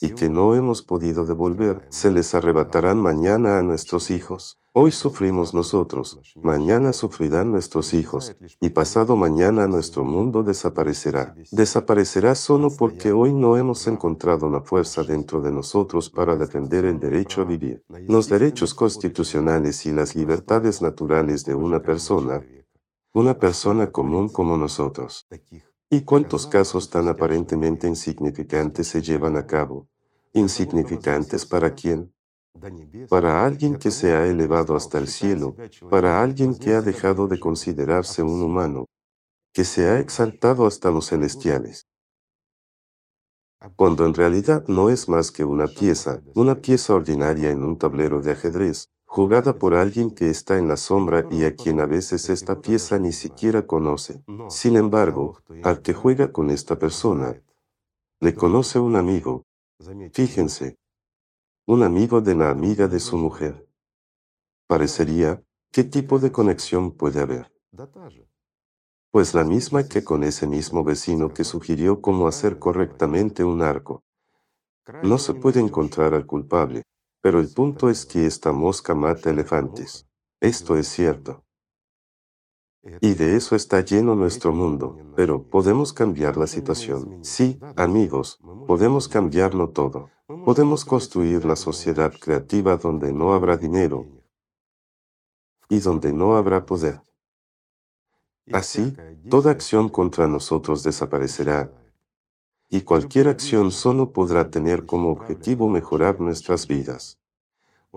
y 0.00 0.14
que 0.14 0.28
no 0.28 0.54
hemos 0.54 0.82
podido 0.82 1.26
devolver, 1.26 1.86
se 1.90 2.10
les 2.10 2.34
arrebatarán 2.34 2.98
mañana 2.98 3.58
a 3.58 3.62
nuestros 3.62 4.10
hijos. 4.10 4.59
Hoy 4.72 4.92
sufrimos 4.92 5.52
nosotros, 5.52 6.20
mañana 6.36 6.92
sufrirán 6.92 7.50
nuestros 7.50 7.92
hijos, 7.92 8.36
y 8.60 8.70
pasado 8.70 9.16
mañana 9.16 9.66
nuestro 9.66 10.04
mundo 10.04 10.44
desaparecerá. 10.44 11.34
Desaparecerá 11.50 12.36
solo 12.36 12.70
porque 12.78 13.10
hoy 13.10 13.32
no 13.32 13.56
hemos 13.56 13.88
encontrado 13.88 14.48
la 14.48 14.60
fuerza 14.60 15.02
dentro 15.02 15.40
de 15.40 15.50
nosotros 15.50 16.08
para 16.08 16.36
defender 16.36 16.84
el 16.84 17.00
derecho 17.00 17.42
a 17.42 17.46
vivir. 17.46 17.82
Los 18.06 18.28
derechos 18.28 18.72
constitucionales 18.72 19.86
y 19.86 19.90
las 19.90 20.14
libertades 20.14 20.80
naturales 20.80 21.44
de 21.44 21.56
una 21.56 21.82
persona, 21.82 22.40
una 23.12 23.36
persona 23.36 23.90
común 23.90 24.28
como 24.28 24.56
nosotros. 24.56 25.26
¿Y 25.90 26.02
cuántos 26.02 26.46
casos 26.46 26.88
tan 26.88 27.08
aparentemente 27.08 27.88
insignificantes 27.88 28.86
se 28.86 29.02
llevan 29.02 29.36
a 29.36 29.48
cabo? 29.48 29.88
¿Insignificantes 30.32 31.44
para 31.44 31.74
quién? 31.74 32.12
Para 33.08 33.44
alguien 33.44 33.76
que 33.76 33.90
se 33.90 34.12
ha 34.12 34.26
elevado 34.26 34.76
hasta 34.76 34.98
el 34.98 35.08
cielo, 35.08 35.56
para 35.88 36.22
alguien 36.22 36.54
que 36.54 36.74
ha 36.74 36.82
dejado 36.82 37.28
de 37.28 37.38
considerarse 37.38 38.22
un 38.22 38.42
humano, 38.42 38.86
que 39.52 39.64
se 39.64 39.88
ha 39.88 39.98
exaltado 39.98 40.66
hasta 40.66 40.90
los 40.90 41.08
celestiales. 41.08 41.86
Cuando 43.76 44.06
en 44.06 44.14
realidad 44.14 44.64
no 44.68 44.88
es 44.88 45.08
más 45.08 45.30
que 45.30 45.44
una 45.44 45.66
pieza, 45.66 46.22
una 46.34 46.56
pieza 46.56 46.94
ordinaria 46.94 47.50
en 47.50 47.62
un 47.62 47.78
tablero 47.78 48.22
de 48.22 48.32
ajedrez, 48.32 48.88
jugada 49.04 49.58
por 49.58 49.74
alguien 49.74 50.10
que 50.12 50.30
está 50.30 50.56
en 50.56 50.68
la 50.68 50.76
sombra 50.76 51.26
y 51.30 51.44
a 51.44 51.54
quien 51.54 51.80
a 51.80 51.86
veces 51.86 52.30
esta 52.30 52.60
pieza 52.60 52.98
ni 52.98 53.12
siquiera 53.12 53.66
conoce. 53.66 54.22
Sin 54.48 54.76
embargo, 54.76 55.38
al 55.62 55.82
que 55.82 55.92
juega 55.92 56.32
con 56.32 56.48
esta 56.50 56.78
persona, 56.78 57.42
le 58.20 58.34
conoce 58.34 58.78
un 58.78 58.96
amigo. 58.96 59.44
Fíjense, 60.12 60.76
un 61.70 61.84
amigo 61.84 62.20
de 62.20 62.34
la 62.34 62.50
amiga 62.50 62.88
de 62.88 62.98
su 62.98 63.16
mujer. 63.16 63.64
Parecería, 64.66 65.40
¿qué 65.70 65.84
tipo 65.84 66.18
de 66.18 66.32
conexión 66.32 66.90
puede 66.90 67.20
haber? 67.20 67.52
Pues 69.12 69.34
la 69.34 69.44
misma 69.44 69.86
que 69.86 70.02
con 70.02 70.24
ese 70.24 70.48
mismo 70.48 70.82
vecino 70.82 71.32
que 71.32 71.44
sugirió 71.44 72.00
cómo 72.00 72.26
hacer 72.26 72.58
correctamente 72.58 73.44
un 73.44 73.62
arco. 73.62 74.02
No 75.04 75.16
se 75.18 75.32
puede 75.32 75.60
encontrar 75.60 76.12
al 76.12 76.26
culpable, 76.26 76.82
pero 77.22 77.38
el 77.38 77.54
punto 77.54 77.88
es 77.88 78.04
que 78.04 78.26
esta 78.26 78.50
mosca 78.50 78.96
mata 78.96 79.30
elefantes. 79.30 80.08
Esto 80.40 80.76
es 80.76 80.88
cierto. 80.88 81.44
Y 83.00 83.14
de 83.14 83.36
eso 83.36 83.56
está 83.56 83.80
lleno 83.82 84.14
nuestro 84.14 84.52
mundo, 84.52 84.98
pero 85.14 85.42
podemos 85.42 85.92
cambiar 85.92 86.36
la 86.36 86.46
situación. 86.46 87.22
Sí, 87.22 87.60
amigos, 87.76 88.40
podemos 88.66 89.06
cambiarlo 89.06 89.68
todo. 89.70 90.10
Podemos 90.44 90.84
construir 90.84 91.44
la 91.44 91.56
sociedad 91.56 92.12
creativa 92.18 92.76
donde 92.76 93.12
no 93.12 93.34
habrá 93.34 93.56
dinero 93.56 94.06
y 95.68 95.80
donde 95.80 96.12
no 96.12 96.36
habrá 96.36 96.64
poder. 96.64 97.02
Así, 98.52 98.96
toda 99.28 99.50
acción 99.50 99.88
contra 99.88 100.26
nosotros 100.26 100.82
desaparecerá 100.82 101.70
y 102.68 102.82
cualquier 102.82 103.28
acción 103.28 103.72
solo 103.72 104.12
podrá 104.12 104.50
tener 104.50 104.86
como 104.86 105.10
objetivo 105.10 105.68
mejorar 105.68 106.20
nuestras 106.20 106.66
vidas. 106.66 107.18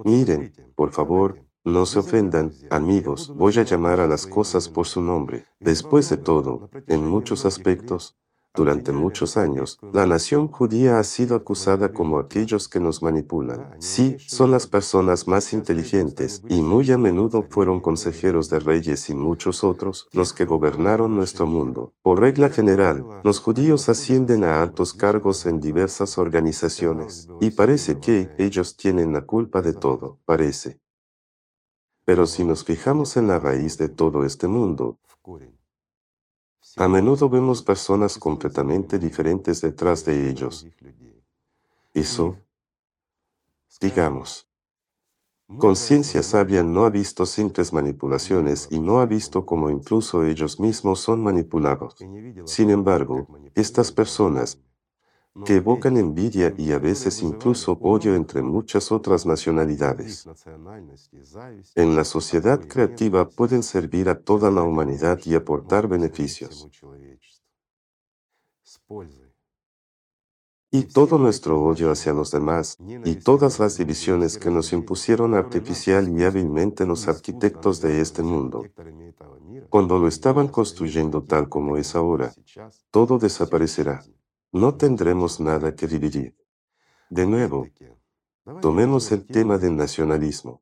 Miren, 0.03 0.51
por 0.75 0.91
favor, 0.91 1.42
no 1.65 1.85
se 1.85 1.99
ofendan, 1.99 2.51
amigos, 2.69 3.33
voy 3.35 3.57
a 3.57 3.63
llamar 3.63 3.99
a 3.99 4.07
las 4.07 4.27
cosas 4.27 4.67
por 4.67 4.85
su 4.85 5.01
nombre. 5.01 5.45
Después 5.59 6.09
de 6.09 6.17
todo, 6.17 6.69
en 6.87 7.07
muchos 7.07 7.45
aspectos, 7.45 8.17
durante 8.55 8.91
muchos 8.91 9.35
años, 9.35 9.79
la 9.93 10.05
nación 10.05 10.47
judía 10.47 10.99
ha 10.99 11.03
sido 11.03 11.35
acusada 11.35 11.91
como 11.91 12.19
aquellos 12.19 12.67
que 12.67 12.79
nos 12.79 13.01
manipulan. 13.01 13.71
Sí, 13.79 14.17
son 14.27 14.51
las 14.51 14.67
personas 14.67 15.27
más 15.27 15.53
inteligentes 15.53 16.43
y 16.47 16.61
muy 16.61 16.91
a 16.91 16.99
menudo 16.99 17.47
fueron 17.49 17.79
consejeros 17.79 18.51
de 18.51 18.59
reyes 18.59 19.09
y 19.09 19.15
muchos 19.15 19.63
otros 19.63 20.07
los 20.13 20.33
que 20.33 20.45
gobernaron 20.45 21.15
nuestro 21.15 21.47
mundo. 21.47 21.93
Por 22.03 22.19
regla 22.19 22.49
general, 22.49 23.03
los 23.23 23.39
judíos 23.39 23.89
ascienden 23.89 24.43
a 24.43 24.61
altos 24.61 24.93
cargos 24.93 25.47
en 25.47 25.59
diversas 25.59 26.19
organizaciones 26.19 27.27
y 27.41 27.49
parece 27.49 27.99
que 27.99 28.29
ellos 28.37 28.77
tienen 28.77 29.13
la 29.13 29.21
culpa 29.25 29.63
de 29.63 29.73
todo, 29.73 30.19
parece. 30.25 30.82
Pero 32.05 32.25
si 32.25 32.43
nos 32.43 32.63
fijamos 32.63 33.15
en 33.17 33.27
la 33.27 33.39
raíz 33.39 33.77
de 33.77 33.89
todo 33.89 34.25
este 34.25 34.47
mundo, 34.47 34.99
a 36.77 36.87
menudo 36.87 37.29
vemos 37.29 37.61
personas 37.61 38.17
completamente 38.17 38.97
diferentes 38.99 39.61
detrás 39.61 40.03
de 40.05 40.29
ellos. 40.29 40.67
Eso, 41.93 42.37
digamos, 43.79 44.47
conciencia 45.59 46.23
sabia 46.23 46.63
no 46.63 46.85
ha 46.85 46.89
visto 46.89 47.25
simples 47.25 47.71
manipulaciones 47.73 48.67
y 48.71 48.79
no 48.79 48.99
ha 48.99 49.05
visto 49.05 49.45
cómo 49.45 49.69
incluso 49.69 50.23
ellos 50.23 50.59
mismos 50.59 50.99
son 50.99 51.21
manipulados. 51.21 51.95
Sin 52.45 52.69
embargo, 52.69 53.27
estas 53.53 53.91
personas, 53.91 54.59
que 55.45 55.55
evocan 55.55 55.97
envidia 55.97 56.53
y 56.57 56.71
a 56.71 56.79
veces 56.79 57.23
incluso 57.23 57.77
odio 57.81 58.15
entre 58.15 58.41
muchas 58.41 58.91
otras 58.91 59.25
nacionalidades. 59.25 60.27
En 61.75 61.95
la 61.95 62.03
sociedad 62.03 62.61
creativa 62.67 63.27
pueden 63.29 63.63
servir 63.63 64.09
a 64.09 64.19
toda 64.19 64.51
la 64.51 64.61
humanidad 64.61 65.19
y 65.25 65.33
aportar 65.33 65.87
beneficios. 65.87 66.69
Y 70.75 70.85
todo 70.85 71.19
nuestro 71.19 71.63
odio 71.63 71.91
hacia 71.91 72.13
los 72.13 72.31
demás 72.31 72.77
y 73.05 73.15
todas 73.15 73.59
las 73.59 73.77
divisiones 73.77 74.39
que 74.39 74.49
nos 74.49 74.73
impusieron 74.73 75.35
artificial 75.35 76.09
y 76.09 76.23
hábilmente 76.23 76.85
los 76.85 77.07
arquitectos 77.07 77.79
de 77.79 78.01
este 78.01 78.23
mundo, 78.23 78.65
cuando 79.69 79.99
lo 79.99 80.07
estaban 80.07 80.47
construyendo 80.47 81.23
tal 81.23 81.47
como 81.47 81.77
es 81.77 81.95
ahora, 81.95 82.33
todo 82.89 83.19
desaparecerá. 83.19 84.03
No 84.53 84.75
tendremos 84.75 85.39
nada 85.39 85.75
que 85.75 85.87
dividir. 85.87 86.37
De 87.09 87.25
nuevo, 87.25 87.67
tomemos 88.61 89.11
el 89.11 89.25
tema 89.25 89.57
del 89.57 89.75
nacionalismo. 89.75 90.61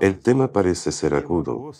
El 0.00 0.18
tema 0.20 0.52
parece 0.52 0.92
ser 0.92 1.14
agudo, 1.14 1.72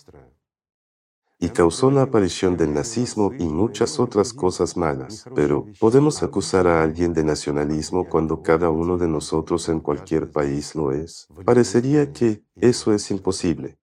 y 1.38 1.50
causó 1.50 1.90
la 1.90 2.02
aparición 2.02 2.56
del 2.56 2.72
nazismo 2.74 3.32
y 3.38 3.44
muchas 3.44 4.00
otras 4.00 4.32
cosas 4.32 4.76
malas. 4.76 5.26
Pero, 5.34 5.66
¿podemos 5.78 6.22
acusar 6.22 6.66
a 6.66 6.82
alguien 6.82 7.12
de 7.12 7.22
nacionalismo 7.22 8.08
cuando 8.08 8.42
cada 8.42 8.70
uno 8.70 8.96
de 8.96 9.08
nosotros 9.08 9.68
en 9.68 9.80
cualquier 9.80 10.30
país 10.30 10.74
lo 10.74 10.90
es? 10.90 11.28
Parecería 11.44 12.12
que 12.12 12.42
eso 12.56 12.92
es 12.94 13.10
imposible. 13.10 13.78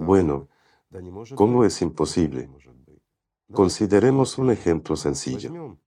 Bueno, 0.00 0.48
¿cómo 1.34 1.64
es 1.64 1.82
imposible? 1.82 2.48
Consideremos 3.52 4.38
un 4.38 4.50
ejemplo 4.50 4.96
sencillo. 4.96 5.78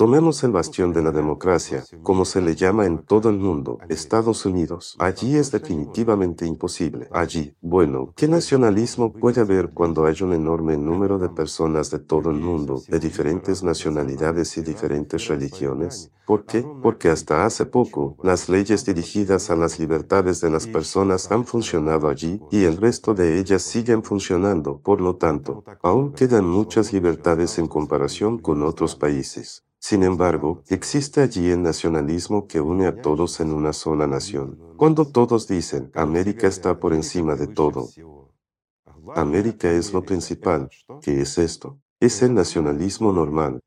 Tomemos 0.00 0.42
el 0.44 0.52
bastión 0.52 0.94
de 0.94 1.02
la 1.02 1.10
democracia, 1.10 1.84
como 2.02 2.24
se 2.24 2.40
le 2.40 2.56
llama 2.56 2.86
en 2.86 3.04
todo 3.04 3.28
el 3.28 3.36
mundo, 3.36 3.76
Estados 3.90 4.46
Unidos. 4.46 4.96
Allí 4.98 5.36
es 5.36 5.52
definitivamente 5.52 6.46
imposible. 6.46 7.06
Allí, 7.12 7.54
bueno, 7.60 8.14
¿qué 8.16 8.26
nacionalismo 8.26 9.12
puede 9.12 9.42
haber 9.42 9.72
cuando 9.74 10.06
hay 10.06 10.16
un 10.22 10.32
enorme 10.32 10.78
número 10.78 11.18
de 11.18 11.28
personas 11.28 11.90
de 11.90 11.98
todo 11.98 12.30
el 12.30 12.38
mundo, 12.38 12.82
de 12.88 12.98
diferentes 12.98 13.62
nacionalidades 13.62 14.56
y 14.56 14.62
diferentes 14.62 15.28
religiones? 15.28 16.10
¿Por 16.26 16.46
qué? 16.46 16.64
Porque 16.82 17.10
hasta 17.10 17.44
hace 17.44 17.66
poco, 17.66 18.16
las 18.22 18.48
leyes 18.48 18.86
dirigidas 18.86 19.50
a 19.50 19.56
las 19.56 19.78
libertades 19.78 20.40
de 20.40 20.48
las 20.48 20.66
personas 20.66 21.30
han 21.30 21.44
funcionado 21.44 22.08
allí 22.08 22.40
y 22.50 22.64
el 22.64 22.78
resto 22.78 23.12
de 23.12 23.38
ellas 23.38 23.60
siguen 23.60 24.02
funcionando. 24.02 24.78
Por 24.78 25.02
lo 25.02 25.16
tanto, 25.16 25.62
aún 25.82 26.14
quedan 26.14 26.48
muchas 26.48 26.90
libertades 26.94 27.58
en 27.58 27.66
comparación 27.66 28.38
con 28.38 28.62
otros 28.62 28.96
países. 28.96 29.66
Sin 29.80 30.02
embargo, 30.02 30.62
existe 30.68 31.22
allí 31.22 31.50
el 31.50 31.62
nacionalismo 31.62 32.46
que 32.46 32.60
une 32.60 32.86
a 32.86 33.00
todos 33.00 33.40
en 33.40 33.52
una 33.52 33.72
sola 33.72 34.06
nación. 34.06 34.58
Cuando 34.76 35.06
todos 35.06 35.48
dicen, 35.48 35.90
América 35.94 36.46
está 36.46 36.78
por 36.78 36.92
encima 36.92 37.34
de 37.34 37.46
todo, 37.46 37.88
América 39.14 39.70
es 39.70 39.92
lo 39.92 40.02
principal, 40.04 40.68
¿qué 41.00 41.22
es 41.22 41.38
esto? 41.38 41.80
Es 41.98 42.22
el 42.22 42.34
nacionalismo 42.34 43.12
normal, 43.12 43.60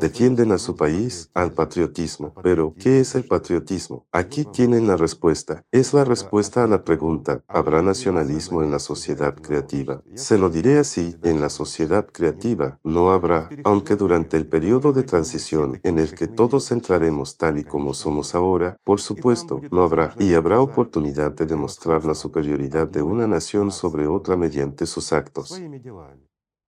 Defienden 0.00 0.52
a 0.52 0.58
su 0.58 0.76
país, 0.76 1.30
al 1.34 1.52
patriotismo. 1.52 2.34
Pero, 2.42 2.74
¿qué 2.78 3.00
es 3.00 3.14
el 3.14 3.24
patriotismo? 3.24 4.06
Aquí 4.12 4.44
tienen 4.44 4.86
la 4.86 4.96
respuesta. 4.96 5.64
Es 5.70 5.94
la 5.94 6.04
respuesta 6.04 6.64
a 6.64 6.66
la 6.66 6.84
pregunta, 6.84 7.42
¿habrá 7.48 7.82
nacionalismo 7.82 8.62
en 8.62 8.70
la 8.70 8.78
sociedad 8.78 9.34
creativa? 9.34 10.02
Se 10.14 10.38
lo 10.38 10.50
diré 10.50 10.78
así, 10.78 11.16
en 11.22 11.40
la 11.40 11.48
sociedad 11.48 12.06
creativa 12.06 12.78
no 12.84 13.10
habrá, 13.10 13.48
aunque 13.64 13.96
durante 13.96 14.36
el 14.36 14.46
periodo 14.46 14.92
de 14.92 15.02
transición 15.02 15.80
en 15.82 15.98
el 15.98 16.14
que 16.14 16.26
todos 16.26 16.70
entraremos 16.72 17.36
tal 17.36 17.58
y 17.58 17.64
como 17.64 17.94
somos 17.94 18.34
ahora, 18.34 18.76
por 18.84 19.00
supuesto, 19.00 19.60
no 19.70 19.82
habrá, 19.82 20.14
y 20.18 20.34
habrá 20.34 20.60
oportunidad 20.60 21.32
de 21.32 21.46
demostrar 21.46 22.04
la 22.04 22.14
superioridad 22.14 22.88
de 22.88 23.02
una 23.02 23.26
nación 23.26 23.70
sobre 23.70 24.06
otra 24.06 24.36
mediante 24.36 24.86
sus 24.86 25.12
actos. 25.12 25.60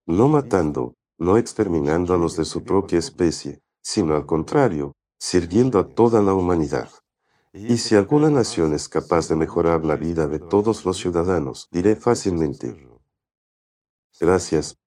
No 0.05 0.27
matando, 0.27 0.95
no 1.19 1.37
exterminando 1.37 2.13
a 2.13 2.17
los 2.17 2.35
de 2.37 2.45
su 2.45 2.63
propia 2.63 2.97
especie, 2.97 3.61
sino 3.81 4.15
al 4.15 4.25
contrario, 4.25 4.93
sirviendo 5.19 5.77
a 5.77 5.87
toda 5.87 6.21
la 6.21 6.33
humanidad. 6.33 6.89
Y 7.53 7.77
si 7.77 7.95
alguna 7.95 8.29
nación 8.29 8.73
es 8.73 8.87
capaz 8.87 9.27
de 9.27 9.35
mejorar 9.35 9.83
la 9.85 9.95
vida 9.95 10.27
de 10.27 10.39
todos 10.39 10.85
los 10.85 10.97
ciudadanos, 10.97 11.67
diré 11.71 11.95
fácilmente, 11.95 12.87
gracias, 14.19 14.77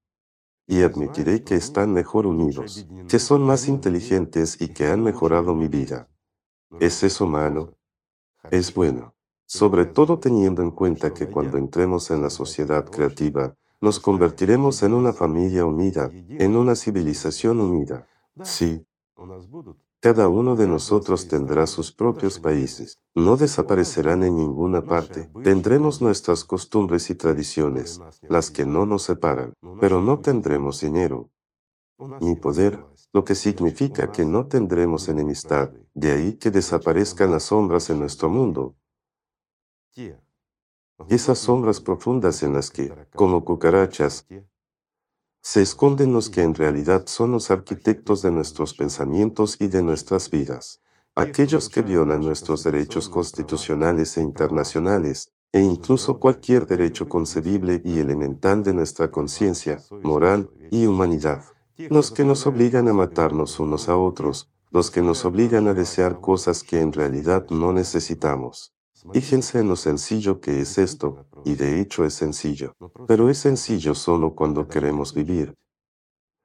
y 0.67 0.83
admitiré 0.83 1.43
que 1.43 1.57
están 1.57 1.93
mejor 1.93 2.27
unidos, 2.27 2.87
que 3.09 3.19
son 3.19 3.43
más 3.43 3.69
inteligentes 3.69 4.61
y 4.61 4.69
que 4.73 4.87
han 4.87 5.03
mejorado 5.03 5.55
mi 5.55 5.69
vida. 5.69 6.09
¿Es 6.81 7.03
eso 7.03 7.27
malo? 7.27 7.77
Es 8.51 8.73
bueno, 8.73 9.15
sobre 9.45 9.85
todo 9.85 10.19
teniendo 10.19 10.63
en 10.63 10.71
cuenta 10.71 11.13
que 11.13 11.27
cuando 11.27 11.59
entremos 11.59 12.11
en 12.11 12.23
la 12.23 12.31
sociedad 12.31 12.89
creativa, 12.89 13.55
nos 13.83 14.01
convertiremos 14.01 14.83
en 14.85 14.95
una 14.95 15.13
familia 15.13 15.67
unida, 15.67 16.09
en 16.13 16.57
una 16.57 16.75
civilización 16.77 17.61
unida. 17.61 18.07
Sí, 18.43 18.87
cada 20.01 20.29
uno 20.29 20.57
de 20.57 20.67
nosotros 20.67 21.29
tendrá 21.29 21.67
sus 21.67 21.93
propios 21.93 22.39
países. 22.39 22.99
No 23.15 23.37
desaparecerán 23.37 24.23
en 24.23 24.37
ninguna 24.37 24.83
parte. 24.83 25.31
Tendremos 25.43 26.01
nuestras 26.01 26.45
costumbres 26.45 27.11
y 27.11 27.17
tradiciones, 27.17 28.01
las 28.29 28.51
que 28.51 28.65
no 28.65 28.87
nos 28.87 29.03
separan, 29.03 29.53
pero 29.81 30.01
no 30.01 30.21
tendremos 30.21 30.81
dinero 30.81 31.31
ni 32.21 32.35
poder, 32.35 32.85
lo 33.13 33.25
que 33.25 33.35
significa 33.35 34.11
que 34.11 34.25
no 34.25 34.47
tendremos 34.47 35.09
enemistad. 35.09 35.71
De 35.95 36.13
ahí 36.13 36.33
que 36.35 36.51
desaparezcan 36.51 37.31
las 37.31 37.45
sombras 37.45 37.91
en 37.91 38.01
nuestro 38.01 38.29
mundo 38.29 38.75
esas 41.09 41.39
sombras 41.39 41.81
profundas 41.81 42.43
en 42.43 42.55
las 42.55 42.71
que, 42.71 42.93
como 43.15 43.45
cucarachas, 43.45 44.27
se 45.43 45.63
esconden 45.63 46.13
los 46.13 46.31
que 46.31 46.43
en 46.43 46.55
realidad 46.55 47.07
son 47.07 47.33
los 47.33 47.51
arquitectos 47.51 48.23
de 48.23 48.31
nuestros 48.31 48.75
pensamientos 48.75 49.57
y 49.61 49.67
de 49.67 49.83
nuestras 49.83 50.31
vidas, 50.31 50.81
aquellos 51.17 51.69
que 51.69 51.83
violan 51.83 52.21
nuestros 52.21 52.63
derechos 52.63 53.09
constitucionales 53.09 54.17
e 54.17 54.23
internacionales, 54.23 55.33
e 55.53 55.61
incluso 55.61 56.19
cualquier 56.19 56.67
derecho 56.67 57.09
concebible 57.09 57.83
y 57.85 57.99
elemental 57.99 58.63
de 58.63 58.73
nuestra 58.73 59.11
conciencia, 59.11 59.83
moral 60.03 60.49
y 60.71 60.87
humanidad, 60.87 61.45
los 61.77 62.11
que 62.11 62.25
nos 62.25 62.47
obligan 62.47 62.89
a 62.89 62.95
matarnos 62.95 63.61
unos 63.61 63.89
a 63.89 63.97
otros, 63.97 64.51
los 64.71 64.91
que 64.91 65.03
nos 65.03 65.25
obligan 65.27 65.69
a 65.69 65.75
desear 65.75 66.21
cosas 66.21 66.63
que 66.63 66.81
en 66.81 66.93
realidad 66.93 67.47
no 67.51 67.73
necesitamos. 67.73 68.73
Fíjense 69.13 69.59
en 69.59 69.69
lo 69.69 69.77
sencillo 69.77 70.41
que 70.41 70.61
es 70.61 70.79
esto, 70.79 71.27
y 71.45 71.55
de 71.55 71.81
hecho 71.81 72.05
es 72.05 72.15
sencillo, 72.15 72.75
pero 73.07 73.29
es 73.29 73.39
sencillo 73.39 73.95
solo 73.95 74.35
cuando 74.35 74.69
queremos 74.69 75.13
vivir. 75.15 75.55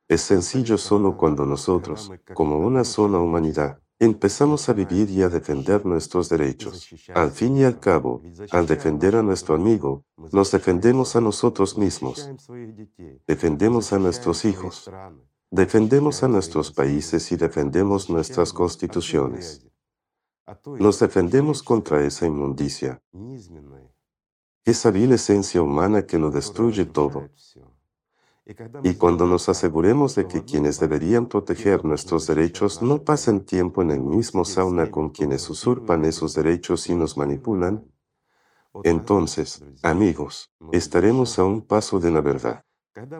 Es 0.07 0.21
sencillo 0.21 0.77
solo 0.77 1.17
cuando 1.17 1.45
nosotros, 1.45 2.11
como 2.33 2.59
una 2.59 2.83
sola 2.83 3.19
humanidad, 3.19 3.79
empezamos 3.99 4.69
a 4.69 4.73
vivir 4.73 5.09
y 5.09 5.21
a 5.21 5.29
defender 5.29 5.85
nuestros 5.85 6.29
derechos. 6.29 6.87
Al 7.13 7.31
fin 7.31 7.57
y 7.57 7.63
al 7.63 7.79
cabo, 7.79 8.21
al 8.51 8.65
defender 8.65 9.15
a 9.15 9.23
nuestro 9.23 9.55
amigo, 9.55 10.03
nos 10.31 10.51
defendemos 10.51 11.15
a 11.15 11.21
nosotros 11.21 11.77
mismos. 11.77 12.29
Defendemos 13.27 13.93
a 13.93 13.99
nuestros 13.99 14.45
hijos. 14.45 14.89
Defendemos 15.51 16.23
a 16.23 16.27
nuestros 16.27 16.71
países 16.71 17.31
y 17.31 17.35
defendemos 17.35 18.09
nuestras 18.09 18.53
constituciones. 18.53 19.65
Nos 20.79 20.99
defendemos 20.99 21.61
contra 21.61 22.03
esa 22.05 22.25
inmundicia, 22.25 23.01
esa 24.63 24.91
vil 24.91 25.11
esencia 25.11 25.61
humana 25.61 26.05
que 26.05 26.17
lo 26.17 26.29
destruye 26.29 26.85
todo. 26.85 27.29
Y 28.83 28.93
cuando 28.93 29.27
nos 29.27 29.49
aseguremos 29.49 30.15
de 30.15 30.25
que 30.25 30.45
quienes 30.45 30.79
deberían 30.79 31.25
proteger 31.27 31.83
nuestros 31.83 32.27
derechos 32.27 32.81
no 32.81 33.03
pasen 33.03 33.43
tiempo 33.45 33.81
en 33.81 33.91
el 33.91 33.99
mismo 33.99 34.45
sauna 34.45 34.89
con 34.89 35.09
quienes 35.09 35.49
usurpan 35.49 36.05
esos 36.05 36.33
derechos 36.33 36.87
y 36.87 36.95
nos 36.95 37.17
manipulan, 37.17 37.85
entonces, 38.83 39.63
amigos, 39.83 40.51
estaremos 40.71 41.39
a 41.39 41.43
un 41.43 41.61
paso 41.61 41.99
de 41.99 42.11
la 42.11 42.21
verdad. 42.21 42.63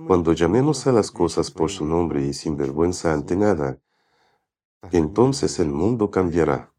Cuando 0.08 0.34
llamemos 0.34 0.88
a 0.88 0.92
las 0.92 1.12
cosas 1.12 1.52
por 1.52 1.72
su 1.72 1.86
nombre 1.86 2.26
y 2.26 2.34
sin 2.34 2.56
vergüenza 2.56 3.13
ante 3.13 3.36
nada, 3.36 3.80
entonces 4.92 5.60
el 5.60 5.70
mundo 5.70 6.10
cambiará. 6.10 6.72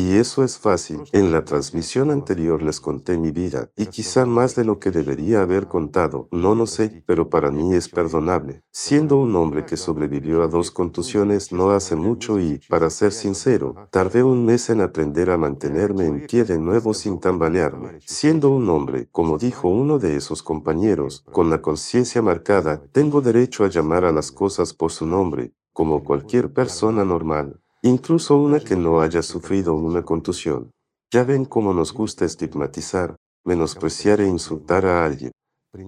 Y 0.00 0.16
eso 0.16 0.42
es 0.42 0.56
fácil. 0.56 1.02
En 1.12 1.30
la 1.30 1.44
transmisión 1.44 2.10
anterior 2.10 2.62
les 2.62 2.80
conté 2.80 3.18
mi 3.18 3.32
vida, 3.32 3.70
y 3.76 3.84
quizá 3.84 4.24
más 4.24 4.54
de 4.54 4.64
lo 4.64 4.78
que 4.78 4.90
debería 4.90 5.42
haber 5.42 5.68
contado, 5.68 6.26
no 6.32 6.54
lo 6.54 6.66
sé, 6.66 7.04
pero 7.04 7.28
para 7.28 7.50
mí 7.50 7.74
es 7.74 7.90
perdonable. 7.90 8.62
Siendo 8.72 9.18
un 9.18 9.36
hombre 9.36 9.66
que 9.66 9.76
sobrevivió 9.76 10.42
a 10.42 10.48
dos 10.48 10.70
contusiones 10.70 11.52
no 11.52 11.72
hace 11.72 11.96
mucho 11.96 12.40
y, 12.40 12.62
para 12.70 12.88
ser 12.88 13.12
sincero, 13.12 13.74
tardé 13.90 14.22
un 14.22 14.46
mes 14.46 14.70
en 14.70 14.80
aprender 14.80 15.28
a 15.28 15.36
mantenerme 15.36 16.06
en 16.06 16.26
pie 16.26 16.44
de 16.44 16.58
nuevo 16.58 16.94
sin 16.94 17.20
tambalearme. 17.20 17.98
Siendo 18.06 18.48
un 18.48 18.70
hombre, 18.70 19.06
como 19.12 19.36
dijo 19.36 19.68
uno 19.68 19.98
de 19.98 20.16
esos 20.16 20.42
compañeros, 20.42 21.26
con 21.30 21.50
la 21.50 21.60
conciencia 21.60 22.22
marcada, 22.22 22.80
tengo 22.90 23.20
derecho 23.20 23.64
a 23.64 23.68
llamar 23.68 24.06
a 24.06 24.12
las 24.12 24.32
cosas 24.32 24.72
por 24.72 24.92
su 24.92 25.04
nombre, 25.04 25.52
como 25.74 26.02
cualquier 26.04 26.54
persona 26.54 27.04
normal, 27.04 27.60
incluso 27.82 28.36
una 28.36 28.60
que 28.60 28.76
no 28.76 29.00
haya 29.00 29.22
sufrido 29.22 29.74
una 29.74 30.02
contusión. 30.02 30.70
Ya 31.12 31.24
ven 31.24 31.44
cómo 31.44 31.74
nos 31.74 31.92
gusta 31.92 32.24
estigmatizar, 32.24 33.16
menospreciar 33.44 34.20
e 34.20 34.28
insultar 34.28 34.86
a 34.86 35.04
alguien. 35.04 35.32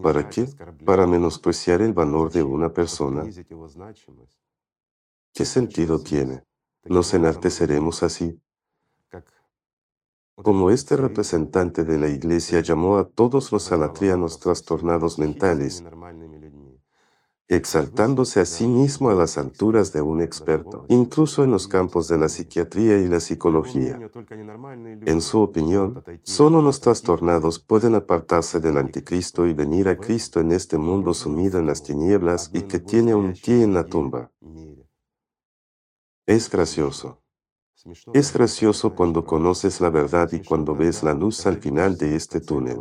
¿Para 0.03 0.29
qué? 0.29 0.47
Para 0.85 1.07
menospreciar 1.07 1.83
el 1.83 1.93
valor 1.93 2.31
de 2.31 2.43
una 2.43 2.73
persona. 2.73 3.25
¿Qué 5.35 5.45
sentido 5.45 6.01
tiene? 6.01 6.45
¿Nos 6.85 7.15
enalteceremos 7.15 8.03
así? 8.03 8.41
Como 10.35 10.71
este 10.71 10.97
representante 10.97 11.85
de 11.85 11.99
la 11.99 12.09
Iglesia 12.09 12.61
llamó 12.61 12.97
a 12.99 13.09
todos 13.09 13.53
los 13.53 13.65
salatrianos 13.65 14.41
trastornados 14.41 15.19
mentales, 15.19 15.85
exaltándose 17.57 18.41
a 18.41 18.47
sí 18.47 18.67
mismo 18.67 19.11
a 19.11 19.15
las 19.15 19.37
alturas 19.37 19.93
de 19.93 20.01
un 20.01 20.23
experto, 20.23 20.87
incluso 20.89 21.45
en 21.45 21.51
los 21.51 21.69
campos 21.69 22.09
de 22.09 22.19
la 22.19 22.29
psiquiatría 22.29 22.99
y 22.99 23.09
la 23.09 23.21
psicología. 23.21 24.01
En 25.07 25.21
su 25.21 25.41
opinión, 25.41 26.03
solo 26.23 26.63
los 26.63 26.81
trastornados 26.81 27.59
pueden 27.59 27.95
apartarse 27.95 28.59
del 28.61 28.79
anticristo 28.79 29.47
y 29.47 29.53
venir 29.53 29.89
a 29.89 29.99
Cristo 29.99 30.41
en 30.41 30.53
este 30.53 30.79
mundo 30.79 31.13
sumido 31.13 31.59
en 31.59 31.67
las 31.67 31.83
tinieblas 31.83 32.51
y 32.55 32.63
que 32.63 32.79
tiene 32.79 33.15
un 33.15 33.35
pie 33.35 33.63
en 33.63 33.75
la 33.75 33.85
tumba. 33.85 34.31
Es 36.27 36.51
gracioso. 36.51 37.23
Es 38.13 38.33
gracioso 38.33 38.95
cuando 38.95 39.25
conoces 39.25 39.81
la 39.81 39.91
verdad 39.91 40.31
y 40.33 40.41
cuando 40.41 40.75
ves 40.75 41.03
la 41.03 41.15
luz 41.15 41.47
al 41.47 41.59
final 41.59 41.99
de 41.99 42.15
este 42.15 42.41
túnel. 42.41 42.79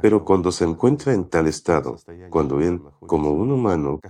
Pero 0.00 0.24
cuando 0.24 0.52
se 0.52 0.64
encuentra 0.64 1.12
en 1.12 1.28
tal 1.28 1.46
estado, 1.46 1.96
cuando 2.30 2.60
él, 2.60 2.82
como 3.00 3.32
un 3.32 3.52
humano, 3.52 4.00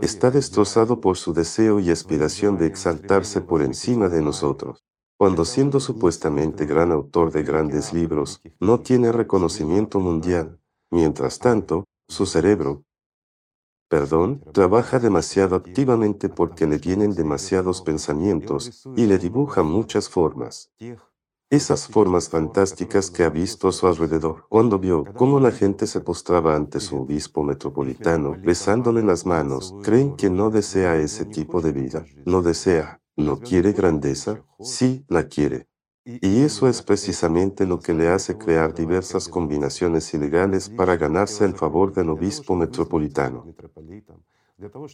está 0.00 0.30
destrozado 0.30 1.00
por 1.00 1.16
su 1.16 1.32
deseo 1.32 1.78
y 1.80 1.90
aspiración 1.90 2.56
de 2.56 2.66
exaltarse 2.66 3.40
por 3.40 3.62
encima 3.62 4.08
de 4.08 4.22
nosotros, 4.22 4.84
cuando 5.18 5.44
siendo 5.44 5.80
supuestamente 5.80 6.64
gran 6.64 6.92
autor 6.92 7.32
de 7.32 7.42
grandes 7.42 7.92
libros, 7.92 8.40
no 8.60 8.80
tiene 8.80 9.12
reconocimiento 9.12 10.00
mundial, 10.00 10.60
mientras 10.90 11.38
tanto, 11.38 11.84
su 12.08 12.24
cerebro, 12.24 12.84
perdón, 13.88 14.42
trabaja 14.52 14.98
demasiado 14.98 15.56
activamente 15.56 16.28
porque 16.28 16.66
le 16.66 16.78
vienen 16.78 17.14
demasiados 17.14 17.82
pensamientos 17.82 18.86
y 18.96 19.06
le 19.06 19.18
dibuja 19.18 19.62
muchas 19.62 20.08
formas 20.08 20.70
esas 21.50 21.88
formas 21.88 22.28
fantásticas 22.28 23.10
que 23.10 23.24
ha 23.24 23.30
visto 23.30 23.68
a 23.68 23.72
su 23.72 23.86
alrededor. 23.86 24.46
Cuando 24.48 24.78
vio 24.78 25.04
cómo 25.16 25.40
la 25.40 25.50
gente 25.50 25.86
se 25.86 26.00
postraba 26.00 26.54
ante 26.54 26.78
su 26.78 27.00
obispo 27.00 27.42
metropolitano, 27.42 28.36
besándole 28.38 29.02
las 29.02 29.24
manos, 29.24 29.74
creen 29.82 30.14
que 30.16 30.28
no 30.28 30.50
desea 30.50 30.96
ese 30.96 31.24
tipo 31.24 31.62
de 31.62 31.72
vida. 31.72 32.04
No 32.26 32.42
desea, 32.42 33.00
no 33.16 33.40
quiere 33.40 33.72
grandeza, 33.72 34.44
sí 34.60 35.04
la 35.08 35.26
quiere. 35.26 35.68
Y 36.04 36.42
eso 36.42 36.68
es 36.68 36.82
precisamente 36.82 37.66
lo 37.66 37.80
que 37.80 37.94
le 37.94 38.08
hace 38.08 38.36
crear 38.36 38.74
diversas 38.74 39.28
combinaciones 39.28 40.12
ilegales 40.14 40.68
para 40.68 40.96
ganarse 40.96 41.44
el 41.44 41.54
favor 41.54 41.92
del 41.92 42.10
obispo 42.10 42.56
metropolitano, 42.56 43.46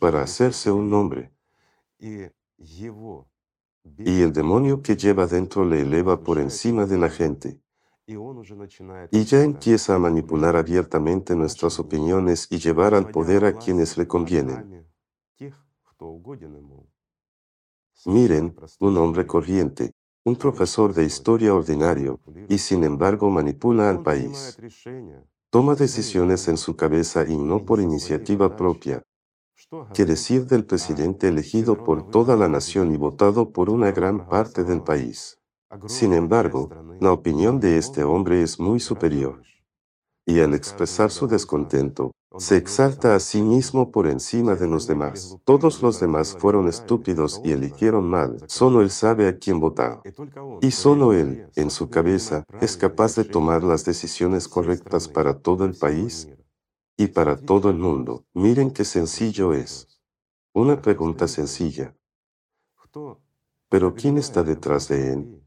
para 0.00 0.22
hacerse 0.22 0.70
un 0.70 0.90
nombre. 0.90 1.32
Y 3.98 4.22
el 4.22 4.32
demonio 4.32 4.82
que 4.82 4.96
lleva 4.96 5.26
dentro 5.26 5.64
le 5.64 5.82
eleva 5.82 6.22
por 6.22 6.38
encima 6.38 6.86
de 6.86 6.98
la 6.98 7.10
gente. 7.10 7.60
Y 8.06 9.24
ya 9.24 9.42
empieza 9.42 9.94
a 9.94 9.98
manipular 9.98 10.56
abiertamente 10.56 11.34
nuestras 11.34 11.78
opiniones 11.78 12.48
y 12.50 12.58
llevar 12.58 12.94
al 12.94 13.10
poder 13.10 13.44
a 13.44 13.52
quienes 13.54 13.96
le 13.96 14.06
convienen. 14.06 14.86
Miren, 18.06 18.54
un 18.80 18.96
hombre 18.98 19.26
corriente, 19.26 19.92
un 20.24 20.36
profesor 20.36 20.92
de 20.92 21.04
historia 21.04 21.54
ordinario, 21.54 22.20
y 22.48 22.58
sin 22.58 22.84
embargo 22.84 23.30
manipula 23.30 23.88
al 23.88 24.02
país. 24.02 24.58
Toma 25.50 25.74
decisiones 25.74 26.48
en 26.48 26.56
su 26.56 26.76
cabeza 26.76 27.24
y 27.26 27.36
no 27.36 27.64
por 27.64 27.80
iniciativa 27.80 28.54
propia, 28.56 29.02
¿Qué 29.92 30.04
decir 30.04 30.46
del 30.46 30.64
presidente 30.64 31.28
elegido 31.28 31.84
por 31.84 32.10
toda 32.10 32.36
la 32.36 32.48
nación 32.48 32.92
y 32.92 32.96
votado 32.96 33.50
por 33.50 33.70
una 33.70 33.92
gran 33.92 34.28
parte 34.28 34.64
del 34.64 34.82
país? 34.82 35.38
Sin 35.86 36.12
embargo, 36.12 36.70
la 37.00 37.12
opinión 37.12 37.60
de 37.60 37.78
este 37.78 38.04
hombre 38.04 38.42
es 38.42 38.60
muy 38.60 38.80
superior. 38.80 39.42
Y 40.26 40.40
al 40.40 40.54
expresar 40.54 41.10
su 41.10 41.26
descontento, 41.26 42.12
se 42.38 42.56
exalta 42.56 43.14
a 43.14 43.20
sí 43.20 43.42
mismo 43.42 43.92
por 43.92 44.08
encima 44.08 44.56
de 44.56 44.66
los 44.66 44.86
demás. 44.86 45.36
Todos 45.44 45.82
los 45.82 46.00
demás 46.00 46.36
fueron 46.38 46.68
estúpidos 46.68 47.40
y 47.44 47.52
eligieron 47.52 48.08
mal. 48.08 48.38
Solo 48.48 48.80
él 48.80 48.90
sabe 48.90 49.28
a 49.28 49.38
quién 49.38 49.60
votar. 49.60 50.00
Y 50.60 50.72
solo 50.72 51.12
él, 51.12 51.46
en 51.54 51.70
su 51.70 51.90
cabeza, 51.90 52.44
es 52.60 52.76
capaz 52.76 53.14
de 53.14 53.24
tomar 53.24 53.62
las 53.62 53.84
decisiones 53.84 54.48
correctas 54.48 55.08
para 55.08 55.38
todo 55.38 55.64
el 55.64 55.74
país 55.74 56.28
y 56.96 57.08
para 57.08 57.36
todo 57.36 57.70
el 57.70 57.76
mundo. 57.76 58.24
Miren 58.34 58.70
qué 58.70 58.84
sencillo 58.84 59.52
es. 59.52 60.00
Una 60.52 60.80
pregunta 60.80 61.26
sencilla. 61.26 61.96
Pero 63.68 63.94
¿quién 63.94 64.18
está 64.18 64.42
detrás 64.42 64.88
de 64.88 65.12
él? 65.12 65.44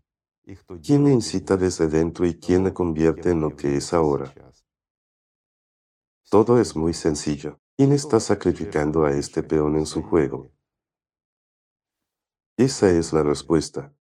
¿Quién 0.84 1.06
le 1.06 1.12
incita 1.12 1.58
desde 1.58 1.88
dentro 1.88 2.26
y 2.26 2.38
quién 2.40 2.64
le 2.64 2.74
convierte 2.74 3.32
en 3.32 3.42
lo 3.42 3.56
que 3.56 3.78
es 3.78 3.94
ahora? 3.94 4.34
Todo 6.30 6.60
es 6.60 6.76
muy 6.76 6.94
sencillo. 6.94 7.60
¿Quién 7.78 7.92
está 7.92 8.20
sacrificando 8.20 9.06
a 9.06 9.12
este 9.12 9.44
peón 9.44 9.78
en 9.78 9.86
su 9.86 10.02
juego? 10.02 10.52
Esa 12.58 12.90
es 12.90 13.14
la 13.14 13.24
respuesta. 13.24 13.94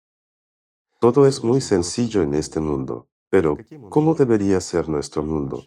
Todo 0.98 1.26
es 1.26 1.44
muy 1.44 1.60
sencillo 1.60 2.22
en 2.22 2.34
este 2.34 2.58
mundo, 2.58 3.08
pero 3.28 3.56
¿cómo 3.90 4.14
debería 4.14 4.60
ser 4.60 4.88
nuestro 4.88 5.22
mundo? 5.22 5.62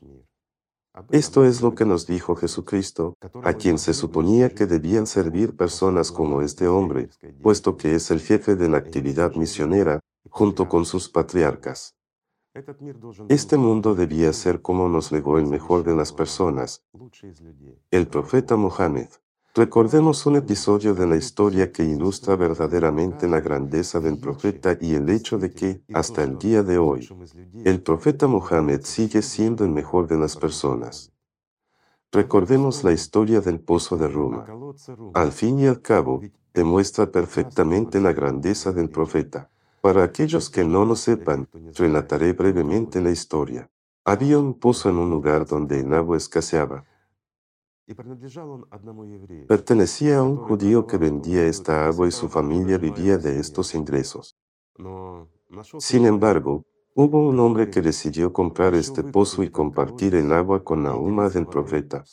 Esto 1.12 1.46
es 1.46 1.62
lo 1.62 1.76
que 1.76 1.86
nos 1.86 2.06
dijo 2.06 2.36
Jesucristo, 2.36 3.16
a 3.44 3.54
quien 3.54 3.78
se 3.78 3.94
suponía 3.94 4.50
que 4.50 4.66
debían 4.66 5.08
servir 5.08 5.56
personas 5.56 6.12
como 6.12 6.42
este 6.42 6.68
hombre, 6.68 7.10
puesto 7.42 7.78
que 7.78 7.96
es 7.96 8.12
el 8.12 8.20
jefe 8.20 8.56
de 8.56 8.70
la 8.70 8.78
actividad 8.78 9.34
misionera, 9.36 10.00
junto 10.30 10.68
con 10.68 10.86
sus 10.86 11.10
patriarcas. 11.10 11.96
Este 13.30 13.58
mundo 13.58 13.96
debía 13.96 14.34
ser 14.34 14.62
como 14.62 14.90
nos 14.90 15.12
legó 15.12 15.38
el 15.38 15.46
mejor 15.46 15.84
de 15.84 15.96
las 15.96 16.12
personas, 16.12 16.84
el 17.92 18.08
profeta 18.08 18.56
Mohammed. 18.56 19.10
Recordemos 19.56 20.28
un 20.28 20.36
episodio 20.36 20.94
de 20.94 21.08
la 21.08 21.16
historia 21.16 21.72
que 21.72 21.84
ilustra 21.84 22.36
verdaderamente 22.36 23.28
la 23.28 23.42
grandeza 23.42 24.00
del 24.00 24.20
profeta 24.20 24.78
y 24.80 24.94
el 24.94 25.10
hecho 25.10 25.40
de 25.40 25.52
que, 25.52 25.82
hasta 25.92 26.24
el 26.24 26.38
día 26.38 26.62
de 26.62 26.78
hoy, 26.78 27.10
el 27.66 27.82
profeta 27.82 28.28
Mohammed 28.28 28.82
sigue 28.84 29.24
siendo 29.24 29.66
el 29.66 29.72
mejor 29.72 30.08
de 30.08 30.20
las 30.20 30.38
personas. 30.38 31.12
Recordemos 32.12 32.84
la 32.84 32.92
historia 32.92 33.42
del 33.42 33.60
pozo 33.60 33.98
de 33.98 34.08
Roma. 34.08 34.46
Al 35.16 35.32
fin 35.32 35.60
y 35.60 35.66
al 35.66 35.82
cabo, 35.82 36.22
demuestra 36.54 37.12
perfectamente 37.12 38.00
la 38.00 38.14
grandeza 38.14 38.72
del 38.72 38.90
profeta. 38.90 39.50
Para 39.82 40.04
aquellos 40.04 40.52
que 40.52 40.64
no 40.64 40.86
lo 40.86 40.96
sepan, 40.96 41.50
relataré 41.76 42.34
brevemente 42.34 43.02
la 43.02 43.10
historia. 43.10 43.70
Había 44.06 44.38
un 44.38 44.54
pozo 44.60 44.90
en 44.90 44.98
un 44.98 45.10
lugar 45.10 45.48
donde 45.48 45.80
el 45.80 45.92
agua 45.94 46.18
escaseaba. 46.18 46.86
Pertenecía 49.48 50.20
a 50.20 50.24
un 50.24 50.38
judío 50.38 50.86
que 50.86 50.98
vendía 50.98 51.46
esta 51.46 51.88
agua 51.88 52.08
y 52.08 52.12
su 52.12 52.30
familia 52.30 52.78
vivía 52.78 53.18
de 53.18 53.40
estos 53.40 53.74
ingresos. 53.74 54.38
Sin 55.80 56.06
embargo, 56.06 56.66
hubo 56.94 57.28
un 57.28 57.40
hombre 57.40 57.70
que 57.70 57.82
decidió 57.82 58.32
comprar 58.32 58.76
este 58.76 59.04
pozo 59.04 59.42
y 59.42 59.50
compartir 59.50 60.14
el 60.16 60.32
agua 60.32 60.64
con 60.64 60.84
la 60.84 60.92
alma 60.92 61.30
del 61.30 61.48
profeta. 61.48 62.04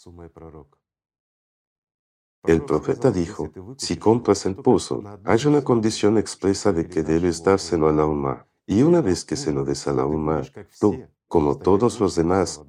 El 2.45 2.65
profeta 2.65 3.11
dijo, 3.11 3.51
si 3.77 3.97
compras 3.97 4.47
el 4.47 4.57
pozo, 4.57 5.03
hay 5.25 5.45
una 5.47 5.63
condición 5.63 6.17
expresa 6.17 6.73
de 6.73 6.89
que 6.89 7.03
debes 7.03 7.43
dárselo 7.43 7.89
a 7.89 7.93
la 7.93 8.05
alma. 8.05 8.47
Y 8.67 8.83
una 8.83 9.01
vez 9.01 9.25
que 9.25 9.37
se 9.37 9.53
lo 9.53 9.65
des 9.65 9.87
a 9.89 9.93
la 9.93 10.05
alma, 10.05 10.43
tú, 10.81 10.97
como 11.29 11.59
todos 11.59 12.01
los 12.01 12.15
demás, 12.15 12.63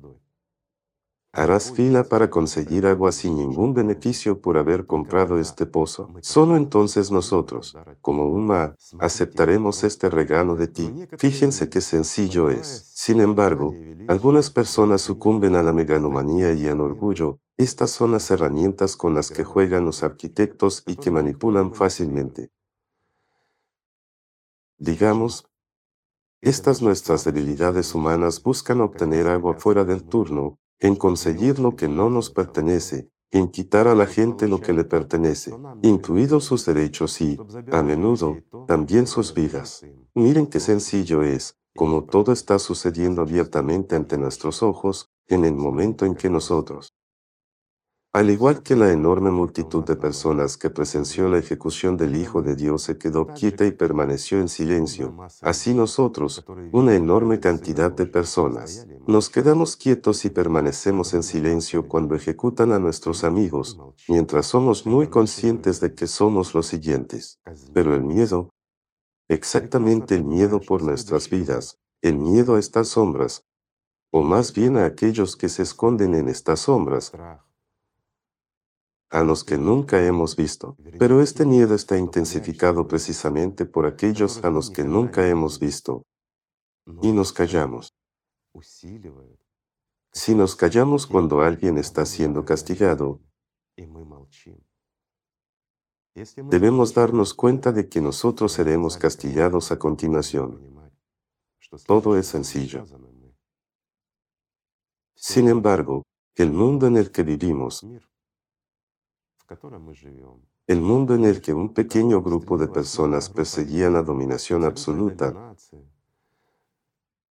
harás 1.32 1.72
fila 1.72 2.04
para 2.04 2.30
conseguir 2.30 2.86
agua 2.86 3.12
sin 3.12 3.36
ningún 3.36 3.74
beneficio 3.74 4.42
por 4.42 4.58
haber 4.58 4.86
comprado 4.86 5.40
este 5.40 5.66
pozo. 5.66 6.10
Solo 6.22 6.58
entonces 6.58 7.12
nosotros, 7.12 7.78
como 8.02 8.26
UMA, 8.26 8.76
aceptaremos 9.00 9.84
este 9.84 10.10
regalo 10.10 10.56
de 10.56 10.68
ti. 10.68 11.08
Fíjense 11.18 11.70
qué 11.70 11.82
sencillo 11.82 12.50
es. 12.50 12.92
Sin 12.96 13.22
embargo, 13.22 13.74
algunas 14.08 14.50
personas 14.50 15.02
sucumben 15.02 15.56
a 15.56 15.64
la 15.64 15.74
megalomanía 15.74 16.54
y 16.54 16.68
al 16.68 16.82
orgullo. 16.82 17.40
Estas 17.58 17.92
son 17.92 18.12
las 18.12 18.30
herramientas 18.32 18.96
con 18.96 19.14
las 19.14 19.32
que 19.32 19.44
juegan 19.44 19.86
los 19.86 20.04
arquitectos 20.04 20.84
y 20.86 20.96
que 20.96 21.12
manipulan 21.12 21.74
fácilmente. 21.74 22.52
Digamos, 24.78 25.48
estas 26.42 26.84
nuestras 26.84 27.24
debilidades 27.24 27.96
humanas 27.96 28.44
buscan 28.44 28.82
obtener 28.82 29.28
agua 29.28 29.56
fuera 29.56 29.84
del 29.86 30.04
turno, 30.04 30.60
en 30.80 30.96
conseguir 30.96 31.60
lo 31.60 31.76
que 31.76 31.88
no 31.88 32.10
nos 32.10 32.30
pertenece, 32.30 33.10
en 33.32 33.50
quitar 33.50 33.88
a 33.88 33.96
la 33.96 34.06
gente 34.06 34.48
lo 34.48 34.62
que 34.62 34.74
le 34.74 34.84
pertenece, 34.84 35.54
incluidos 35.82 36.46
sus 36.46 36.66
derechos 36.66 37.20
y, 37.22 37.38
a 37.72 37.84
menudo, 37.84 38.38
también 38.68 39.08
sus 39.08 39.34
vidas. 39.34 39.86
Miren 40.14 40.48
qué 40.48 40.60
sencillo 40.60 41.24
es, 41.24 41.58
como 41.76 42.06
todo 42.06 42.32
está 42.32 42.60
sucediendo 42.60 43.22
abiertamente 43.22 43.96
ante 43.96 44.18
nuestros 44.18 44.64
ojos, 44.64 45.10
en 45.28 45.46
el 45.46 45.54
momento 45.54 46.06
en 46.06 46.16
que 46.16 46.30
nosotros, 46.30 46.94
al 48.18 48.32
igual 48.32 48.64
que 48.64 48.76
la 48.76 48.92
enorme 48.92 49.30
multitud 49.30 49.86
de 49.86 49.96
personas 49.96 50.58
que 50.58 50.72
presenció 50.72 51.30
la 51.30 51.38
ejecución 51.38 51.98
del 51.98 52.16
Hijo 52.16 52.42
de 52.42 52.56
Dios 52.56 52.82
se 52.82 52.98
quedó 52.98 53.28
quieta 53.28 53.64
y 53.64 53.72
permaneció 53.72 54.40
en 54.40 54.50
silencio, 54.50 55.16
así 55.44 55.76
nosotros, 55.76 56.44
una 56.72 56.96
enorme 56.96 57.40
cantidad 57.40 57.92
de 57.92 58.08
personas, 58.08 58.88
nos 59.06 59.30
quedamos 59.30 59.78
quietos 59.78 60.26
y 60.26 60.32
permanecemos 60.32 61.14
en 61.14 61.22
silencio 61.22 61.88
cuando 61.88 62.16
ejecutan 62.16 62.72
a 62.72 62.80
nuestros 62.80 63.24
amigos, 63.24 63.80
mientras 64.08 64.48
somos 64.48 64.88
muy 64.88 65.10
conscientes 65.10 65.80
de 65.80 65.94
que 65.94 66.08
somos 66.08 66.56
los 66.56 66.66
siguientes. 66.66 67.40
Pero 67.72 67.94
el 67.94 68.04
miedo, 68.04 68.50
exactamente 69.30 70.16
el 70.16 70.24
miedo 70.24 70.60
por 70.60 70.82
nuestras 70.82 71.30
vidas, 71.30 71.78
el 72.02 72.18
miedo 72.18 72.56
a 72.56 72.60
estas 72.60 72.88
sombras, 72.88 73.44
o 74.12 74.24
más 74.24 74.54
bien 74.54 74.76
a 74.76 74.86
aquellos 74.86 75.36
que 75.36 75.50
se 75.50 75.62
esconden 75.62 76.16
en 76.16 76.30
estas 76.30 76.62
sombras, 76.62 77.12
a 79.10 79.24
los 79.24 79.44
que 79.44 79.58
nunca 79.58 80.06
hemos 80.06 80.36
visto. 80.36 80.76
Pero 81.00 81.22
este 81.22 81.46
miedo 81.46 81.76
está 81.76 81.98
intensificado 81.98 82.88
precisamente 82.88 83.66
por 83.66 83.86
aquellos 83.86 84.44
a 84.44 84.50
los 84.50 84.70
que 84.70 84.84
nunca 84.84 85.28
hemos 85.28 85.60
visto. 85.60 86.04
Y 87.02 87.12
nos 87.12 87.34
callamos. 87.34 87.94
Si 90.12 90.36
nos 90.36 90.56
callamos 90.56 91.06
cuando 91.06 91.42
alguien 91.42 91.78
está 91.78 92.06
siendo 92.06 92.44
castigado, 92.46 93.22
debemos 96.50 96.94
darnos 96.94 97.34
cuenta 97.34 97.72
de 97.72 97.88
que 97.88 98.02
nosotros 98.02 98.54
seremos 98.54 98.98
castigados 98.98 99.72
a 99.72 99.78
continuación. 99.78 100.76
Todo 101.86 102.18
es 102.18 102.28
sencillo. 102.28 102.86
Sin 105.16 105.50
embargo, 105.50 106.04
el 106.36 106.52
mundo 106.52 106.88
en 106.88 106.98
el 106.98 107.12
que 107.12 107.24
vivimos, 107.24 107.86
el 110.68 110.82
mundo 110.82 111.16
en 111.16 111.24
el 111.24 111.42
que 111.42 111.54
un 111.54 111.74
pequeño 111.74 112.22
grupo 112.22 112.58
de 112.58 112.68
personas 112.68 113.30
perseguía 113.30 113.90
la 113.90 114.04
dominación 114.04 114.66
absoluta, 114.66 115.56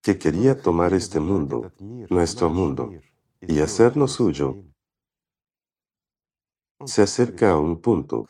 que 0.01 0.19
quería 0.19 0.61
tomar 0.61 0.95
este 0.95 1.21
mundo, 1.21 1.71
nuestro 2.09 2.49
mundo, 2.49 2.91
y 3.43 3.61
hacerlo 3.61 4.09
suyo, 4.09 4.57
se 6.87 7.03
acerca 7.03 7.51
a 7.51 7.59
un 7.59 7.81
punto, 7.83 8.27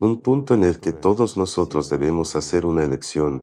un 0.00 0.20
punto 0.20 0.54
en 0.54 0.64
el 0.64 0.80
que 0.80 0.92
todos 0.92 1.36
nosotros 1.36 1.88
debemos 1.88 2.34
hacer 2.34 2.66
una 2.66 2.82
elección, 2.82 3.40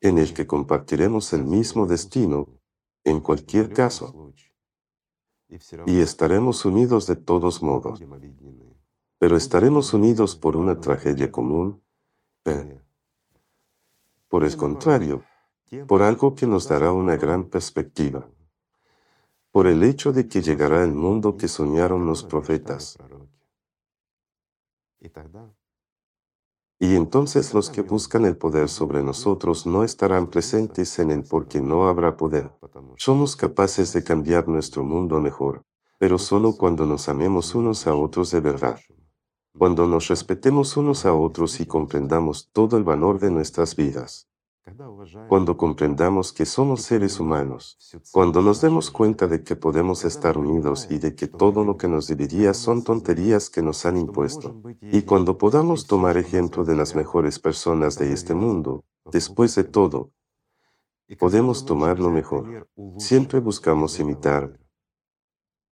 en 0.00 0.18
el 0.18 0.34
que 0.34 0.46
compartiremos 0.46 1.32
el 1.32 1.44
mismo 1.44 1.86
destino 1.86 2.57
en 3.04 3.20
cualquier 3.20 3.72
caso, 3.72 4.32
y 5.86 6.00
estaremos 6.00 6.64
unidos 6.64 7.06
de 7.06 7.16
todos 7.16 7.62
modos. 7.62 8.02
Pero 9.18 9.36
estaremos 9.36 9.94
unidos 9.94 10.36
por 10.36 10.56
una 10.56 10.80
tragedia 10.80 11.32
común, 11.32 11.82
por 14.28 14.44
el 14.44 14.56
contrario, 14.56 15.24
por 15.86 16.02
algo 16.02 16.34
que 16.34 16.46
nos 16.46 16.68
dará 16.68 16.92
una 16.92 17.16
gran 17.16 17.48
perspectiva, 17.48 18.28
por 19.50 19.66
el 19.66 19.82
hecho 19.82 20.12
de 20.12 20.28
que 20.28 20.42
llegará 20.42 20.84
el 20.84 20.92
mundo 20.92 21.36
que 21.36 21.48
soñaron 21.48 22.06
los 22.06 22.24
profetas. 22.24 22.98
Y 26.80 26.94
entonces 26.94 27.54
los 27.54 27.70
que 27.70 27.82
buscan 27.82 28.24
el 28.24 28.36
poder 28.36 28.68
sobre 28.68 29.02
nosotros 29.02 29.66
no 29.66 29.82
estarán 29.82 30.28
presentes 30.28 30.98
en 30.98 31.10
él 31.10 31.24
porque 31.28 31.60
no 31.60 31.88
habrá 31.88 32.16
poder. 32.16 32.52
Somos 32.96 33.34
capaces 33.34 33.92
de 33.92 34.04
cambiar 34.04 34.46
nuestro 34.46 34.84
mundo 34.84 35.20
mejor, 35.20 35.64
pero 35.98 36.18
solo 36.18 36.56
cuando 36.56 36.86
nos 36.86 37.08
amemos 37.08 37.54
unos 37.54 37.86
a 37.86 37.94
otros 37.94 38.30
de 38.30 38.40
verdad. 38.40 38.78
Cuando 39.56 39.86
nos 39.86 40.06
respetemos 40.06 40.76
unos 40.76 41.04
a 41.04 41.14
otros 41.14 41.60
y 41.60 41.66
comprendamos 41.66 42.50
todo 42.52 42.76
el 42.76 42.84
valor 42.84 43.18
de 43.18 43.32
nuestras 43.32 43.74
vidas 43.74 44.28
cuando 45.28 45.56
comprendamos 45.56 46.32
que 46.32 46.44
somos 46.44 46.82
seres 46.82 47.20
humanos, 47.20 47.78
cuando 48.12 48.42
nos 48.42 48.60
demos 48.60 48.90
cuenta 48.90 49.26
de 49.26 49.42
que 49.42 49.56
podemos 49.56 50.04
estar 50.04 50.38
unidos 50.38 50.88
y 50.90 50.98
de 50.98 51.14
que 51.14 51.26
todo 51.26 51.64
lo 51.64 51.76
que 51.76 51.88
nos 51.88 52.08
dividía 52.08 52.54
son 52.54 52.82
tonterías 52.84 53.50
que 53.50 53.62
nos 53.62 53.86
han 53.86 53.96
impuesto, 53.96 54.60
y 54.80 55.02
cuando 55.02 55.38
podamos 55.38 55.86
tomar 55.86 56.16
ejemplo 56.16 56.64
de 56.64 56.76
las 56.76 56.94
mejores 56.94 57.38
personas 57.38 57.98
de 57.98 58.12
este 58.12 58.34
mundo, 58.34 58.84
después 59.12 59.54
de 59.54 59.64
todo, 59.64 60.12
podemos 61.18 61.64
tomar 61.64 61.98
lo 61.98 62.10
mejor. 62.10 62.68
Siempre 62.98 63.40
buscamos 63.40 63.98
imitar 63.98 64.58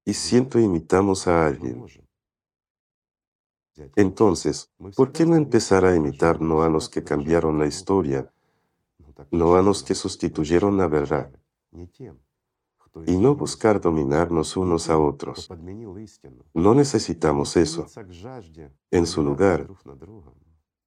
y 0.06 0.14
siempre 0.14 0.62
imitamos 0.62 1.28
a 1.28 1.48
alguien. 1.48 1.86
Entonces, 3.96 4.72
¿por 4.96 5.12
qué 5.12 5.26
no 5.26 5.36
empezar 5.36 5.84
a 5.84 5.96
imitar 5.96 6.40
no 6.40 6.64
a 6.64 6.70
los 6.70 6.88
que 6.88 7.04
cambiaron 7.04 7.60
la 7.60 7.68
historia, 7.68 8.32
no 9.32 9.56
a 9.56 9.62
los 9.62 9.84
que 9.84 9.96
sustituyeron 9.96 10.78
la 10.78 10.88
verdad, 10.88 11.32
y 13.06 13.18
no 13.18 13.36
buscar 13.36 13.82
dominarnos 13.82 14.56
unos 14.56 14.90
a 14.90 14.98
otros. 14.98 15.50
No 16.54 16.74
necesitamos 16.74 17.58
eso. 17.58 17.86
En 18.92 19.06
su 19.06 19.22
lugar, 19.22 19.68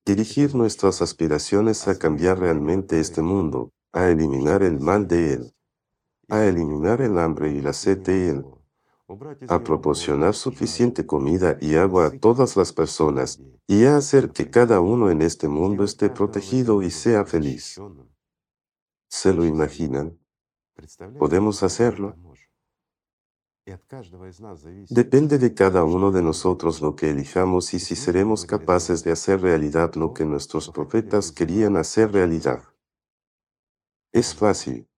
dirigir 0.07 0.55
nuestras 0.55 1.03
aspiraciones 1.03 1.87
a 1.87 1.99
cambiar 1.99 2.39
realmente 2.39 2.99
este 2.99 3.21
mundo, 3.21 3.73
a 3.93 4.09
eliminar 4.09 4.63
el 4.63 4.81
mal 4.81 5.07
de 5.07 5.35
él, 5.35 5.55
a 6.29 6.45
eliminar 6.45 7.03
el 7.03 7.19
hambre 7.19 7.53
y 7.53 7.61
la 7.61 7.73
sed 7.75 7.99
de 7.99 8.31
él, 8.31 8.47
a 9.49 9.63
proporcionar 9.63 10.35
suficiente 10.35 11.07
comida 11.07 11.57
y 11.61 11.75
agua 11.75 12.07
a 12.07 12.11
todas 12.11 12.57
las 12.57 12.73
personas 12.73 13.41
y 13.67 13.85
a 13.85 13.97
hacer 13.97 14.31
que 14.31 14.51
cada 14.51 14.81
uno 14.81 15.11
en 15.11 15.23
este 15.23 15.49
mundo 15.49 15.85
esté 15.85 16.11
protegido 16.11 16.83
y 16.83 16.91
sea 16.91 17.25
feliz. 17.25 17.79
¿Se 19.09 19.33
lo 19.33 19.45
imaginan? 19.45 20.19
¿Podemos 21.19 21.63
hacerlo? 21.63 22.15
Depende 24.89 25.39
de 25.39 25.55
cada 25.55 25.85
uno 25.85 26.11
de 26.11 26.23
nosotros 26.23 26.81
lo 26.81 26.95
que 26.95 27.11
elijamos 27.11 27.75
y 27.75 27.79
si 27.79 27.97
seremos 27.97 28.47
capaces 28.47 29.05
de 29.05 29.13
hacer 29.13 29.43
realidad 29.43 29.95
lo 29.95 30.15
que 30.15 30.25
nuestros 30.25 30.71
profetas 30.71 31.33
querían 31.33 31.77
hacer 31.77 32.13
realidad. 32.13 32.63
Es 34.13 34.35
fácil, 34.35 34.89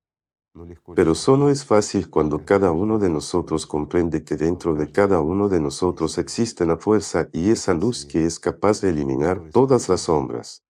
pero 0.95 1.15
solo 1.15 1.51
es 1.51 1.65
fácil 1.65 2.11
cuando 2.11 2.45
cada 2.45 2.71
uno 2.71 2.99
de 2.99 3.09
nosotros 3.09 3.67
comprende 3.67 4.23
que 4.23 4.37
dentro 4.37 4.75
de 4.75 4.93
cada 4.93 5.21
uno 5.21 5.49
de 5.49 5.61
nosotros 5.61 6.19
existe 6.19 6.65
la 6.65 6.77
fuerza 6.77 7.29
y 7.33 7.51
esa 7.51 7.75
luz 7.75 8.05
que 8.05 8.25
es. 8.25 8.39
capaz 8.39 8.81
de 8.81 8.91
eliminar 8.91 9.51
todas 9.51 9.89
las 9.89 10.03
sombras. 10.03 10.65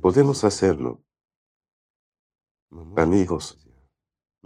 Podemos 0.00 0.44
hacerlo 0.44 1.02
amigos, 2.96 3.58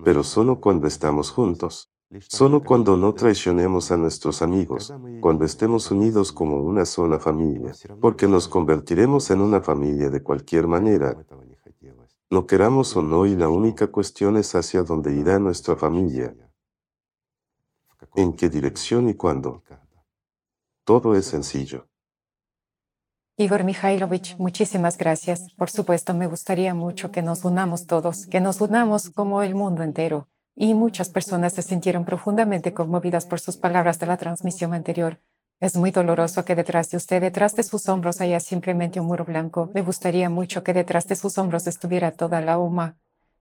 pero 0.04 0.22
solo 0.22 0.60
cuando 0.60 0.86
estamos 0.86 1.30
juntos, 1.30 1.90
solo 2.28 2.62
cuando 2.62 2.96
no 2.96 3.14
traicionemos 3.14 3.90
a 3.90 3.96
nuestros 3.96 4.42
amigos, 4.42 4.92
cuando 5.20 5.44
estemos 5.44 5.90
unidos 5.90 6.32
como 6.32 6.62
una 6.62 6.84
sola 6.84 7.18
familia, 7.18 7.72
porque 8.00 8.26
nos 8.26 8.48
convertiremos 8.48 9.30
en 9.30 9.40
una 9.40 9.60
familia 9.60 10.10
de 10.10 10.22
cualquier 10.22 10.66
manera, 10.66 11.16
lo 12.30 12.46
queramos 12.46 12.96
o 12.96 13.02
no 13.02 13.26
y 13.26 13.34
la 13.34 13.48
única 13.48 13.86
cuestión 13.88 14.36
es 14.36 14.54
hacia 14.54 14.82
dónde 14.82 15.14
irá 15.14 15.38
nuestra 15.38 15.76
familia, 15.76 16.34
en 18.14 18.34
qué 18.34 18.48
dirección 18.48 19.08
y 19.08 19.14
cuándo. 19.14 19.62
Todo 20.84 21.14
es 21.14 21.26
sencillo. 21.26 21.87
Igor 23.40 23.62
Mikhailovich, 23.62 24.36
muchísimas 24.36 24.98
gracias. 24.98 25.52
Por 25.52 25.70
supuesto, 25.70 26.12
me 26.12 26.26
gustaría 26.26 26.74
mucho 26.74 27.12
que 27.12 27.22
nos 27.22 27.44
unamos 27.44 27.86
todos, 27.86 28.26
que 28.26 28.40
nos 28.40 28.60
unamos 28.60 29.10
como 29.10 29.44
el 29.44 29.54
mundo 29.54 29.84
entero. 29.84 30.26
Y 30.56 30.74
muchas 30.74 31.08
personas 31.08 31.52
se 31.52 31.62
sintieron 31.62 32.04
profundamente 32.04 32.74
conmovidas 32.74 33.26
por 33.26 33.38
sus 33.38 33.56
palabras 33.56 34.00
de 34.00 34.06
la 34.06 34.16
transmisión 34.16 34.74
anterior. 34.74 35.20
Es 35.60 35.76
muy 35.76 35.92
doloroso 35.92 36.44
que 36.44 36.56
detrás 36.56 36.90
de 36.90 36.96
usted, 36.96 37.20
detrás 37.20 37.54
de 37.54 37.62
sus 37.62 37.88
hombros, 37.88 38.20
haya 38.20 38.40
simplemente 38.40 38.98
un 38.98 39.06
muro 39.06 39.24
blanco. 39.24 39.70
Me 39.72 39.82
gustaría 39.82 40.28
mucho 40.28 40.64
que 40.64 40.74
detrás 40.74 41.06
de 41.06 41.14
sus 41.14 41.38
hombros 41.38 41.68
estuviera 41.68 42.10
toda 42.10 42.40
la 42.40 42.58
UMA. 42.58 42.96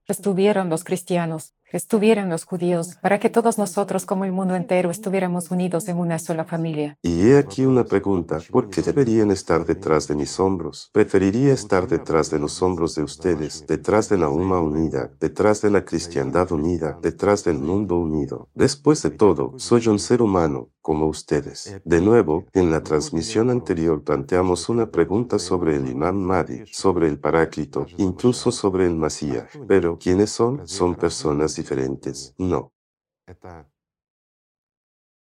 Estuvieron 0.06 0.68
los 0.68 0.84
cristianos, 0.84 1.54
estuvieran 1.72 2.28
los 2.28 2.44
judíos, 2.44 2.96
para 3.02 3.18
que 3.18 3.30
todos 3.30 3.58
nosotros 3.58 4.06
como 4.06 4.24
el 4.24 4.32
mundo 4.32 4.54
entero 4.54 4.90
estuviéramos 4.90 5.50
unidos 5.50 5.88
en 5.88 5.98
una 5.98 6.18
sola 6.18 6.44
familia. 6.44 6.96
Y 7.02 7.28
he 7.28 7.38
aquí 7.38 7.64
una 7.64 7.84
pregunta, 7.84 8.38
¿por 8.50 8.70
qué 8.70 8.82
deberían 8.82 9.30
estar 9.30 9.64
detrás 9.64 10.08
de 10.08 10.14
mis 10.14 10.38
hombros? 10.40 10.90
Preferiría 10.92 11.52
estar 11.52 11.88
detrás 11.88 12.30
de 12.30 12.38
los 12.38 12.62
hombros 12.62 12.94
de 12.94 13.02
ustedes, 13.02 13.66
detrás 13.66 14.08
de 14.08 14.18
la 14.18 14.28
UMA 14.28 14.60
unida, 14.60 15.10
detrás 15.20 15.62
de 15.62 15.70
la 15.70 15.84
cristiandad 15.84 16.50
unida, 16.52 16.98
detrás 17.02 17.44
del 17.44 17.58
mundo 17.58 17.98
unido. 17.98 18.48
Después 18.54 19.02
de 19.02 19.10
todo, 19.10 19.54
soy 19.56 19.88
un 19.88 19.98
ser 19.98 20.22
humano, 20.22 20.70
como 20.88 21.06
ustedes. 21.06 21.76
De 21.84 22.00
nuevo, 22.00 22.46
en 22.54 22.70
la 22.70 22.82
transmisión 22.82 23.50
anterior 23.50 24.02
planteamos 24.02 24.70
una 24.70 24.90
pregunta 24.90 25.38
sobre 25.38 25.76
el 25.76 25.86
imán 25.86 26.16
Mahdi, 26.16 26.64
sobre 26.72 27.08
el 27.08 27.18
Paráclito, 27.18 27.86
incluso 27.98 28.50
sobre 28.50 28.86
el 28.86 28.94
Masías. 28.94 29.50
Pero, 29.66 29.98
¿quiénes 29.98 30.30
son? 30.30 30.66
¿Son 30.66 30.94
personas 30.94 31.57
diferentes? 31.58 32.34
No. 32.38 32.72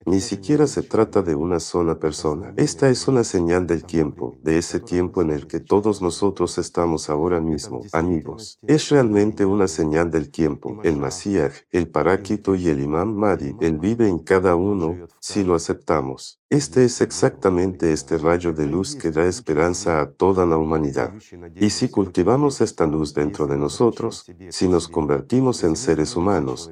Ni 0.05 0.19
siquiera 0.19 0.67
se 0.67 0.81
trata 0.81 1.21
de 1.21 1.35
una 1.35 1.59
sola 1.59 1.99
persona. 1.99 2.53
Esta 2.57 2.89
es 2.89 3.07
una 3.07 3.23
señal 3.23 3.65
del 3.67 3.85
tiempo, 3.85 4.37
de 4.43 4.57
ese 4.57 4.79
tiempo 4.79 5.21
en 5.21 5.31
el 5.31 5.47
que 5.47 5.59
todos 5.59 6.01
nosotros 6.01 6.57
estamos 6.57 7.09
ahora 7.09 7.39
mismo, 7.39 7.81
amigos. 7.93 8.59
Es 8.67 8.89
realmente 8.89 9.45
una 9.45 9.67
señal 9.67 10.11
del 10.11 10.29
tiempo. 10.29 10.79
El 10.83 10.97
Masías, 10.97 11.65
el 11.71 11.87
Paráquito 11.87 12.55
y 12.55 12.67
el 12.67 12.81
Imam 12.81 13.13
Mahdi, 13.13 13.55
Él 13.61 13.79
vive 13.79 14.07
en 14.07 14.19
cada 14.19 14.55
uno, 14.55 15.07
si 15.19 15.43
lo 15.43 15.55
aceptamos. 15.55 16.39
Este 16.49 16.85
es 16.85 17.01
exactamente 17.01 17.93
este 17.93 18.17
rayo 18.17 18.53
de 18.53 18.67
luz 18.67 18.95
que 18.95 19.09
da 19.09 19.25
esperanza 19.25 20.01
a 20.01 20.11
toda 20.11 20.45
la 20.45 20.57
humanidad. 20.57 21.11
Y 21.55 21.71
si 21.71 21.89
cultivamos 21.89 22.61
esta 22.61 22.85
luz 22.85 23.13
dentro 23.13 23.47
de 23.47 23.57
nosotros, 23.57 24.25
si 24.49 24.67
nos 24.67 24.87
convertimos 24.87 25.63
en 25.63 25.75
seres 25.75 26.15
humanos, 26.15 26.69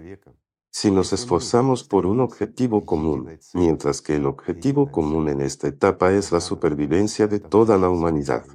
si 0.71 0.89
nos 0.89 1.11
esforzamos 1.11 1.83
por 1.83 2.05
un 2.05 2.21
objetivo 2.21 2.85
común, 2.85 3.37
mientras 3.53 4.01
que 4.01 4.15
el 4.15 4.25
objetivo 4.25 4.89
común 4.89 5.27
en 5.27 5.41
esta 5.41 5.67
etapa 5.67 6.13
es 6.13 6.31
la 6.31 6.39
supervivencia 6.39 7.27
de 7.27 7.39
toda 7.41 7.77
la 7.77 7.89
humanidad. 7.89 8.45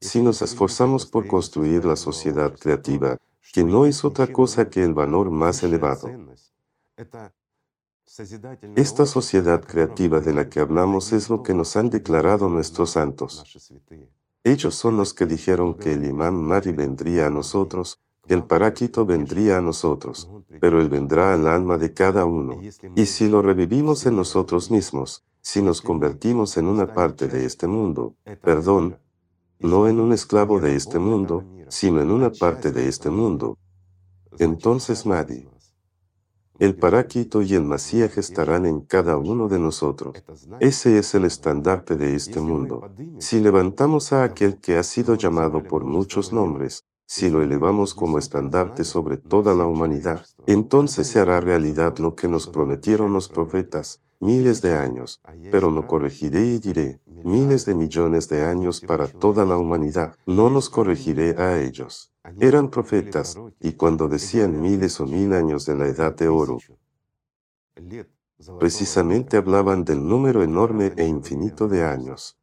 Si 0.00 0.22
nos 0.22 0.40
esforzamos 0.40 1.04
por 1.04 1.26
construir 1.26 1.84
la 1.84 1.96
sociedad 1.96 2.56
creativa, 2.58 3.18
que 3.52 3.62
no 3.62 3.84
es 3.84 4.04
otra 4.04 4.26
cosa 4.32 4.70
que 4.70 4.82
el 4.82 4.94
valor 4.94 5.30
más 5.30 5.62
elevado. 5.62 6.08
Esta 8.74 9.04
sociedad 9.04 9.62
creativa 9.62 10.20
de 10.20 10.32
la 10.32 10.48
que 10.48 10.60
hablamos 10.60 11.12
es 11.12 11.28
lo 11.28 11.42
que 11.42 11.52
nos 11.52 11.76
han 11.76 11.90
declarado 11.90 12.48
nuestros 12.48 12.90
santos. 12.92 13.44
Ellos 14.44 14.74
son 14.74 14.96
los 14.96 15.12
que 15.12 15.26
dijeron 15.26 15.74
que 15.74 15.92
el 15.92 16.06
imán 16.06 16.36
Mari 16.36 16.72
vendría 16.72 17.26
a 17.26 17.30
nosotros 17.30 18.00
el 18.28 18.44
paráquito 18.44 19.06
vendría 19.06 19.58
a 19.58 19.60
nosotros, 19.60 20.30
pero 20.60 20.80
Él 20.80 20.88
vendrá 20.88 21.34
al 21.34 21.46
alma 21.46 21.78
de 21.78 21.92
cada 21.92 22.24
uno. 22.24 22.60
Y 22.94 23.06
si 23.06 23.28
lo 23.28 23.42
revivimos 23.42 24.06
en 24.06 24.16
nosotros 24.16 24.70
mismos, 24.70 25.24
si 25.40 25.62
nos 25.62 25.80
convertimos 25.80 26.56
en 26.56 26.66
una 26.66 26.92
parte 26.92 27.28
de 27.28 27.44
este 27.44 27.66
mundo, 27.66 28.14
perdón, 28.42 28.98
no 29.60 29.88
en 29.88 29.98
un 29.98 30.12
esclavo 30.12 30.60
de 30.60 30.76
este 30.76 30.98
mundo, 30.98 31.44
sino 31.68 32.00
en 32.00 32.10
una 32.10 32.30
parte 32.30 32.70
de 32.70 32.88
este 32.88 33.10
mundo, 33.10 33.58
entonces 34.38 35.04
Madi, 35.06 35.48
el 36.58 36.74
paráquito 36.74 37.40
y 37.42 37.54
el 37.54 37.62
Masías 37.62 38.18
estarán 38.18 38.66
en 38.66 38.80
cada 38.80 39.16
uno 39.16 39.48
de 39.48 39.60
nosotros. 39.60 40.22
Ese 40.58 40.98
es 40.98 41.14
el 41.14 41.24
estandarte 41.24 41.96
de 41.96 42.16
este 42.16 42.40
mundo. 42.40 42.90
Si 43.18 43.40
levantamos 43.40 44.12
a 44.12 44.24
aquel 44.24 44.58
que 44.58 44.76
ha 44.76 44.82
sido 44.82 45.14
llamado 45.14 45.62
por 45.62 45.84
muchos 45.84 46.32
nombres, 46.32 46.84
si 47.10 47.30
lo 47.30 47.42
elevamos 47.42 47.94
como 47.94 48.18
estandarte 48.18 48.84
sobre 48.84 49.16
toda 49.16 49.54
la 49.54 49.64
humanidad, 49.64 50.26
entonces 50.46 51.06
se 51.06 51.18
hará 51.18 51.40
realidad 51.40 51.96
lo 51.96 52.14
que 52.14 52.28
nos 52.28 52.46
prometieron 52.46 53.14
los 53.14 53.30
profetas 53.30 54.02
miles 54.20 54.60
de 54.60 54.74
años, 54.74 55.22
pero 55.50 55.70
no 55.70 55.86
corregiré 55.86 56.44
y 56.44 56.58
diré 56.58 57.00
miles 57.24 57.64
de 57.64 57.74
millones 57.74 58.28
de 58.28 58.44
años 58.44 58.82
para 58.82 59.08
toda 59.08 59.46
la 59.46 59.56
humanidad, 59.56 60.16
no 60.26 60.50
los 60.50 60.68
corregiré 60.68 61.30
a 61.38 61.58
ellos. 61.58 62.12
Eran 62.40 62.68
profetas, 62.68 63.38
y 63.58 63.72
cuando 63.72 64.06
decían 64.08 64.60
miles 64.60 65.00
o 65.00 65.06
mil 65.06 65.32
años 65.32 65.64
de 65.64 65.76
la 65.76 65.86
edad 65.88 66.14
de 66.14 66.28
oro, 66.28 66.58
precisamente 68.60 69.38
hablaban 69.38 69.82
del 69.82 70.06
número 70.06 70.42
enorme 70.42 70.92
e 70.94 71.06
infinito 71.06 71.68
de 71.68 71.84
años. 71.84 72.36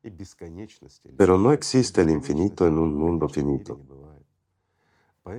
Pero 1.17 1.37
no 1.37 1.51
existe 1.51 2.01
el 2.01 2.09
infinito 2.09 2.65
en 2.65 2.79
un 2.79 2.95
mundo 2.95 3.29
finito. 3.29 3.79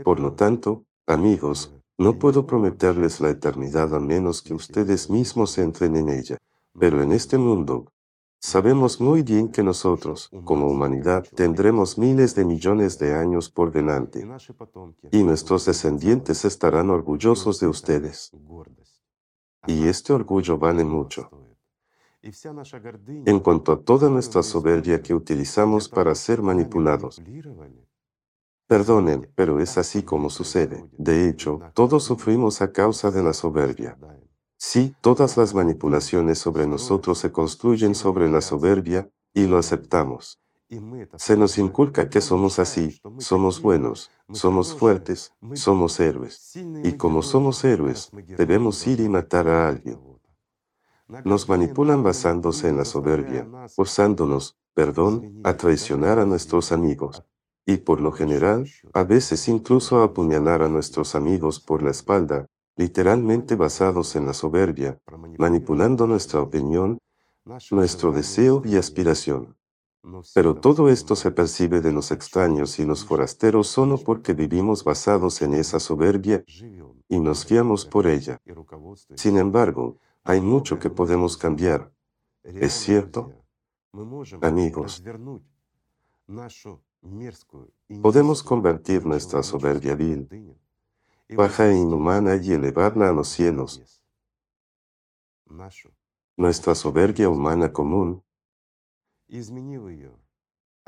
Por 0.04 0.20
lo 0.20 0.32
tanto, 0.32 0.84
amigos, 1.06 1.72
no 1.98 2.18
puedo 2.18 2.46
prometerles 2.46 3.20
la 3.20 3.30
eternidad 3.30 3.94
a 3.94 4.00
menos 4.00 4.42
que 4.42 4.52
ustedes 4.52 5.08
mismos 5.08 5.56
entren 5.58 5.96
en 5.96 6.08
ella. 6.08 6.38
Pero 6.78 7.02
en 7.02 7.12
este 7.12 7.38
mundo, 7.38 7.92
sabemos 8.38 9.00
muy 9.00 9.22
bien 9.22 9.48
que 9.48 9.62
nosotros, 9.62 10.28
como 10.44 10.68
humanidad, 10.68 11.24
tendremos 11.34 11.96
miles 11.96 12.34
de 12.34 12.44
millones 12.44 12.98
de 12.98 13.14
años 13.14 13.48
por 13.50 13.72
delante. 13.72 14.28
Y 15.10 15.22
nuestros 15.22 15.64
descendientes 15.64 16.44
estarán 16.44 16.90
orgullosos 16.90 17.60
de 17.60 17.68
ustedes. 17.68 18.32
Y 19.66 19.86
este 19.86 20.12
orgullo 20.12 20.58
vale 20.58 20.84
mucho. 20.84 21.30
En 22.22 23.40
cuanto 23.40 23.72
a 23.72 23.80
toda 23.80 24.10
nuestra 24.10 24.42
soberbia 24.42 25.00
que 25.00 25.14
utilizamos 25.14 25.88
para 25.88 26.14
ser 26.14 26.42
manipulados, 26.42 27.22
Perdonen, 28.66 29.30
pero 29.36 29.60
es 29.60 29.78
así 29.78 30.02
como 30.02 30.28
sucede. 30.28 30.88
De 30.98 31.28
hecho, 31.28 31.60
todos 31.72 32.02
sufrimos 32.02 32.60
a 32.62 32.72
causa 32.72 33.12
de 33.12 33.22
la 33.22 33.32
soberbia. 33.32 33.96
Sí, 34.56 34.96
todas 35.00 35.36
las 35.36 35.54
manipulaciones 35.54 36.38
sobre 36.38 36.66
nosotros 36.66 37.18
se 37.18 37.30
construyen 37.30 37.94
sobre 37.94 38.28
la 38.28 38.40
soberbia 38.40 39.08
y 39.32 39.46
lo 39.46 39.58
aceptamos. 39.58 40.40
Se 41.16 41.36
nos 41.36 41.58
inculca 41.58 42.10
que 42.10 42.20
somos 42.20 42.58
así, 42.58 43.00
somos 43.18 43.62
buenos, 43.62 44.10
somos 44.32 44.74
fuertes, 44.74 45.32
somos 45.54 46.00
héroes. 46.00 46.52
Y 46.82 46.94
como 46.94 47.22
somos 47.22 47.62
héroes, 47.62 48.10
debemos 48.36 48.84
ir 48.88 48.98
y 48.98 49.08
matar 49.08 49.46
a 49.46 49.68
alguien. 49.68 50.00
Nos 51.24 51.48
manipulan 51.48 52.02
basándose 52.02 52.68
en 52.68 52.78
la 52.78 52.84
soberbia, 52.84 53.46
forzándonos, 53.68 54.58
perdón, 54.74 55.40
a 55.44 55.56
traicionar 55.56 56.18
a 56.18 56.26
nuestros 56.26 56.72
amigos 56.72 57.22
y 57.66 57.78
por 57.78 58.00
lo 58.00 58.12
general, 58.12 58.70
a 58.94 59.02
veces 59.02 59.48
incluso 59.48 60.02
apuñalar 60.02 60.62
a 60.62 60.68
nuestros 60.68 61.16
amigos 61.16 61.58
por 61.58 61.82
la 61.82 61.90
espalda, 61.90 62.46
literalmente 62.76 63.56
basados 63.56 64.14
en 64.14 64.26
la 64.26 64.32
soberbia, 64.32 65.00
manipulando 65.36 66.06
nuestra 66.06 66.40
opinión, 66.40 66.98
nuestro 67.72 68.12
deseo 68.12 68.62
y 68.64 68.76
aspiración. 68.76 69.56
Pero 70.34 70.54
todo 70.54 70.88
esto 70.88 71.16
se 71.16 71.32
percibe 71.32 71.80
de 71.80 71.90
los 71.90 72.12
extraños 72.12 72.78
y 72.78 72.84
los 72.84 73.04
forasteros 73.04 73.66
solo 73.66 73.98
porque 73.98 74.34
vivimos 74.34 74.84
basados 74.84 75.42
en 75.42 75.54
esa 75.54 75.80
soberbia 75.80 76.44
y 77.08 77.18
nos 77.18 77.44
guiamos 77.44 77.84
por 77.84 78.06
ella. 78.06 78.40
Sin 79.16 79.36
embargo, 79.38 79.98
hay 80.22 80.40
mucho 80.40 80.78
que 80.78 80.90
podemos 80.90 81.36
cambiar. 81.36 81.90
¿Es 82.44 82.74
cierto? 82.74 83.32
Amigos, 84.42 85.02
Podemos 88.02 88.42
convertir 88.42 89.06
nuestra 89.06 89.42
soberbia 89.42 89.94
vil, 89.94 90.28
baja 91.28 91.68
e 91.68 91.76
inhumana 91.76 92.36
y 92.36 92.52
elevarla 92.52 93.08
a 93.08 93.12
los 93.12 93.28
cielos. 93.28 94.02
Nuestra 96.36 96.74
soberbia 96.74 97.28
humana 97.28 97.72
común 97.72 98.22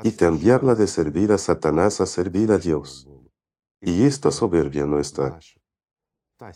y 0.03 0.13
cambiarla 0.13 0.75
de 0.75 0.87
servir 0.87 1.33
a 1.33 1.39
Satanás 1.39 2.01
a 2.01 2.07
servir 2.07 2.53
a 2.53 2.59
Dios. 2.59 3.09
Y 3.81 4.05
esta 4.05 4.31
soberbia 4.31 4.87
nuestra, 4.87 5.39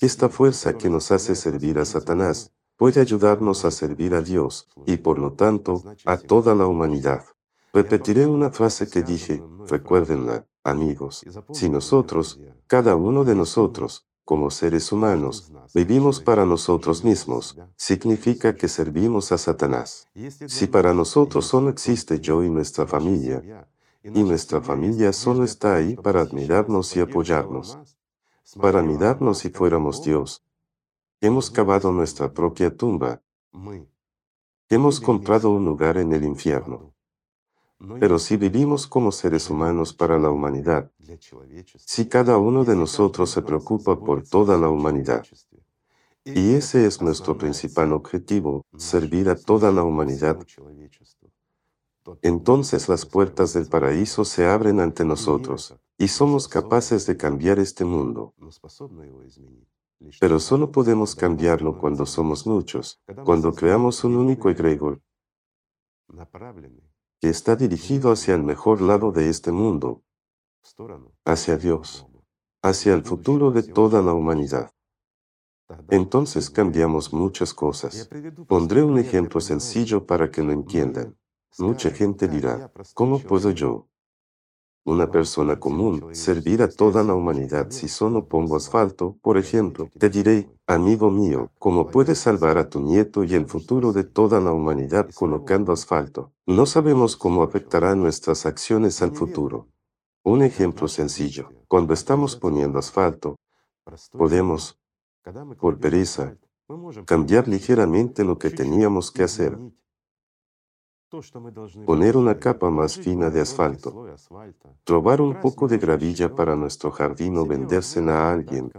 esta 0.00 0.28
fuerza 0.28 0.76
que 0.76 0.88
nos 0.88 1.10
hace 1.10 1.34
servir 1.34 1.78
a 1.78 1.84
Satanás, 1.84 2.52
puede 2.76 3.00
ayudarnos 3.00 3.64
a 3.64 3.70
servir 3.70 4.14
a 4.14 4.22
Dios 4.22 4.68
y 4.86 4.96
por 4.96 5.18
lo 5.18 5.32
tanto 5.32 5.82
a 6.04 6.16
toda 6.16 6.54
la 6.54 6.66
humanidad. 6.66 7.24
Repetiré 7.72 8.26
una 8.26 8.50
frase 8.50 8.88
que 8.88 9.02
dije, 9.02 9.42
recuérdenla, 9.66 10.46
amigos. 10.62 11.24
Si 11.52 11.70
nosotros, 11.70 12.38
cada 12.66 12.96
uno 12.96 13.24
de 13.24 13.34
nosotros, 13.34 14.06
como 14.24 14.50
seres 14.50 14.92
humanos, 14.92 15.50
vivimos 15.74 16.20
para 16.20 16.44
nosotros 16.44 17.02
mismos, 17.02 17.58
significa 17.76 18.54
que 18.54 18.68
servimos 18.68 19.32
a 19.32 19.38
Satanás. 19.38 20.08
Si 20.46 20.66
para 20.66 20.92
nosotros 20.92 21.46
solo 21.46 21.70
existe 21.70 22.20
yo 22.20 22.44
y 22.44 22.50
nuestra 22.50 22.86
familia, 22.86 23.66
y 24.04 24.22
nuestra 24.22 24.60
familia 24.60 25.12
solo 25.12 25.42
está 25.42 25.76
ahí 25.76 25.96
para 25.96 26.20
admirarnos 26.20 26.94
y 26.96 27.00
apoyarnos, 27.00 27.78
para 28.60 28.82
mirarnos 28.82 29.38
si 29.38 29.48
fuéramos 29.48 30.02
Dios, 30.02 30.44
hemos 31.20 31.50
cavado 31.50 31.90
nuestra 31.90 32.32
propia 32.32 32.76
tumba, 32.76 33.22
hemos 34.68 35.00
comprado 35.00 35.50
un 35.50 35.64
lugar 35.64 35.96
en 35.96 36.12
el 36.12 36.24
infierno. 36.24 36.91
Pero 37.98 38.18
si 38.18 38.36
vivimos 38.36 38.86
como 38.86 39.10
seres 39.10 39.50
humanos 39.50 39.92
para 39.92 40.18
la 40.18 40.30
humanidad, 40.30 40.90
si 41.76 42.08
cada 42.08 42.38
uno 42.38 42.64
de 42.64 42.76
nosotros 42.76 43.30
se 43.30 43.42
preocupa 43.42 43.98
por 43.98 44.22
toda 44.22 44.56
la 44.56 44.68
humanidad, 44.68 45.24
y 46.24 46.54
ese 46.54 46.86
es 46.86 47.02
nuestro 47.02 47.36
principal 47.36 47.92
objetivo, 47.92 48.64
servir 48.76 49.28
a 49.28 49.36
toda 49.36 49.72
la 49.72 49.82
humanidad, 49.82 50.38
entonces 52.22 52.88
las 52.88 53.04
puertas 53.04 53.52
del 53.52 53.68
paraíso 53.68 54.24
se 54.24 54.46
abren 54.46 54.80
ante 54.80 55.04
nosotros 55.04 55.74
y 55.98 56.08
somos 56.08 56.48
capaces 56.48 57.06
de 57.06 57.16
cambiar 57.16 57.58
este 57.58 57.84
mundo. 57.84 58.34
Pero 60.20 60.40
solo 60.40 60.72
podemos 60.72 61.14
cambiarlo 61.14 61.78
cuando 61.78 62.06
somos 62.06 62.46
muchos, 62.46 63.00
cuando 63.24 63.52
creamos 63.52 64.02
un 64.04 64.16
único 64.16 64.50
egregor 64.50 65.00
que 67.22 67.28
está 67.28 67.54
dirigido 67.54 68.10
hacia 68.10 68.34
el 68.34 68.42
mejor 68.42 68.80
lado 68.80 69.12
de 69.12 69.28
este 69.28 69.52
mundo, 69.52 70.02
hacia 71.24 71.56
Dios, 71.56 72.04
hacia 72.64 72.94
el 72.94 73.04
futuro 73.04 73.52
de 73.52 73.62
toda 73.62 74.02
la 74.02 74.12
humanidad. 74.12 74.72
Entonces 75.88 76.50
cambiamos 76.50 77.12
muchas 77.12 77.54
cosas. 77.54 78.10
Pondré 78.48 78.82
un 78.82 78.98
ejemplo 78.98 79.40
sencillo 79.40 80.04
para 80.04 80.32
que 80.32 80.42
lo 80.42 80.50
entiendan. 80.50 81.16
Mucha 81.58 81.92
gente 81.92 82.26
dirá, 82.26 82.72
¿cómo 82.92 83.20
puedo 83.20 83.52
yo, 83.52 83.88
una 84.84 85.10
persona 85.10 85.58
común, 85.60 86.14
servir 86.14 86.62
a 86.62 86.68
toda 86.68 87.04
la 87.04 87.14
humanidad 87.14 87.70
si 87.70 87.88
solo 87.88 88.26
pongo 88.26 88.56
asfalto? 88.56 89.16
Por 89.22 89.38
ejemplo, 89.38 89.88
te 89.98 90.10
diré, 90.10 90.50
amigo 90.66 91.10
mío, 91.10 91.50
¿cómo 91.58 91.88
puedes 91.88 92.18
salvar 92.18 92.58
a 92.58 92.68
tu 92.68 92.80
nieto 92.80 93.24
y 93.24 93.34
el 93.34 93.46
futuro 93.46 93.92
de 93.92 94.04
toda 94.04 94.40
la 94.40 94.52
humanidad 94.52 95.08
colocando 95.14 95.72
asfalto? 95.72 96.32
No 96.46 96.66
sabemos 96.66 97.16
cómo 97.16 97.42
afectarán 97.42 98.00
nuestras 98.00 98.46
acciones 98.46 99.02
al 99.02 99.14
futuro. 99.14 99.68
Un 100.24 100.42
ejemplo 100.42 100.88
sencillo, 100.88 101.50
cuando 101.68 101.94
estamos 101.94 102.36
poniendo 102.36 102.78
asfalto, 102.78 103.36
podemos, 104.12 104.78
por 105.58 105.78
pereza, 105.78 106.36
cambiar 107.06 107.48
ligeramente 107.48 108.24
lo 108.24 108.38
que 108.38 108.50
teníamos 108.50 109.10
que 109.10 109.24
hacer 109.24 109.58
poner 111.84 112.16
una 112.16 112.38
capa 112.38 112.70
más 112.70 112.96
fina 112.96 113.30
de 113.30 113.40
asfalto, 113.40 114.06
trobar 114.84 115.20
un 115.20 115.40
poco 115.40 115.68
de 115.68 115.78
gravilla 115.78 116.34
para 116.34 116.56
nuestro 116.56 116.90
jardín 116.90 117.36
o 117.36 117.46
vendérsela 117.46 118.28
a 118.28 118.32
alguien. 118.32 118.70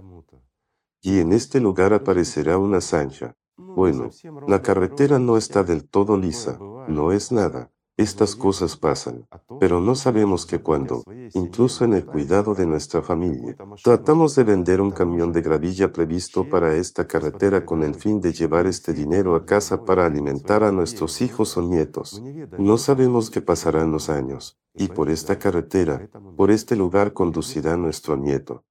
Y 1.02 1.20
en 1.20 1.34
este 1.34 1.60
lugar 1.60 1.94
aparecerá 1.94 2.58
una 2.58 2.80
zanja. 2.80 3.36
Bueno, 3.58 4.10
la 4.48 4.62
carretera 4.62 5.20
no 5.20 5.38
está 5.38 5.64
del 5.64 5.88
todo 5.88 6.18
lisa, 6.18 6.58
no 6.88 7.12
es 7.12 7.32
nada. 7.32 7.73
Estas 7.96 8.36
cosas 8.36 8.76
pasan, 8.76 9.28
pero 9.60 9.80
no 9.80 9.94
sabemos 9.94 10.48
que 10.48 10.60
cuando, 10.62 11.04
incluso 11.36 11.86
en 11.86 11.94
el 11.94 12.06
cuidado 12.06 12.56
de 12.56 12.66
nuestra 12.66 13.04
familia, 13.04 13.56
tratamos 13.84 14.34
de 14.36 14.44
vender 14.44 14.82
un 14.82 14.90
camión 14.90 15.32
de 15.32 15.44
gravilla 15.44 15.94
previsto 15.94 16.50
para 16.50 16.76
esta 16.76 17.06
carretera 17.06 17.66
con 17.66 17.84
el 17.84 17.94
fin 17.94 18.20
de 18.20 18.34
llevar 18.34 18.66
este 18.66 18.94
dinero 18.94 19.36
a 19.36 19.46
casa 19.46 19.86
para 19.86 20.08
alimentar 20.08 20.64
a 20.64 20.72
nuestros 20.72 21.22
hijos 21.22 21.56
o 21.56 21.62
nietos. 21.62 22.20
No 22.58 22.80
sabemos 22.80 23.30
qué 23.30 23.42
pasarán 23.42 23.92
los 23.92 24.10
años, 24.10 24.58
y 24.74 24.88
por 24.88 25.12
esta 25.12 25.38
carretera, 25.38 26.10
por 26.36 26.50
este 26.50 26.76
lugar 26.76 27.14
conducirá 27.14 27.78
nuestro 27.78 28.18
nieto. 28.18 28.64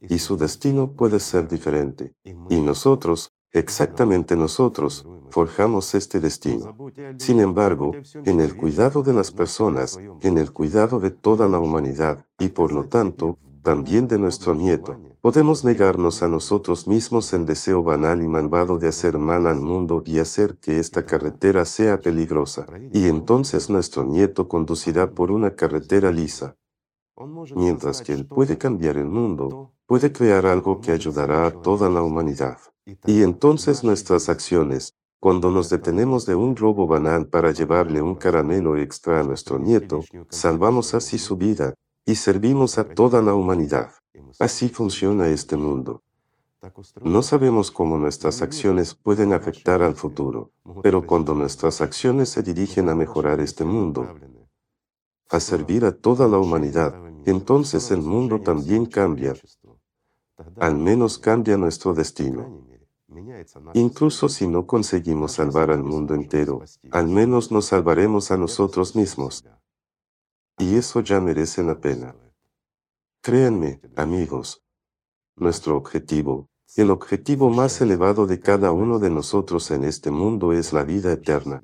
Y 0.00 0.18
su 0.18 0.36
destino 0.36 0.94
puede 0.94 1.20
ser 1.20 1.46
diferente. 1.48 2.14
Y 2.24 2.60
nosotros, 2.60 3.32
Exactamente 3.52 4.36
nosotros 4.36 5.06
forjamos 5.30 5.94
este 5.94 6.20
destino. 6.20 6.76
Sin 7.18 7.40
embargo, 7.40 7.92
en 8.24 8.40
el 8.40 8.56
cuidado 8.56 9.02
de 9.02 9.12
las 9.12 9.30
personas, 9.30 9.98
en 10.22 10.38
el 10.38 10.52
cuidado 10.52 11.00
de 11.00 11.10
toda 11.10 11.48
la 11.48 11.58
humanidad 11.58 12.26
y 12.38 12.48
por 12.48 12.72
lo 12.72 12.84
tanto, 12.84 13.38
también 13.62 14.08
de 14.08 14.18
nuestro 14.18 14.54
nieto, 14.54 14.98
podemos 15.20 15.64
negarnos 15.64 16.22
a 16.22 16.28
nosotros 16.28 16.86
mismos 16.86 17.32
el 17.32 17.44
deseo 17.44 17.82
banal 17.82 18.22
y 18.22 18.28
malvado 18.28 18.78
de 18.78 18.88
hacer 18.88 19.18
mal 19.18 19.46
al 19.46 19.60
mundo 19.60 20.02
y 20.06 20.20
hacer 20.20 20.56
que 20.58 20.78
esta 20.78 21.04
carretera 21.04 21.64
sea 21.64 22.00
peligrosa. 22.00 22.66
Y 22.92 23.08
entonces 23.08 23.68
nuestro 23.68 24.04
nieto 24.04 24.48
conducirá 24.48 25.10
por 25.10 25.30
una 25.30 25.54
carretera 25.54 26.10
lisa. 26.12 26.56
Mientras 27.56 28.00
que 28.00 28.12
él 28.12 28.26
puede 28.26 28.56
cambiar 28.56 28.96
el 28.96 29.08
mundo, 29.08 29.72
puede 29.86 30.12
crear 30.12 30.46
algo 30.46 30.80
que 30.80 30.92
ayudará 30.92 31.46
a 31.46 31.50
toda 31.50 31.90
la 31.90 32.02
humanidad. 32.02 32.58
Y 33.06 33.22
entonces 33.22 33.84
nuestras 33.84 34.28
acciones, 34.28 34.94
cuando 35.20 35.50
nos 35.50 35.68
detenemos 35.68 36.26
de 36.26 36.34
un 36.34 36.56
robo 36.56 36.86
banal 36.86 37.26
para 37.26 37.50
llevarle 37.50 38.00
un 38.00 38.14
caramelo 38.14 38.76
extra 38.76 39.20
a 39.20 39.24
nuestro 39.24 39.58
nieto, 39.58 40.00
salvamos 40.30 40.94
así 40.94 41.18
su 41.18 41.36
vida 41.36 41.74
y 42.06 42.14
servimos 42.14 42.78
a 42.78 42.84
toda 42.84 43.20
la 43.20 43.34
humanidad. 43.34 43.90
Así 44.38 44.68
funciona 44.68 45.28
este 45.28 45.56
mundo. 45.56 46.02
No 47.02 47.22
sabemos 47.22 47.70
cómo 47.70 47.98
nuestras 47.98 48.42
acciones 48.42 48.94
pueden 48.94 49.32
afectar 49.32 49.82
al 49.82 49.94
futuro, 49.94 50.50
pero 50.82 51.06
cuando 51.06 51.34
nuestras 51.34 51.80
acciones 51.80 52.30
se 52.30 52.42
dirigen 52.42 52.88
a 52.88 52.94
mejorar 52.94 53.40
este 53.40 53.64
mundo, 53.64 54.08
a 55.30 55.40
servir 55.40 55.84
a 55.84 55.92
toda 55.92 56.26
la 56.26 56.38
humanidad, 56.38 56.94
entonces 57.26 57.90
el 57.90 58.02
mundo 58.02 58.40
también 58.40 58.86
cambia. 58.86 59.34
Al 60.56 60.76
menos 60.76 61.18
cambia 61.18 61.56
nuestro 61.56 61.92
destino. 61.94 62.67
Incluso 63.74 64.28
si 64.28 64.46
no 64.46 64.66
conseguimos 64.66 65.32
salvar 65.32 65.70
al 65.70 65.82
mundo 65.82 66.14
entero, 66.14 66.62
al 66.90 67.08
menos 67.08 67.50
nos 67.50 67.66
salvaremos 67.66 68.30
a 68.30 68.36
nosotros 68.36 68.94
mismos. 68.96 69.44
Y 70.58 70.76
eso 70.76 71.00
ya 71.00 71.20
merece 71.20 71.62
la 71.62 71.80
pena. 71.80 72.14
Créanme, 73.20 73.80
amigos, 73.96 74.62
nuestro 75.36 75.76
objetivo, 75.76 76.48
el 76.76 76.90
objetivo 76.90 77.50
más 77.50 77.80
elevado 77.80 78.26
de 78.26 78.40
cada 78.40 78.72
uno 78.72 78.98
de 78.98 79.10
nosotros 79.10 79.70
en 79.70 79.84
este 79.84 80.10
mundo 80.10 80.52
es 80.52 80.72
la 80.72 80.84
vida 80.84 81.12
eterna. 81.12 81.62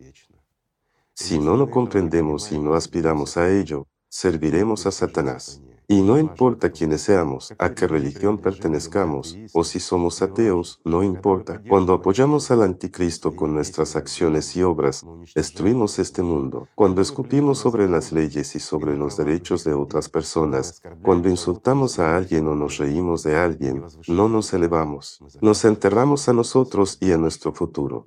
Si 1.14 1.38
no 1.38 1.57
lo 1.57 1.70
comprendemos 1.70 2.50
y 2.52 2.59
no 2.59 2.74
aspiramos 2.74 3.36
a 3.36 3.50
ello, 3.50 3.86
serviremos 4.09 4.86
a 4.86 4.90
Satanás. 4.90 5.61
Y 5.87 6.01
no 6.01 6.18
importa 6.18 6.70
quiénes 6.70 7.03
seamos, 7.03 7.53
a 7.59 7.74
qué 7.74 7.87
religión 7.87 8.39
pertenezcamos, 8.39 9.37
o 9.53 9.64
si 9.64 9.80
somos 9.80 10.22
ateos, 10.22 10.80
no 10.85 11.03
importa. 11.03 11.62
Cuando 11.68 11.93
apoyamos 11.93 12.51
al 12.51 12.62
anticristo 12.62 13.37
con 13.37 13.53
nuestras 13.53 13.95
acciones 13.95 14.57
y 14.57 14.62
obras, 14.62 15.05
destruimos 15.35 15.99
este 15.99 16.22
mundo. 16.22 16.68
Cuando 16.74 17.03
escupimos 17.03 17.59
sobre 17.59 17.89
las 17.89 18.12
leyes 18.12 18.57
y 18.57 18.61
sobre 18.61 18.97
los 18.97 19.16
derechos 19.18 19.64
de 19.64 19.74
otras 19.74 20.09
personas, 20.09 20.80
cuando 21.03 21.28
insultamos 21.28 21.99
a 21.99 22.16
alguien 22.16 22.47
o 22.49 22.55
nos 22.55 22.78
reímos 22.78 23.22
de 23.22 23.37
alguien, 23.37 23.85
no 24.09 24.28
nos 24.28 24.53
elevamos. 24.55 25.20
Nos 25.43 25.64
enterramos 25.64 26.28
a 26.28 26.32
nosotros 26.32 26.97
y 27.01 27.12
a 27.12 27.18
nuestro 27.18 27.53
futuro. 27.53 28.05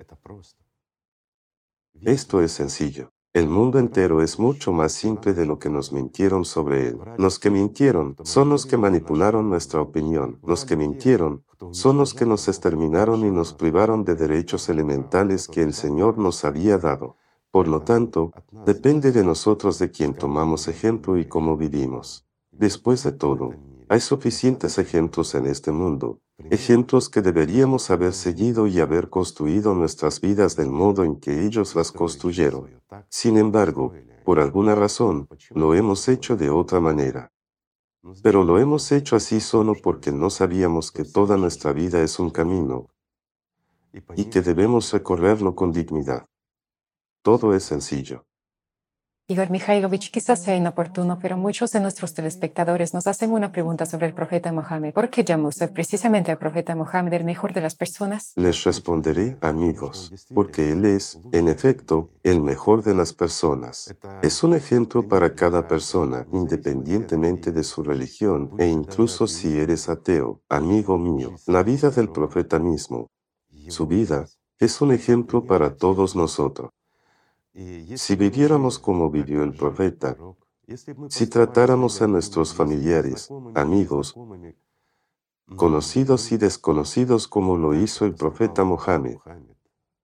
Esto 2.00 2.40
es 2.42 2.52
sencillo. 2.52 3.12
El 3.34 3.48
mundo 3.48 3.78
entero 3.78 4.22
es 4.22 4.38
mucho 4.38 4.72
más 4.72 4.92
simple 4.92 5.34
de 5.34 5.44
lo 5.44 5.58
que 5.58 5.68
nos 5.68 5.92
mintieron 5.92 6.44
sobre 6.44 6.88
él. 6.88 6.98
Los 7.18 7.38
que 7.38 7.50
mintieron 7.50 8.16
son 8.22 8.48
los 8.48 8.64
que 8.64 8.78
manipularon 8.78 9.50
nuestra 9.50 9.82
opinión. 9.82 10.40
Los 10.42 10.64
que 10.64 10.76
mintieron 10.76 11.44
son 11.72 11.98
los 11.98 12.14
que 12.14 12.24
nos 12.24 12.48
exterminaron 12.48 13.26
y 13.26 13.30
nos 13.30 13.52
privaron 13.52 14.04
de 14.04 14.14
derechos 14.14 14.68
elementales 14.70 15.46
que 15.46 15.62
el 15.62 15.74
Señor 15.74 16.16
nos 16.16 16.44
había 16.44 16.78
dado. 16.78 17.16
Por 17.50 17.68
lo 17.68 17.82
tanto, 17.82 18.32
depende 18.64 19.12
de 19.12 19.24
nosotros 19.24 19.78
de 19.78 19.90
quien 19.90 20.14
tomamos 20.14 20.66
ejemplo 20.66 21.18
y 21.18 21.26
cómo 21.26 21.56
vivimos. 21.56 22.26
Después 22.50 23.02
de 23.04 23.12
todo, 23.12 23.54
hay 23.88 24.00
suficientes 24.00 24.78
ejemplos 24.78 25.34
en 25.34 25.46
este 25.46 25.70
mundo, 25.70 26.20
ejemplos 26.50 27.08
que 27.08 27.20
deberíamos 27.20 27.90
haber 27.90 28.12
seguido 28.12 28.66
y 28.66 28.80
haber 28.80 29.10
construido 29.10 29.74
nuestras 29.74 30.20
vidas 30.20 30.56
del 30.56 30.70
modo 30.70 31.04
en 31.04 31.16
que 31.16 31.44
ellos 31.44 31.74
las 31.74 31.92
construyeron. 31.92 32.70
Sin 33.08 33.36
embargo, 33.36 33.92
por 34.24 34.40
alguna 34.40 34.74
razón, 34.74 35.28
lo 35.50 35.74
hemos 35.74 36.08
hecho 36.08 36.36
de 36.36 36.50
otra 36.50 36.80
manera. 36.80 37.32
Pero 38.22 38.44
lo 38.44 38.58
hemos 38.58 38.92
hecho 38.92 39.16
así 39.16 39.40
solo 39.40 39.74
porque 39.82 40.12
no 40.12 40.30
sabíamos 40.30 40.92
que 40.92 41.04
toda 41.04 41.36
nuestra 41.36 41.72
vida 41.72 42.02
es 42.02 42.18
un 42.18 42.30
camino 42.30 42.88
y 44.16 44.26
que 44.26 44.40
debemos 44.40 44.92
recorrerlo 44.92 45.54
con 45.54 45.72
dignidad. 45.72 46.26
Todo 47.22 47.54
es 47.54 47.64
sencillo. 47.64 48.27
Igor 49.30 49.50
Mikhailovich, 49.50 50.10
quizás 50.10 50.42
sea 50.42 50.56
inoportuno, 50.56 51.18
pero 51.20 51.36
muchos 51.36 51.70
de 51.72 51.80
nuestros 51.80 52.14
telespectadores 52.14 52.94
nos 52.94 53.06
hacen 53.06 53.30
una 53.30 53.52
pregunta 53.52 53.84
sobre 53.84 54.06
el 54.06 54.14
profeta 54.14 54.52
Mohammed. 54.52 54.94
¿Por 54.94 55.10
qué 55.10 55.22
usted 55.44 55.70
precisamente 55.70 56.30
al 56.30 56.38
profeta 56.38 56.74
Mohammed 56.74 57.12
el 57.12 57.24
mejor 57.24 57.52
de 57.52 57.60
las 57.60 57.74
personas? 57.74 58.32
Les 58.36 58.64
responderé, 58.64 59.36
amigos, 59.42 60.10
porque 60.32 60.72
él 60.72 60.86
es, 60.86 61.20
en 61.32 61.48
efecto, 61.48 62.08
el 62.22 62.40
mejor 62.40 62.82
de 62.82 62.94
las 62.94 63.12
personas. 63.12 63.94
Es 64.22 64.42
un 64.42 64.54
ejemplo 64.54 65.06
para 65.06 65.34
cada 65.34 65.68
persona, 65.68 66.26
independientemente 66.32 67.52
de 67.52 67.64
su 67.64 67.82
religión 67.82 68.52
e 68.58 68.66
incluso 68.66 69.26
si 69.26 69.58
eres 69.58 69.90
ateo. 69.90 70.40
Amigo 70.48 70.96
mío, 70.96 71.34
la 71.46 71.62
vida 71.62 71.90
del 71.90 72.08
profeta 72.08 72.58
mismo, 72.58 73.08
su 73.68 73.86
vida, 73.86 74.24
es 74.58 74.80
un 74.80 74.90
ejemplo 74.90 75.44
para 75.44 75.76
todos 75.76 76.16
nosotros. 76.16 76.70
Si 77.96 78.14
viviéramos 78.14 78.78
como 78.78 79.10
vivió 79.10 79.42
el 79.42 79.52
profeta, 79.52 80.16
si 81.08 81.26
tratáramos 81.26 82.00
a 82.02 82.06
nuestros 82.06 82.54
familiares, 82.54 83.28
amigos, 83.54 84.14
conocidos 85.56 86.30
y 86.30 86.36
desconocidos 86.36 87.26
como 87.26 87.56
lo 87.56 87.74
hizo 87.74 88.04
el 88.04 88.14
profeta 88.14 88.62
Mohammed, 88.62 89.16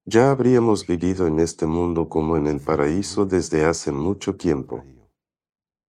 ya 0.04 0.32
habríamos 0.32 0.86
vivido 0.86 1.28
en 1.28 1.38
este 1.38 1.66
mundo 1.66 2.08
como 2.08 2.36
en 2.36 2.48
el 2.48 2.60
paraíso 2.60 3.24
desde 3.24 3.64
hace 3.64 3.92
mucho 3.92 4.34
tiempo. 4.34 4.82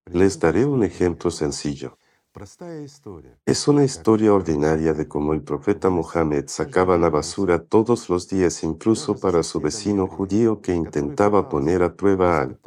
Les 0.05 0.39
daré 0.39 0.65
un 0.65 0.83
ejemplo 0.83 1.31
sencillo. 1.31 1.97
Es 3.45 3.67
una 3.69 3.85
historia 3.85 4.33
ordinaria 4.33 4.93
de 4.93 5.07
cómo 5.07 5.33
el 5.33 5.41
profeta 5.41 5.89
Mohammed 5.89 6.45
sacaba 6.47 6.97
la 6.97 7.09
basura 7.09 7.63
todos 7.63 8.09
los 8.09 8.27
días 8.27 8.61
incluso 8.63 9.17
para 9.17 9.41
su 9.41 9.61
vecino 9.61 10.07
judío 10.07 10.59
que 10.59 10.73
intentaba 10.73 11.47
poner 11.47 11.81
a 11.81 11.95
prueba 11.95 12.41
al 12.41 12.59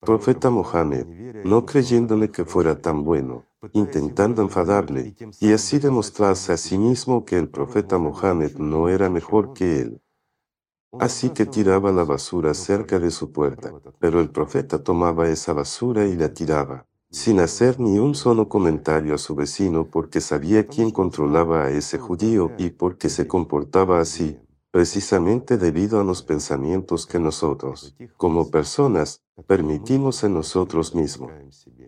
profeta 0.00 0.50
Mohammed, 0.50 1.44
no 1.44 1.64
creyéndole 1.64 2.30
que 2.30 2.44
fuera 2.44 2.80
tan 2.80 3.04
bueno, 3.04 3.44
intentando 3.72 4.42
enfadarle 4.42 5.14
y 5.38 5.52
así 5.52 5.78
demostrarse 5.78 6.52
a 6.52 6.56
sí 6.56 6.76
mismo 6.76 7.24
que 7.24 7.38
el 7.38 7.48
profeta 7.48 7.98
Mohammed 7.98 8.56
no 8.56 8.88
era 8.88 9.08
mejor 9.08 9.52
que 9.52 9.80
él. 9.80 10.02
Así 10.98 11.30
que 11.30 11.46
tiraba 11.46 11.92
la 11.92 12.02
basura 12.02 12.52
cerca 12.54 12.98
de 12.98 13.12
su 13.12 13.30
puerta, 13.30 13.72
pero 14.00 14.20
el 14.20 14.30
profeta 14.30 14.82
tomaba 14.82 15.28
esa 15.28 15.52
basura 15.52 16.04
y 16.04 16.16
la 16.16 16.34
tiraba 16.34 16.89
sin 17.10 17.40
hacer 17.40 17.80
ni 17.80 17.98
un 17.98 18.14
solo 18.14 18.48
comentario 18.48 19.14
a 19.14 19.18
su 19.18 19.34
vecino 19.34 19.86
porque 19.90 20.20
sabía 20.20 20.66
quién 20.66 20.90
controlaba 20.90 21.64
a 21.64 21.70
ese 21.70 21.98
judío 21.98 22.52
y 22.56 22.70
porque 22.70 23.08
se 23.08 23.26
comportaba 23.26 24.00
así, 24.00 24.38
precisamente 24.70 25.58
debido 25.58 26.00
a 26.00 26.04
los 26.04 26.22
pensamientos 26.22 27.06
que 27.06 27.18
nosotros, 27.18 27.96
como 28.16 28.50
personas, 28.50 29.22
permitimos 29.46 30.22
en 30.22 30.34
nosotros 30.34 30.94
mismos. 30.94 31.32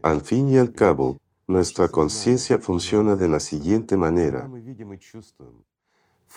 Al 0.02 0.22
fin 0.22 0.48
y 0.48 0.58
al 0.58 0.72
cabo, 0.72 1.18
nuestra 1.46 1.88
conciencia 1.88 2.58
funciona 2.58 3.14
de 3.14 3.28
la 3.28 3.38
siguiente 3.38 3.96
manera. 3.96 4.50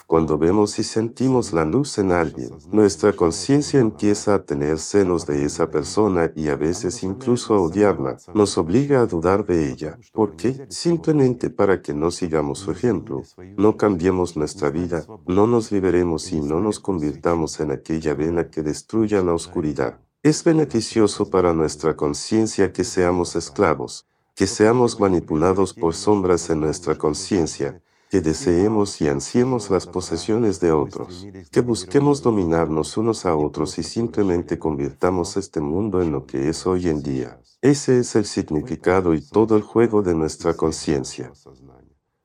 Cuando 0.06 0.38
vemos 0.38 0.78
y 0.78 0.82
sentimos 0.82 1.52
la 1.52 1.64
luz 1.64 1.98
en 1.98 2.12
alguien, 2.12 2.50
nuestra 2.70 3.12
conciencia 3.12 3.80
empieza 3.80 4.34
a 4.34 4.44
tener 4.44 4.78
celos 4.78 5.26
de 5.26 5.44
esa 5.44 5.70
persona 5.70 6.30
y 6.34 6.48
a 6.48 6.56
veces 6.56 7.02
incluso 7.02 7.54
a 7.54 7.60
odiarla. 7.60 8.16
Nos 8.34 8.58
obliga 8.58 9.00
a 9.00 9.06
dudar 9.06 9.46
de 9.46 9.70
ella. 9.70 9.98
¿Por 10.12 10.36
qué? 10.36 10.66
Simplemente 10.68 11.50
para 11.50 11.82
que 11.82 11.94
no 11.94 12.10
sigamos 12.10 12.60
su 12.60 12.70
ejemplo, 12.70 13.22
no 13.56 13.76
cambiemos 13.76 14.36
nuestra 14.36 14.70
vida, 14.70 15.04
no 15.26 15.46
nos 15.46 15.72
liberemos 15.72 16.32
y 16.32 16.40
no 16.40 16.60
nos 16.60 16.78
convirtamos 16.80 17.60
en 17.60 17.70
aquella 17.70 18.14
vela 18.14 18.50
que 18.50 18.62
destruya 18.62 19.22
la 19.22 19.34
oscuridad. 19.34 20.00
Es 20.22 20.42
beneficioso 20.42 21.30
para 21.30 21.52
nuestra 21.52 21.96
conciencia 21.96 22.72
que 22.72 22.84
seamos 22.84 23.36
esclavos, 23.36 24.06
que 24.34 24.46
seamos 24.46 24.98
manipulados 24.98 25.72
por 25.72 25.94
sombras 25.94 26.50
en 26.50 26.60
nuestra 26.60 26.96
conciencia, 26.96 27.80
que 28.10 28.20
deseemos 28.20 29.00
y 29.00 29.08
ansiemos 29.08 29.70
las 29.70 29.86
posesiones 29.86 30.60
de 30.60 30.72
otros, 30.72 31.26
que 31.50 31.60
busquemos 31.60 32.22
dominarnos 32.22 32.96
unos 32.96 33.26
a 33.26 33.34
otros 33.34 33.78
y 33.78 33.82
simplemente 33.82 34.58
convirtamos 34.58 35.36
este 35.36 35.60
mundo 35.60 36.00
en 36.00 36.12
lo 36.12 36.26
que 36.26 36.48
es 36.48 36.66
hoy 36.66 36.88
en 36.88 37.02
día. 37.02 37.40
Ese 37.60 37.98
es 37.98 38.14
el 38.14 38.26
significado 38.26 39.14
y 39.14 39.20
todo 39.20 39.56
el 39.56 39.62
juego 39.62 40.02
de 40.02 40.14
nuestra 40.14 40.54
conciencia. 40.54 41.32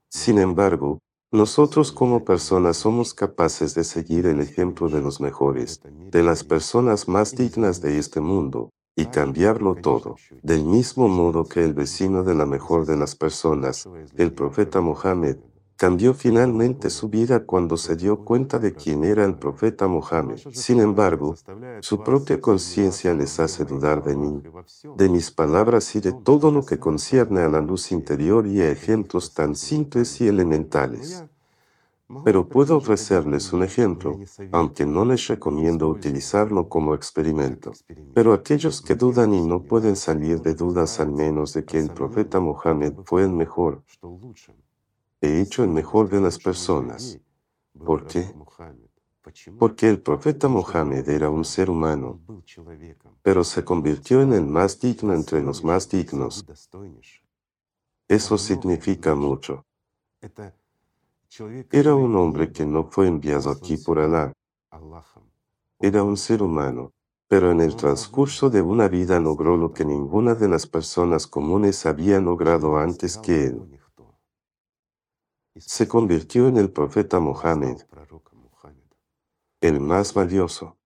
Sin 0.09 0.38
embargo, 0.38 0.99
nosotros 1.32 1.91
como 1.91 2.25
personas 2.25 2.77
somos 2.77 3.13
capaces 3.13 3.73
de 3.73 3.84
seguir 3.84 4.25
el 4.25 4.41
ejemplo 4.41 4.89
de 4.89 5.01
los 5.01 5.21
mejores, 5.21 5.82
de 5.84 6.23
las 6.23 6.43
personas 6.43 7.07
más 7.07 7.36
dignas 7.36 7.82
de 7.82 7.97
este 7.97 8.19
mundo, 8.19 8.69
y 8.95 9.05
cambiarlo 9.05 9.75
todo, 9.75 10.17
del 10.43 10.65
mismo 10.65 11.07
modo 11.07 11.45
que 11.45 11.63
el 11.63 11.73
vecino 11.73 12.23
de 12.23 12.36
la 12.36 12.45
mejor 12.45 12.86
de 12.86 12.97
las 12.97 13.15
personas, 13.15 13.88
el 14.17 14.34
profeta 14.34 14.82
Mohammed, 14.82 15.38
cambió 15.82 16.13
finalmente 16.13 16.91
su 16.91 17.09
vida 17.09 17.43
cuando 17.43 17.75
se 17.75 17.95
dio 17.95 18.23
cuenta 18.23 18.59
de 18.59 18.71
quién 18.71 19.03
era 19.03 19.25
el 19.25 19.34
profeta 19.34 19.88
Mohammed. 19.88 20.38
Sin 20.51 20.79
embargo, 20.79 21.34
su 21.79 22.03
propia 22.03 22.39
conciencia 22.39 23.15
les 23.15 23.39
hace 23.39 23.65
dudar 23.65 24.03
de 24.03 24.15
mí, 24.15 24.43
de 24.95 25.09
mis 25.09 25.32
palabras 25.32 25.95
y 25.95 25.99
de 25.99 26.13
todo 26.13 26.51
lo 26.51 26.63
que 26.63 26.77
concierne 26.77 27.41
a 27.41 27.49
la 27.49 27.61
luz 27.61 27.91
interior 27.91 28.45
y 28.45 28.61
a 28.61 28.69
ejemplos 28.69 29.34
tan 29.34 29.55
simples 29.55 30.21
y 30.21 30.27
elementales. 30.27 31.23
Pero 32.23 32.47
puedo 32.47 32.77
ofrecerles 32.77 33.51
un 33.51 33.63
ejemplo, 33.63 34.19
aunque 34.51 34.86
no 34.86 35.03
les 35.03 35.27
recomiendo 35.29 35.88
utilizarlo 35.88 36.69
como 36.69 36.93
experimento. 36.93 37.71
Pero 38.13 38.34
aquellos 38.34 38.84
que 38.84 38.93
dudan 38.93 39.34
y 39.34 39.41
no 39.41 39.63
pueden 39.63 39.95
salir 39.95 40.43
de 40.43 40.53
dudas 40.53 40.99
al 40.99 41.11
menos 41.11 41.53
de 41.53 41.65
que 41.65 41.79
el 41.79 41.89
profeta 41.89 42.39
Mohammed 42.39 42.93
fue 43.03 43.23
el 43.23 43.32
mejor, 43.32 43.82
he 45.22 45.39
hecho 45.39 45.63
el 45.63 45.69
mejor 45.69 46.09
de 46.09 46.19
las 46.19 46.39
personas. 46.39 47.19
¿Por 47.86 48.05
qué? 48.05 48.34
Porque 49.59 49.88
el 49.88 50.01
profeta 50.01 50.47
Mohammed 50.47 51.07
era 51.07 51.30
un 51.30 51.45
ser 51.45 51.69
humano, 51.69 52.19
pero 53.22 53.43
se 53.43 53.63
convirtió 53.63 54.22
en 54.22 54.34
el 54.34 54.45
más 54.45 54.80
digno 54.80 55.13
entre 55.13 55.41
los 55.41 55.63
más 55.63 55.88
dignos. 55.88 56.43
Eso 58.07 58.38
significa 58.38 59.13
mucho. 59.13 59.65
Era 61.72 61.95
un 61.95 62.15
hombre 62.15 62.51
que 62.51 62.65
no 62.65 62.89
fue 62.89 63.07
enviado 63.07 63.51
aquí 63.51 63.78
por 63.78 63.99
Alá. 63.99 64.34
Era 65.80 66.03
un 66.03 66.17
ser 66.17 66.41
humano, 66.41 66.91
pero 67.28 67.51
en 67.51 67.61
el 67.61 67.76
transcurso 67.76 68.49
de 68.49 68.61
una 68.61 68.88
vida 68.88 69.19
logró 69.19 69.55
lo 69.55 69.72
que 69.72 69.86
ninguna 69.86 70.34
de 70.36 70.49
las 70.49 70.67
personas 70.67 71.28
comunes 71.28 71.86
había 71.86 72.19
logrado 72.19 72.78
antes 72.78 73.17
que 73.17 73.45
él 73.45 73.80
se 75.58 75.88
convirtió 75.88 76.47
en 76.47 76.58
el 76.58 76.72
profeta 76.72 77.20
Mohammed, 77.20 77.78
el 79.62 79.80
más 79.80 80.14
valioso. 80.14 80.78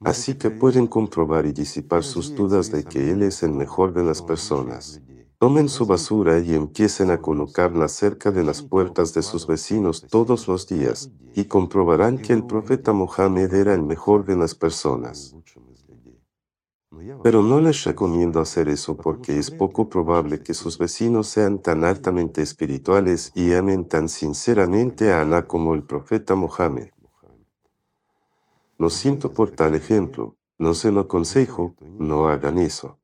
Así 0.00 0.38
que 0.38 0.50
pueden 0.50 0.86
comprobar 0.86 1.46
y 1.46 1.52
disipar 1.52 2.04
sus 2.04 2.34
dudas 2.34 2.70
de 2.70 2.84
que 2.84 3.10
Él 3.10 3.22
es 3.22 3.42
el 3.42 3.52
mejor 3.52 3.92
de 3.92 4.04
las 4.04 4.22
personas. 4.22 5.00
Tomen 5.38 5.68
su 5.68 5.86
basura 5.86 6.38
y 6.38 6.54
empiecen 6.54 7.10
a 7.10 7.20
colocarla 7.20 7.88
cerca 7.88 8.30
de 8.30 8.44
las 8.44 8.62
puertas 8.62 9.14
de 9.14 9.22
sus 9.22 9.46
vecinos 9.46 10.06
todos 10.08 10.48
los 10.48 10.68
días, 10.68 11.10
y 11.34 11.44
comprobarán 11.44 12.18
que 12.18 12.32
el 12.32 12.44
profeta 12.44 12.92
Mohammed 12.92 13.52
era 13.54 13.74
el 13.74 13.82
mejor 13.82 14.24
de 14.24 14.36
las 14.36 14.54
personas. 14.54 15.34
Pero 17.22 17.42
no 17.42 17.60
les 17.60 17.84
recomiendo 17.84 18.40
hacer 18.40 18.68
eso 18.68 18.96
porque 18.96 19.38
es 19.38 19.50
poco 19.50 19.88
probable 19.88 20.42
que 20.42 20.54
sus 20.54 20.78
vecinos 20.78 21.28
sean 21.28 21.60
tan 21.60 21.84
altamente 21.84 22.42
espirituales 22.42 23.32
y 23.34 23.52
amen 23.52 23.86
tan 23.86 24.08
sinceramente 24.08 25.12
a 25.12 25.22
Alá 25.22 25.46
como 25.46 25.74
el 25.74 25.82
profeta 25.82 26.34
Mohammed. 26.34 26.90
Lo 28.78 28.90
siento 28.90 29.32
por 29.32 29.50
tal 29.50 29.74
ejemplo, 29.74 30.36
no 30.58 30.74
se 30.74 30.92
lo 30.92 31.00
aconsejo, 31.00 31.74
no 31.80 32.28
hagan 32.28 32.58
eso. 32.58 32.98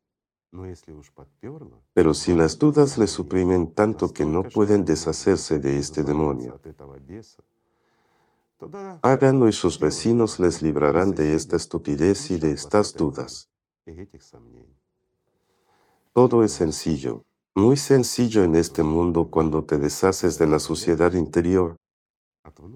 Pero 1.93 2.15
si 2.15 2.33
las 2.35 2.59
dudas 2.59 2.97
les 2.97 3.11
suprimen 3.11 3.73
tanto 3.75 4.13
que 4.13 4.25
no 4.25 4.45
pueden 4.45 4.85
deshacerse 4.85 5.59
de 5.59 5.79
este 5.79 6.05
demonio, 6.05 6.61
háganlo 9.03 9.49
y 9.49 9.53
sus 9.53 9.81
vecinos 9.81 10.39
les 10.39 10.63
librarán 10.63 11.11
de 11.11 11.35
esta 11.35 11.57
estupidez 11.57 12.31
y 12.31 12.39
de 12.39 12.53
estas 12.53 12.95
dudas. 12.95 13.51
Todo 16.13 16.43
es 16.43 16.53
sencillo, 16.53 17.25
muy 17.55 17.77
sencillo 17.77 18.43
en 18.43 18.55
este 18.57 18.83
mundo 18.83 19.29
cuando 19.31 19.65
te 19.65 19.79
deshaces 19.79 20.39
de 20.39 20.47
la 20.47 20.59
suciedad 20.59 21.13
interior, 21.13 21.77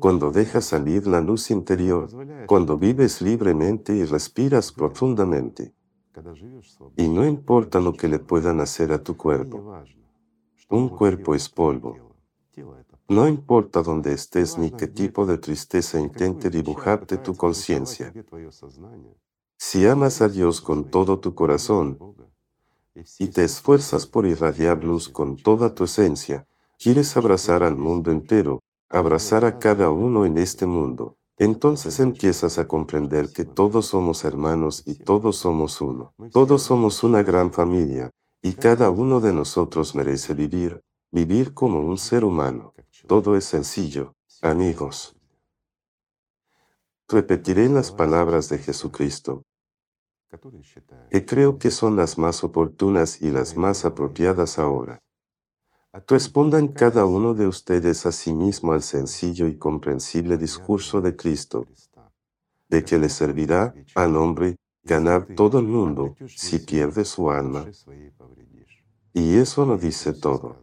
cuando 0.01 0.31
dejas 0.31 0.67
salir 0.67 1.07
la 1.07 1.21
luz 1.21 1.51
interior, 1.51 2.09
cuando 2.47 2.77
vives 2.77 3.23
libremente 3.23 3.95
y 3.95 4.05
respiras 4.05 4.73
profundamente. 4.73 5.73
Y 6.97 7.09
no 7.09 7.25
importa 7.27 7.81
lo 7.81 7.93
que 7.93 8.09
le 8.09 8.19
puedan 8.19 8.61
hacer 8.61 8.93
a 8.93 9.03
tu 9.03 9.17
cuerpo. 9.17 9.75
Un 10.69 10.89
cuerpo 10.91 11.35
es 11.35 11.49
polvo. 11.49 11.97
No 13.09 13.27
importa 13.27 13.83
dónde 13.83 14.13
estés 14.13 14.59
ni 14.59 14.71
qué 14.71 14.89
tipo 14.89 15.25
de 15.25 15.39
tristeza 15.39 15.99
intente 15.99 16.51
dibujarte 16.51 17.17
tu 17.19 17.35
conciencia. 17.35 18.13
Si 19.61 19.85
amas 19.87 20.23
a 20.23 20.29
Dios 20.29 20.61
con 20.61 20.85
todo 20.89 21.19
tu 21.19 21.35
corazón 21.35 21.99
y 23.19 23.27
te 23.27 23.43
esfuerzas 23.43 24.07
por 24.07 24.25
irradiar 24.25 24.85
luz 24.85 25.09
con 25.09 25.37
toda 25.37 25.75
tu 25.75 25.85
esencia, 25.85 26.47
quieres 26.79 27.17
abrazar 27.17 27.65
al 27.65 27.77
mundo 27.77 28.13
entero, 28.13 28.61
abrazar 28.89 29.45
a 29.45 29.59
cada 29.59 29.91
uno 29.91 30.25
en 30.25 30.39
este 30.39 30.65
mundo, 30.65 31.17
entonces 31.39 31.99
empiezas 31.99 32.59
a 32.59 32.69
comprender 32.69 33.33
que 33.33 33.45
todos 33.45 33.87
somos 33.87 34.25
hermanos 34.25 34.85
y 34.87 34.95
todos 34.95 35.37
somos 35.37 35.81
uno. 35.81 36.15
Todos 36.33 36.63
somos 36.63 37.03
una 37.03 37.25
gran 37.25 37.53
familia 37.53 38.11
y 38.41 38.53
cada 38.53 38.91
uno 38.91 39.19
de 39.19 39.33
nosotros 39.33 39.97
merece 39.97 40.35
vivir, 40.35 40.83
vivir 41.11 41.53
como 41.53 41.81
un 41.81 41.99
ser 41.99 42.25
humano. 42.25 42.75
Todo 43.09 43.37
es 43.37 43.45
sencillo, 43.45 44.15
amigos. 44.41 45.17
Repetiré 47.09 47.69
las 47.69 47.91
palabras 47.91 48.49
de 48.51 48.59
Jesucristo, 48.59 49.43
que 51.11 51.25
creo 51.25 51.59
que 51.59 51.71
son 51.71 51.97
las 51.97 52.19
más 52.19 52.45
oportunas 52.45 53.23
y 53.23 53.31
las 53.31 53.57
más 53.57 53.85
apropiadas 53.85 54.59
ahora. 54.59 55.03
Respondan 56.07 56.69
cada 56.69 57.07
uno 57.07 57.35
de 57.35 57.47
ustedes 57.47 58.05
a 58.05 58.13
sí 58.13 58.33
mismo 58.33 58.73
al 58.73 58.83
sencillo 58.83 59.47
y 59.47 59.57
comprensible 59.57 60.37
discurso 60.37 61.01
de 61.01 61.17
Cristo, 61.17 61.67
de 62.69 62.85
que 62.85 62.99
le 62.99 63.09
servirá 63.09 63.75
al 63.95 64.17
hombre 64.17 64.57
ganar 64.83 65.27
todo 65.35 65.59
el 65.59 65.67
mundo 65.67 66.15
si 66.27 66.59
pierde 66.59 67.05
su 67.05 67.31
alma. 67.31 67.67
Y 69.15 69.37
eso 69.37 69.65
lo 69.65 69.79
dice 69.79 70.13
todo. 70.13 70.63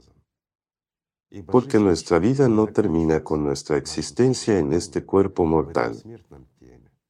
Porque 1.48 1.80
nuestra 1.80 2.20
vida 2.20 2.48
no 2.48 2.68
termina 2.68 3.24
con 3.24 3.44
nuestra 3.44 3.78
existencia 3.78 4.58
en 4.58 4.74
este 4.74 5.04
cuerpo 5.04 5.44
mortal. 5.46 6.02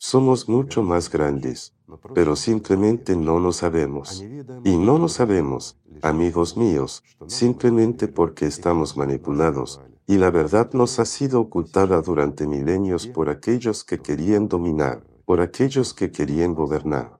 Somos 0.07 0.47
mucho 0.47 0.83
más 0.83 1.09
grandes, 1.09 1.73
pero 2.13 2.35
simplemente 2.35 3.15
no 3.15 3.39
lo 3.39 3.51
sabemos. 3.51 4.23
Y 4.63 4.77
no 4.77 4.99
lo 4.99 5.09
sabemos, 5.09 5.79
amigos 6.03 6.55
míos, 6.55 7.03
simplemente 7.25 8.07
porque 8.07 8.45
estamos 8.45 8.97
manipulados, 8.97 9.81
y 10.05 10.17
la 10.17 10.29
verdad 10.29 10.69
nos 10.73 10.99
ha 10.99 11.05
sido 11.05 11.41
ocultada 11.41 12.03
durante 12.03 12.45
milenios 12.45 13.07
por 13.07 13.29
aquellos 13.29 13.83
que 13.83 13.97
querían 13.97 14.47
dominar, 14.47 15.03
por 15.25 15.41
aquellos 15.41 15.95
que 15.95 16.11
querían 16.11 16.53
gobernar. 16.53 17.19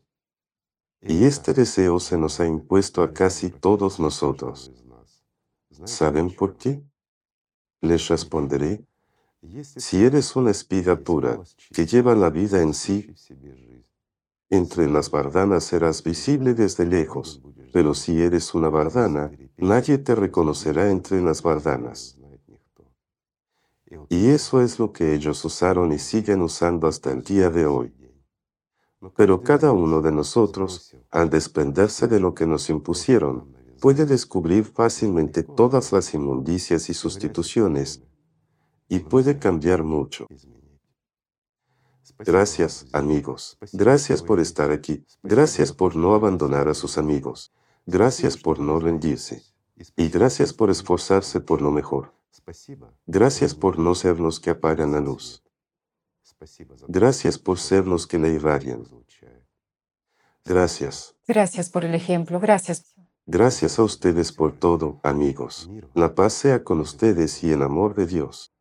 Y 1.02 1.24
este 1.24 1.56
deseo 1.56 2.00
se 2.00 2.20
nos 2.20 2.40
ha 2.40 2.46
impuesto 2.46 3.02
a 3.02 3.14
casi 3.14 3.50
todos 3.50 4.00
nosotros. 4.00 4.72
¿Saben 5.86 6.30
por 6.30 6.56
qué? 6.56 6.84
Les 7.82 8.08
responderé, 8.10 8.86
si 9.64 10.04
eres 10.04 10.36
una 10.36 10.52
espiga 10.52 10.96
pura 10.98 11.42
que 11.74 11.86
lleva 11.86 12.16
la 12.16 12.30
vida 12.30 12.62
en 12.62 12.74
sí, 12.74 13.14
entre 14.50 14.90
las 14.90 15.10
bardanas 15.10 15.64
serás 15.64 16.04
visible 16.04 16.54
desde 16.54 16.86
lejos, 16.86 17.42
pero 17.74 17.94
si 17.94 18.22
eres 18.22 18.54
una 18.54 18.70
bardana, 18.70 19.32
nadie 19.58 19.98
te 19.98 20.16
reconocerá 20.16 20.90
entre 20.92 21.22
las 21.22 21.42
bardanas. 21.42 22.18
Y 24.10 24.28
eso 24.28 24.62
es 24.62 24.80
lo 24.80 24.92
que 24.92 25.14
ellos 25.14 25.44
usaron 25.46 25.92
y 25.92 26.00
siguen 26.00 26.42
usando 26.42 26.88
hasta 26.88 27.12
el 27.12 27.22
día 27.24 27.50
de 27.50 27.66
hoy. 27.66 27.94
Pero 29.16 29.42
cada 29.42 29.72
uno 29.72 30.02
de 30.02 30.12
nosotros, 30.12 30.96
al 31.12 31.30
desprenderse 31.30 32.08
de 32.08 32.20
lo 32.20 32.34
que 32.34 32.46
nos 32.46 32.70
impusieron, 32.70 33.54
puede 33.80 34.06
descubrir 34.06 34.66
fácilmente 34.66 35.44
todas 35.44 35.92
las 35.92 36.14
inmundicias 36.14 36.90
y 36.90 36.94
sustituciones 36.94 38.02
y 38.88 39.00
puede 39.00 39.40
cambiar 39.40 39.84
mucho. 39.84 40.28
Gracias, 42.20 42.86
amigos. 42.94 43.58
Gracias 43.74 44.22
por 44.22 44.40
estar 44.40 44.72
aquí. 44.72 45.06
Gracias 45.24 45.74
por 45.74 45.96
no 45.96 46.14
abandonar 46.16 46.68
a 46.68 46.74
sus 46.74 46.98
amigos. 46.98 47.52
Gracias 47.86 48.38
por 48.38 48.60
no 48.60 48.80
rendirse. 48.80 49.44
Y 49.98 50.10
gracias 50.10 50.54
por 50.54 50.70
esforzarse 50.70 51.42
por 51.42 51.62
lo 51.62 51.72
mejor. 51.72 52.14
Gracias 53.06 53.54
por 53.56 53.80
no 53.80 53.96
ser 53.96 54.20
los 54.20 54.40
que 54.40 54.52
apagan 54.52 54.92
la 54.94 55.02
luz. 55.02 55.44
Gracias 56.88 57.38
por 57.38 57.60
ser 57.60 57.88
los 57.88 58.08
que 58.08 58.20
la 58.20 58.30
irradian. 58.30 58.88
Gracias. 60.46 61.16
Gracias 61.28 61.70
por 61.70 61.84
el 61.86 61.96
ejemplo. 61.96 62.40
Gracias. 62.40 62.96
Gracias 63.26 63.80
a 63.80 63.84
ustedes 63.84 64.32
por 64.32 64.54
todo, 64.54 65.00
amigos. 65.04 65.70
La 65.96 66.14
paz 66.14 66.34
sea 66.34 66.64
con 66.64 66.80
ustedes 66.80 67.44
y 67.44 67.52
el 67.52 67.64
amor 67.64 67.96
de 67.96 68.06
Dios. 68.06 68.55